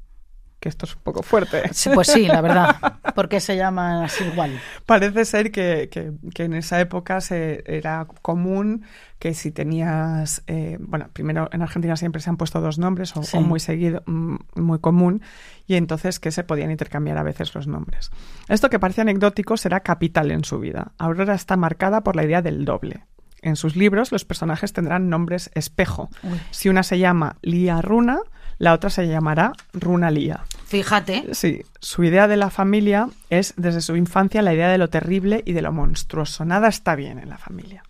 [0.62, 1.64] Que esto es un poco fuerte.
[1.74, 2.76] Sí, pues sí, la verdad.
[3.16, 4.60] Porque se llaman así igual.
[4.86, 8.84] Parece ser que, que- que en esa época se, era común
[9.20, 13.24] que si tenías, eh, bueno, primero en Argentina siempre se han puesto dos nombres o,
[13.24, 13.38] Sí.
[13.38, 15.22] o muy seguido, mm, muy común,
[15.66, 18.12] y entonces que se podían intercambiar a veces los nombres.
[18.50, 20.92] Esto que parece anecdótico será capital en su vida.
[20.98, 23.06] Aurora está marcada por la idea del doble.
[23.42, 26.10] En sus libros los personajes tendrán nombres espejo.
[26.24, 26.40] Uy.
[26.52, 28.20] Si una se llama Lía Runa,
[28.58, 30.46] la otra se llamará Runa Lía.
[30.66, 31.34] Fíjate.
[31.34, 35.42] Sí, su idea de la familia es desde su infancia la idea de lo terrible
[35.46, 36.46] y de lo monstruoso.
[36.46, 37.84] Nada está bien en la familia.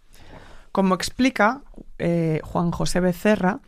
[0.72, 1.62] Como explica
[1.98, 3.60] eh, Juan José Becerra,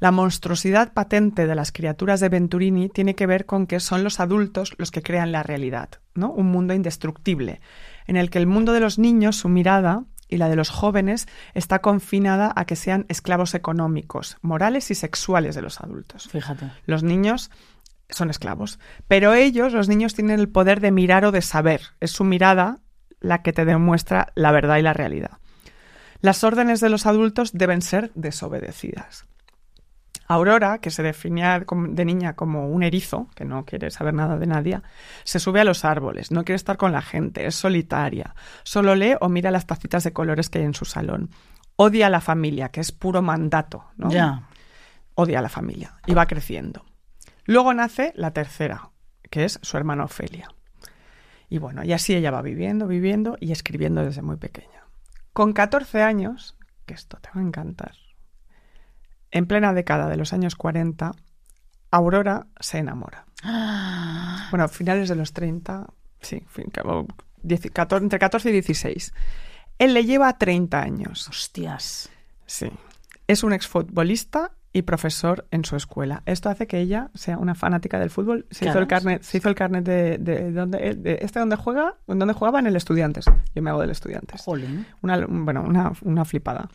[0.00, 4.20] la monstruosidad patente de las criaturas de Venturini tiene que ver con que son los
[4.20, 6.30] adultos los que crean la realidad, ¿no?
[6.30, 7.60] Un mundo indestructible,
[8.06, 11.26] en el que el mundo de los niños, su mirada y la de los jóvenes
[11.54, 16.28] está confinada a que sean esclavos económicos, morales y sexuales de los adultos.
[16.30, 16.70] Fíjate.
[16.86, 17.50] Los niños
[18.10, 18.78] son esclavos.
[19.06, 21.82] Pero ellos, los niños, tienen el poder de mirar o de saber.
[22.00, 22.78] Es su mirada
[23.20, 25.38] la que te demuestra la verdad y la realidad.
[26.20, 29.26] Las órdenes de los adultos deben ser desobedecidas.
[30.30, 34.46] Aurora, que se definía de niña como un erizo, que no quiere saber nada de
[34.46, 34.82] nadie,
[35.24, 39.14] se sube a los árboles, no quiere estar con la gente, es solitaria, solo lee
[39.22, 41.30] o mira las tacitas de colores que hay en su salón.
[41.76, 44.10] Odia a la familia, que es puro mandato, ¿no?
[44.10, 44.48] Ya.
[45.14, 46.84] odia a la familia y va creciendo.
[47.46, 48.90] Luego nace la tercera,
[49.30, 50.48] que es su hermana Ofelia.
[51.48, 54.84] Y bueno, y así ella va viviendo, viviendo y escribiendo desde muy pequeña.
[55.32, 57.92] Con 14 años, que esto te va a encantar,
[59.30, 61.12] en plena década de los años 40,
[61.90, 63.26] Aurora se enamora.
[64.50, 65.86] Bueno, finales de los 30,
[66.22, 67.06] sí, fin- como
[67.42, 69.12] 10 14 entre 14 y 16.
[69.78, 71.28] Él le lleva 30 años.
[71.28, 72.08] Hostias.
[72.46, 72.70] Sí.
[73.26, 76.22] Es un exfutbolista y profesor en su escuela.
[76.24, 78.46] Esto hace que ella sea una fanática del fútbol.
[78.50, 81.96] Se hizo el carnet, se hizo el carnet de, de, donde, de este donde juega,
[82.06, 83.26] donde jugaba en el Estudiantes.
[83.54, 84.40] Yo me hago del Estudiantes.
[84.42, 84.86] Jolín.
[85.02, 86.68] Una, bueno, una, una flipada.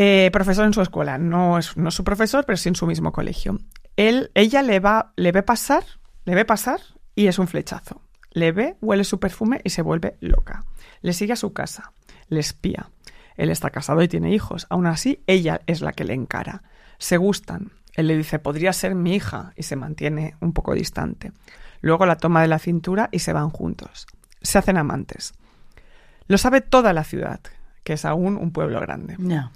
[0.00, 1.18] Eh, profesor en su escuela.
[1.18, 3.58] No es, no su profesor, pero sí en su mismo colegio.
[3.96, 5.82] Él, ella le va, le ve pasar,
[6.24, 6.80] le ve pasar
[7.16, 8.00] y es un flechazo.
[8.30, 10.64] Le ve, huele su perfume y se vuelve loca.
[11.02, 11.92] Le sigue a su casa,
[12.28, 12.90] le espía.
[13.36, 14.68] Él está casado y tiene hijos.
[14.70, 16.62] Aún así, ella es la que le encara.
[16.98, 17.72] Se gustan.
[17.94, 21.32] Él le dice, podría ser mi hija, y se mantiene un poco distante.
[21.80, 24.06] Luego la toma de la cintura y se van juntos.
[24.42, 25.34] Se hacen amantes.
[26.28, 27.40] Lo sabe toda la ciudad,
[27.82, 29.16] que es aún un pueblo grande.
[29.18, 29.50] Ya.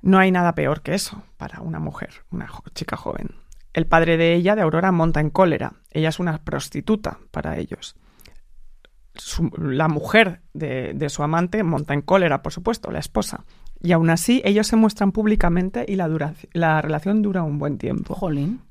[0.00, 3.30] No hay nada peor que eso para una mujer, una jo- chica joven.
[3.72, 5.74] El padre de ella, de Aurora, monta en cólera.
[5.90, 7.96] Ella es una prostituta para ellos.
[9.14, 13.44] Su- la mujer de, de su amante monta en cólera, por supuesto, la esposa.
[13.80, 17.78] Y aún así, ellos se muestran públicamente y la, dura- la relación dura un buen
[17.78, 18.14] tiempo.
[18.14, 18.62] Jolín.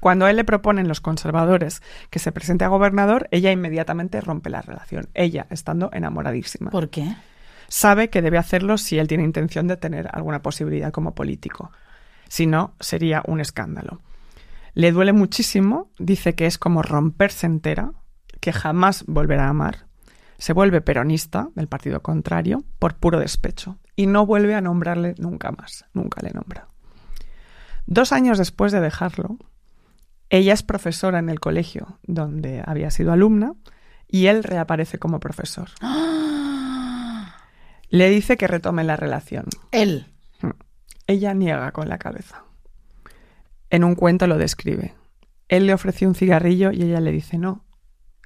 [0.00, 4.50] Cuando a él le proponen los conservadores que se presente a gobernador, ella inmediatamente rompe
[4.50, 7.14] la relación, ella estando enamoradísima ¿Por qué?
[7.68, 11.70] Sabe que debe hacerlo si él tiene intención de tener alguna posibilidad como político.
[12.28, 14.00] Si no, sería un escándalo.
[14.74, 17.92] Le duele muchísimo, dice que es como romperse entera,
[18.40, 19.86] que jamás volverá a amar.
[20.38, 25.52] Se vuelve peronista del partido contrario por puro despecho y no vuelve a nombrarle nunca
[25.52, 26.68] más, nunca le nombra.
[27.86, 29.38] Dos años después de dejarlo,
[30.30, 33.52] ella es profesora en el colegio donde había sido alumna
[34.08, 35.68] y él reaparece como profesor.
[37.94, 39.44] Le dice que retome la relación.
[39.70, 40.08] Él.
[41.06, 42.42] Ella niega con la cabeza.
[43.70, 44.96] En un cuento lo describe.
[45.46, 47.64] Él le ofreció un cigarrillo y ella le dice no,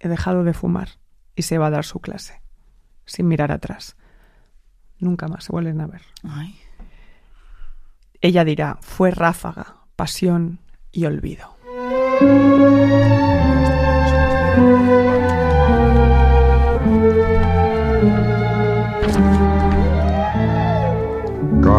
[0.00, 0.92] he dejado de fumar
[1.36, 2.40] y se va a dar su clase,
[3.04, 3.98] sin mirar atrás.
[5.00, 6.00] Nunca más se vuelven a ver.
[6.22, 6.58] Ay.
[8.22, 10.60] Ella dirá, fue ráfaga, pasión
[10.92, 11.58] y olvido.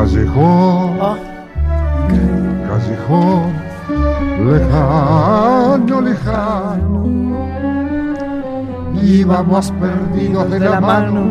[0.10, 1.18] Callejón, Oh,
[2.68, 3.54] callejón,
[4.44, 7.06] lejano, lejano.
[9.04, 11.22] Íbamos perdidos de la mano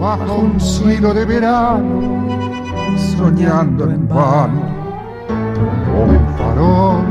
[0.00, 2.24] bajo un cielo de verano,
[3.18, 4.62] soñando en vano.
[5.98, 7.04] Un farol,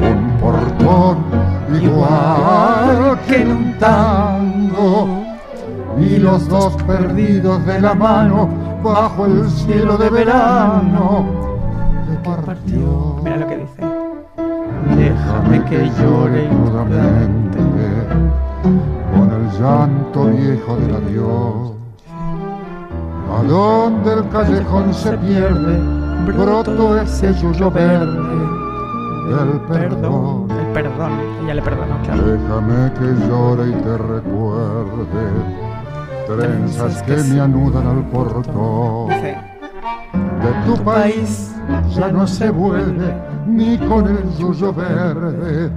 [0.00, 1.18] un portón,
[1.82, 5.23] igual que en un tango.
[5.98, 8.48] Y los dos perdidos de la mano
[8.82, 11.24] bajo el cielo de verano.
[13.22, 13.82] Mira lo que dice.
[14.96, 17.58] Déjame que llore inmudamente
[19.14, 21.72] con el llanto viejo del adiós.
[23.36, 25.78] A donde el callejón se pierde,
[26.26, 28.54] broto ese yuyo verde
[29.28, 30.46] del Perdón.
[30.48, 30.50] perdón.
[30.50, 31.12] El perdón.
[31.44, 32.22] Ella le perdonó, claro.
[32.22, 35.63] Déjame que llore y te recuerde
[36.26, 39.08] trenzas que me anudan al portón.
[39.08, 41.52] De tu país
[41.94, 43.14] ya no se vuelve
[43.46, 45.70] ni con el yuyo verde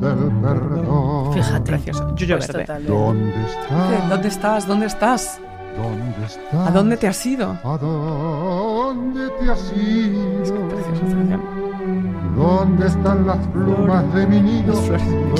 [0.00, 1.32] del perdón.
[1.34, 1.72] fíjate.
[1.72, 2.14] precioso.
[2.16, 2.64] Yuyo Pues verde.
[2.64, 4.08] total, ¿Dónde estás?
[4.08, 4.66] ¿Dónde estás?
[4.66, 5.40] ¿Dónde estás?
[5.76, 6.68] ¿Dónde estás?
[6.68, 7.56] ¿A dónde te has ido?
[7.64, 10.68] ¿A dónde te has ido?
[10.68, 11.40] Preciosa canción.
[12.36, 14.74] ¿Dónde están las plumas de mi nido?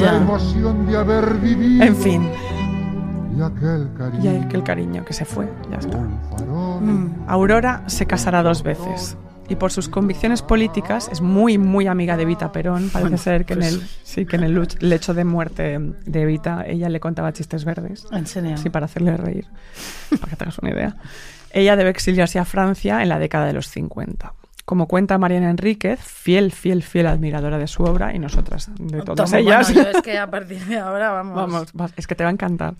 [0.00, 1.84] La emoción de haber vivido.
[1.84, 2.28] En fin,
[3.36, 4.32] Y aquel cariño.
[4.32, 5.98] y aquel cariño que se fue, ya está.
[5.98, 7.24] Mm.
[7.26, 9.16] Aurora se casará dos veces.
[9.46, 12.88] Y por sus convicciones políticas es muy, muy amiga de Evita Perón.
[12.90, 16.22] Parece Bueno, ser que, en pues- el, sí, que en el lecho de muerte de
[16.22, 18.06] Evita ella le contaba chistes verdes.
[18.10, 18.56] En serio.
[18.56, 19.46] Sí, para hacerle reír,
[20.20, 20.96] para que tengas una idea.
[21.50, 24.32] Ella debe exiliarse a Francia en la década de los 50.
[24.64, 29.30] Como cuenta Mariana Enríquez, fiel, fiel, fiel admiradora de su obra y nosotras de todas
[29.34, 29.70] ellas.
[29.74, 31.34] bueno, yo es que a partir de ahora vamos.
[31.74, 32.74] Vamos, es que te va a encantar.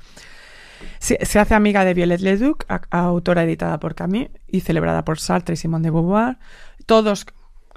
[0.98, 5.18] Se, se hace amiga de Violette Leduc, a- autora editada por Camille y celebrada por
[5.18, 6.38] Sartre y Simone de Beauvoir.
[6.86, 7.26] Todos,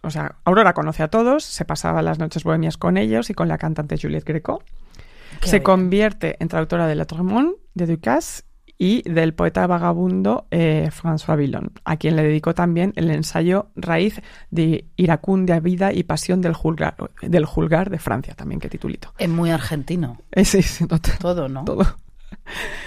[0.04, 3.48] o sea, Aurora conoce a todos, se pasaba las noches bohemias con ellos y con
[3.48, 4.62] la cantante Juliette Greco.
[5.42, 5.64] Qué se bien.
[5.64, 8.44] convierte en traductora de La Tremont, de Ducasse
[8.80, 14.22] y del poeta vagabundo eh, François Villon, a quien le dedicó también el ensayo Raíz
[14.52, 19.14] de Iracundia Vida y Pasión del Julgar, del Julgar de Francia, también qué titulito.
[19.18, 20.20] Es muy argentino.
[20.44, 21.66] Sí, sí, total Todo, ¿no?
[21.66, 21.86] todo.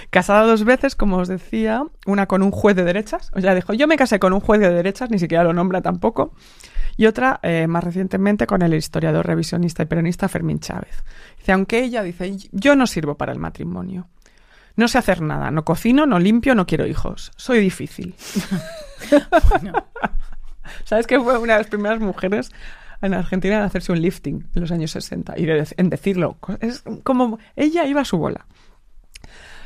[0.09, 3.31] Casada dos veces, como os decía, una con un juez de derechas.
[3.33, 5.81] O sea, dijo, yo me casé con un juez de derechas, ni siquiera lo nombra
[5.81, 6.33] tampoco.
[6.97, 11.03] Y otra, eh, más recientemente, con el historiador revisionista y peronista Fermín Chávez.
[11.37, 14.07] Dice, aunque ella dice, yo no sirvo para el matrimonio.
[14.75, 17.31] No sé hacer nada, no cocino, no limpio, no quiero hijos.
[17.37, 18.15] Soy difícil.
[19.49, 19.73] Bueno,
[20.85, 22.51] ¿Sabes que fue una de las primeras mujeres
[23.01, 25.33] en Argentina en hacerse un lifting en los años 60?
[25.37, 26.37] Y de- en decirlo.
[26.59, 28.45] Es como ella iba a su bola.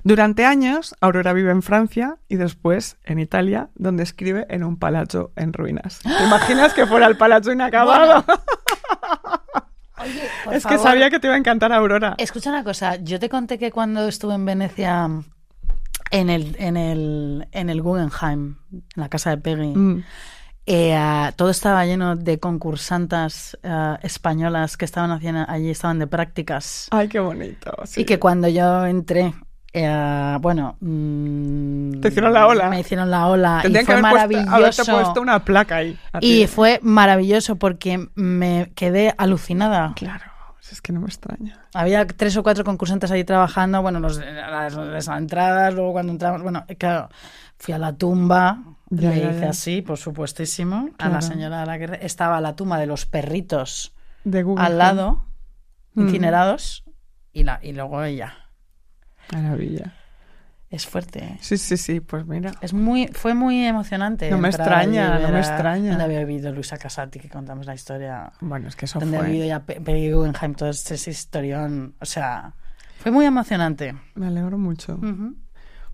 [0.08, 5.32] Durante años, Aurora vive en Francia y después en Italia, donde escribe en un palazzo
[5.36, 6.00] en ruinas.
[6.04, 8.24] ¿Te imaginas que fuera el palazzo inacabado?
[9.98, 12.14] Oye, por es que sabía que te iba a encantar Aurora.
[12.20, 15.10] Escucha una cosa, yo te conté que cuando estuve en Venecia
[16.12, 20.04] en el, en el, en el Guggenheim, en la casa de Peggy, Mm.
[20.68, 26.90] eh, todo estaba lleno de concursantas ah, españolas que estaban haciendo allí, estaban de prácticas.
[26.92, 27.74] Ay, qué bonito.
[27.86, 28.02] sí.
[28.02, 29.34] Y que cuando yo entré,
[29.78, 32.70] eh, bueno, mm, Te hicieron la ola.
[32.70, 34.82] Me hicieron la ola y Tendrían que fue haber puesto, maravilloso.
[34.82, 36.00] haberte puesto una placa ahí.
[36.20, 36.44] ti.
[36.44, 39.94] Y fue maravilloso porque me quedé alucinada.
[39.96, 40.24] Claro,
[40.72, 41.60] es que no me extraña.
[41.74, 46.42] Había tres o cuatro concursantes ahí trabajando, bueno, los, las, las entradas, luego cuando entramos,
[46.42, 47.10] bueno, claro,
[47.58, 49.50] fui a la tumba, Ya, le ya, hice ya.
[49.50, 53.06] así, por supuestísimo, a la señora a la que re- estaba la tumba de los
[53.06, 53.94] perritos
[54.24, 55.26] De al lado,
[55.94, 56.02] Mm.
[56.02, 56.84] incinerados,
[57.32, 58.34] y, la, y luego ella.
[59.32, 59.94] Maravilla.
[60.70, 61.38] Es fuerte, ¿eh?
[61.42, 62.52] Sí, sí, sí, pues mira.
[62.60, 64.30] Es muy, fue muy emocionante.
[64.32, 65.90] No me extraña, no me extraña.
[65.92, 68.32] Donde había vivido Luisa Casati, que contamos la historia.
[68.42, 69.48] Bueno, es que eso donde había vivido fue.
[69.50, 71.94] ya Pe- Peggy Guggenheim, todo ese historión.
[72.02, 72.54] O sea,
[73.00, 73.96] fue muy emocionante.
[74.16, 74.96] Me alegro mucho.
[74.96, 75.36] Ujú.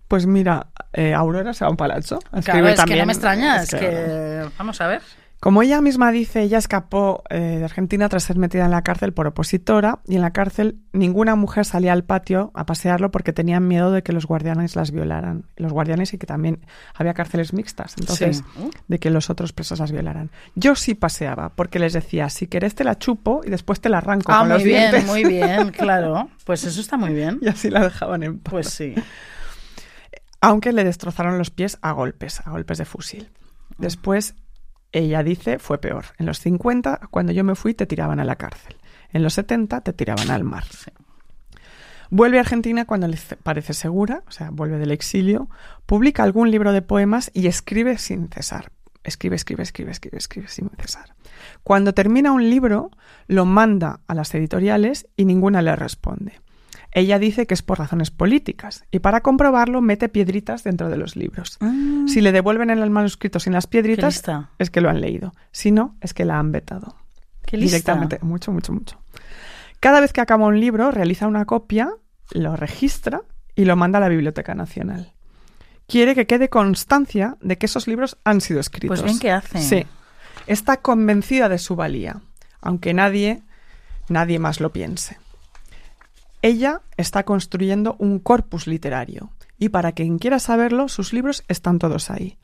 [0.08, 2.20] Pues mira, eh, Aurora se va a un palazzo.
[2.20, 3.86] Claro, Escribe es que también- no me extraña, es, es que...
[3.88, 5.02] que- Vamos a ver.
[5.42, 9.12] Como ella misma dice, ella escapó eh, de Argentina tras ser metida en la cárcel
[9.12, 13.68] por opositora y en la cárcel ninguna mujer salía al patio a pasearlo porque tenían
[13.68, 15.46] miedo de que los guardianes las violaran.
[15.58, 16.60] Los guardianes y que también
[16.94, 18.70] había cárceles mixtas, entonces Sí.
[18.88, 20.30] de que los otros presos las violaran.
[20.54, 23.98] Yo sí paseaba porque les decía, si querés te la chupo y después te la
[23.98, 25.06] arranco Ah, con muy los bien, dientes.
[25.08, 26.30] muy bien, claro.
[26.46, 27.40] Pues eso está muy bien.
[27.42, 28.52] Y así la dejaban en paz.
[28.52, 28.94] Pues sí.
[30.40, 33.30] aunque le destrozaron los pies a golpes, a golpes de fusil.
[33.78, 34.36] Después,
[34.92, 36.06] ella dice, fue peor.
[36.18, 38.76] En los 50, cuando yo me fui, te tiraban a la cárcel.
[39.14, 40.64] En los 70, te tiraban al mar.
[42.10, 45.50] Vuelve a Argentina cuando le ce- parece segura, o sea, vuelve del exilio,
[45.86, 48.72] publica algún libro de poemas y escribe sin cesar.
[49.04, 51.16] Escribe, escribe, escribe, escribe, escribe sin cesar.
[51.64, 52.92] Cuando termina un libro,
[53.28, 56.40] lo manda a las editoriales y ninguna le responde.
[56.94, 61.16] Ella dice que es por razones políticas y para comprobarlo mete piedritas dentro de los
[61.16, 61.58] libros.
[62.08, 64.24] Si le devuelven el manuscrito sin las piedritas,
[64.60, 65.34] es que lo han leído.
[65.52, 66.98] Si no, es que la han vetado.
[67.46, 67.78] Qué lista.
[67.78, 68.20] Directamente.
[68.22, 69.02] Mucho, mucho, mucho.
[69.80, 71.90] Cada vez que acaba un libro, realiza una copia,
[72.32, 73.22] lo registra
[73.56, 75.14] y lo manda a la Biblioteca Nacional.
[75.88, 79.00] Quiere que quede constancia de que esos libros han sido escritos.
[79.00, 79.60] Pues bien que hace.
[79.60, 79.86] Sí.
[80.48, 82.22] Está convencida de su valía,
[82.62, 83.44] aunque nadie,
[84.08, 85.18] nadie más lo piense.
[86.42, 92.10] Ella está construyendo un corpus literario y para quien quiera saberlo, sus libros están todos
[92.10, 92.38] ahí.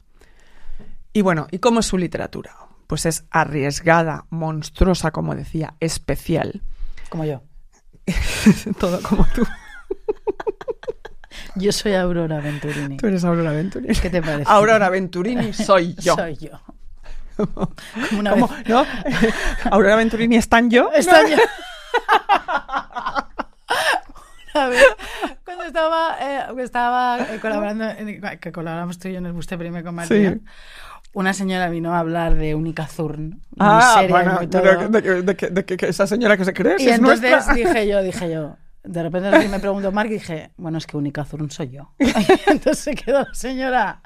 [1.14, 2.56] Y bueno, ¿y cómo es su literatura?
[2.86, 6.62] Pues es arriesgada, monstruosa, como decía, especial.
[7.10, 7.42] Como yo.
[8.80, 9.46] Todo como tú.
[11.56, 12.98] Yo soy Aurora Venturini.
[12.98, 13.96] Tú eres Aurora Venturini.
[13.96, 14.44] ¿Qué te parece?
[14.50, 16.16] Aurora Venturini soy yo.
[16.16, 16.50] Soy yo.
[17.36, 18.48] Como una ¿Cómo?
[18.48, 18.68] vez.
[18.68, 18.86] ¿No?
[19.72, 20.92] Aurora Venturini es tan yo.
[20.94, 21.38] Está yo.
[24.68, 24.84] Vez,
[25.46, 29.58] cuando estaba, eh, estaba eh, colaborando, en- que colaboramos tú y yo en el Buste
[29.58, 30.42] Prime con María, Sí.
[31.14, 33.30] una señora vino a hablar de Única Zurn.
[33.30, 36.78] muy Ah, seria bueno, muy de, de- de- de que- esa señora que se cree,
[36.80, 37.54] si Y es entonces nuestra.
[37.54, 41.24] dije yo, dije yo, de repente me preguntó Mark y dije, bueno, es que Única
[41.26, 41.92] Zurn soy yo.
[42.00, 44.02] Y entonces se quedó la señora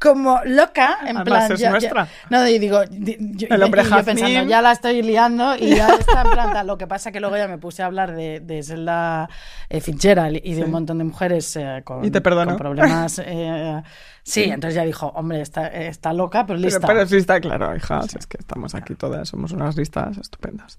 [0.00, 1.52] como loca, en Además, plan...
[1.52, 2.08] es nuestra.
[2.30, 4.16] no, y digo, di- yo, El hombre y yo jazmín.
[4.16, 6.66] pensando, ya la estoy liando y ya está en plan tal.
[6.66, 9.28] Lo que pasa que luego ya me puse a hablar de, de Zelda
[9.68, 10.62] eh, Fitzgerald y de Sí.
[10.62, 12.52] un montón de mujeres eh, con, Y te perdonó.
[12.52, 13.20] con problemas.
[13.24, 13.82] eh,
[14.22, 16.80] sí, entonces ya dijo, hombre, está, está loca, pero lista.
[16.80, 18.02] Pero, pero sí está claro, hija.
[18.02, 20.78] si es que estamos aquí todas, somos unas listas estupendas.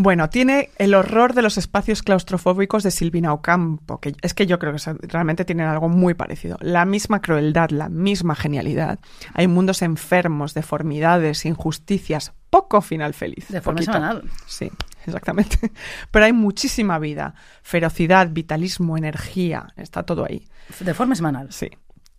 [0.00, 4.60] Bueno, tiene el horror de los espacios claustrofóbicos de Silvina Ocampo, que es que yo
[4.60, 6.56] creo que realmente tienen algo muy parecido.
[6.60, 9.00] La misma crueldad, la misma genialidad.
[9.34, 13.48] Hay mundos enfermos, deformidades, injusticias, poco final feliz.
[13.48, 14.22] De forma semanal.
[14.46, 14.70] Sí,
[15.04, 15.72] exactamente.
[16.12, 17.34] Pero hay muchísima vida,
[17.64, 20.46] ferocidad, vitalismo, energía, está todo ahí.
[20.78, 21.50] De forma semanal.
[21.50, 21.70] Sí.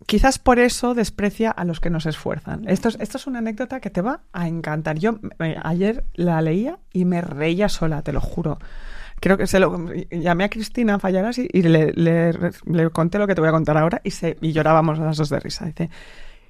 [0.06, 2.68] Quizás por eso desprecia a los que no se esfuerzan.
[2.68, 4.98] Esto es, esto es una anécdota que te va a encantar.
[4.98, 5.20] Yo
[5.64, 8.58] ayer la leía y me reía sola, te lo juro.
[9.20, 13.42] Creo que se lo llamé a Cristina Fallaras y, le, le- conté lo que te
[13.42, 15.66] voy a contar ahora y, se, y llorábamos las dos de risa.
[15.66, 15.90] Dice,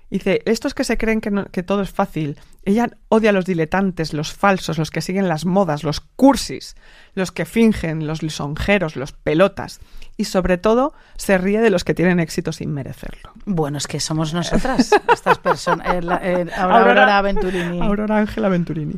[0.09, 3.45] Dice, estos que se creen que, no- que todo es fácil, ella odia a los
[3.45, 6.75] diletantes, los falsos, los que siguen las modas, los cursis,
[7.13, 9.79] los que fingen, los lisonjeros, los pelotas.
[10.17, 13.31] Y sobre todo, se ríe de los que tienen éxito sin merecerlo.
[13.45, 15.87] Bueno, es que somos nosotras, estas personas.
[15.93, 17.79] eh, eh, Aurora, Aurora Venturini.
[17.81, 18.95] Aurora Ángela Venturini.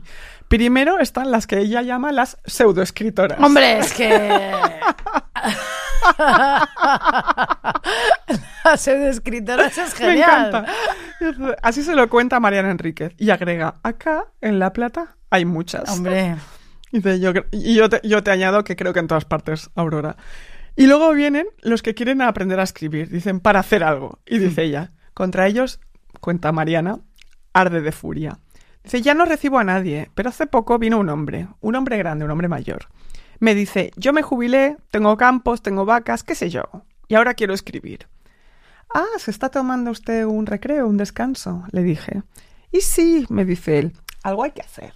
[0.48, 3.40] Primero están las que ella llama las pseudoescritoras.
[3.40, 4.52] Hombre, es que.
[9.78, 10.48] Es Me genial.
[10.48, 10.66] encanta.
[11.62, 13.14] Así se lo cuenta Mariana Enríquez.
[13.18, 15.90] Y agrega, acá, en La Plata, hay muchas.
[15.90, 16.36] Hombre.
[16.92, 20.18] Dice, yo, y te, yo te añado que creo que en todas partes, Aurora.
[20.76, 23.10] Y luego vienen los que quieren aprender a escribir.
[23.10, 24.20] Dicen, para hacer algo.
[24.26, 25.80] Y dice ella, contra ellos,
[26.20, 27.00] cuenta Mariana,
[27.54, 28.40] arde de furia.
[28.84, 32.26] Dice, ya no recibo a nadie, pero hace poco vino un hombre, un hombre grande,
[32.26, 32.88] un hombre mayor.
[33.42, 36.64] Me dice, yo me jubilé, tengo campos, tengo vacas, qué sé yo,
[37.08, 38.08] y ahora quiero escribir.
[38.94, 41.64] Ah, ¿se está tomando usted un recreo, un descanso?
[41.72, 42.22] Le dije.
[42.72, 44.94] Y sí, me dice él, algo hay que hacer.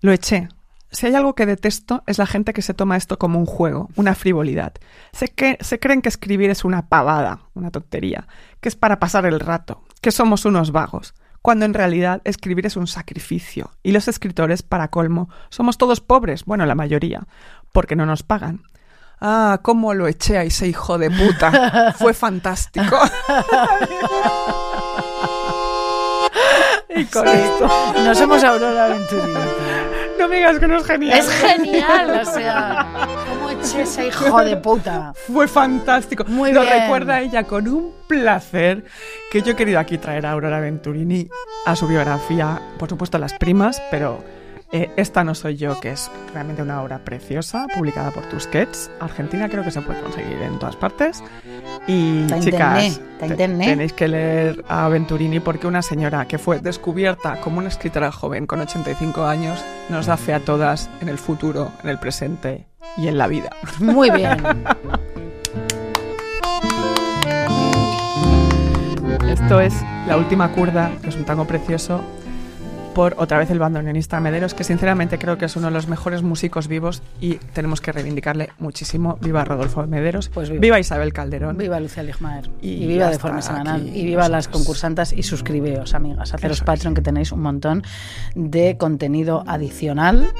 [0.00, 0.48] Lo eché.
[0.92, 3.88] Si hay algo que detesto es la gente que se toma esto como un juego,
[3.96, 4.74] una frivolidad.
[5.10, 8.28] Se, que, se creen que escribir es una pavada, una tontería,
[8.60, 12.76] que es para pasar el rato, que somos unos vagos, cuando en realidad escribir es
[12.76, 13.70] un sacrificio.
[13.82, 17.26] Y los escritores, para colmo, somos todos pobres, bueno, la mayoría,
[17.72, 18.62] porque no nos pagan.
[19.20, 21.92] Ah, cómo lo eché a ese hijo de puta.
[21.98, 22.96] Fue fantástico.
[26.88, 27.68] y con esto.
[28.02, 29.34] No somos Aurora Venturini.
[30.18, 31.18] No me digas que no es genial.
[31.18, 32.86] Es genial, o sea.
[33.60, 35.12] ¿Cómo eché ese hijo de puta?
[35.26, 36.24] Fue fantástico.
[36.26, 36.80] Muy Lo bien.
[36.80, 38.84] recuerda ella con un placer
[39.30, 41.28] que yo he querido aquí traer a Aurora Venturini
[41.66, 44.22] a su biografía, por supuesto a las primas, pero
[44.72, 48.90] eh, esta no soy yo, que es realmente una obra preciosa, publicada por Tusquets.
[49.00, 51.22] Argentina creo que se puede conseguir en todas partes.
[51.86, 53.68] Y Está chicas, internet, está en te- internet.
[53.68, 58.46] tenéis que leer a Venturini porque una señora que fue descubierta como una escritora joven
[58.46, 62.66] con 85 años nos da fe a todas en el futuro, en el presente
[62.96, 63.50] y en la vida.
[63.78, 64.38] Muy bien.
[69.28, 69.74] Esto es
[70.06, 72.00] La Última Curda, que es un tango precioso,
[72.94, 76.22] por otra vez el bandoneonista Mederos, que sinceramente creo que es uno de los mejores
[76.22, 79.16] músicos vivos y tenemos que reivindicarle muchísimo.
[79.20, 80.78] Viva Rodolfo Mederos, Pues viva.
[80.80, 81.56] Isabel Calderón.
[81.56, 82.50] Viva Lucia Ligmaer.
[82.60, 83.82] Y Y, viva de forma semanal.
[83.82, 84.62] aquí Y viva las nosotros.
[84.62, 86.34] concursantes y suscribeos, amigas.
[86.34, 86.66] Haceros Eso es.
[86.66, 87.84] Patreon, que tenéis un montón
[88.34, 90.32] de contenido adicional.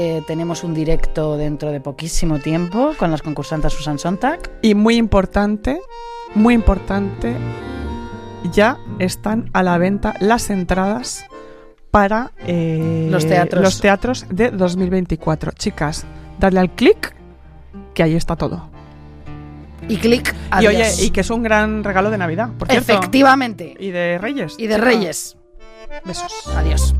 [0.00, 4.38] Eh, tenemos un directo dentro de poquísimo tiempo con las concursantes Susan Sontag.
[4.62, 5.80] Y muy importante,
[6.36, 7.34] muy importante,
[8.52, 11.26] ya están a la venta las entradas
[11.90, 13.60] para eh, Los teatros.
[13.60, 15.50] los teatros de 2024.
[15.58, 16.06] Chicas,
[16.38, 17.12] dadle al clic,
[17.92, 18.70] que ahí está todo.
[19.88, 20.32] Y clic.
[20.60, 22.92] Y oye, y que es un gran regalo de Navidad, por cierto.
[22.92, 23.74] Efectivamente.
[23.76, 24.54] Y de Reyes.
[24.58, 24.78] Y de.
[24.78, 25.36] Reyes.
[26.04, 26.46] Besos.
[26.54, 26.94] Adiós.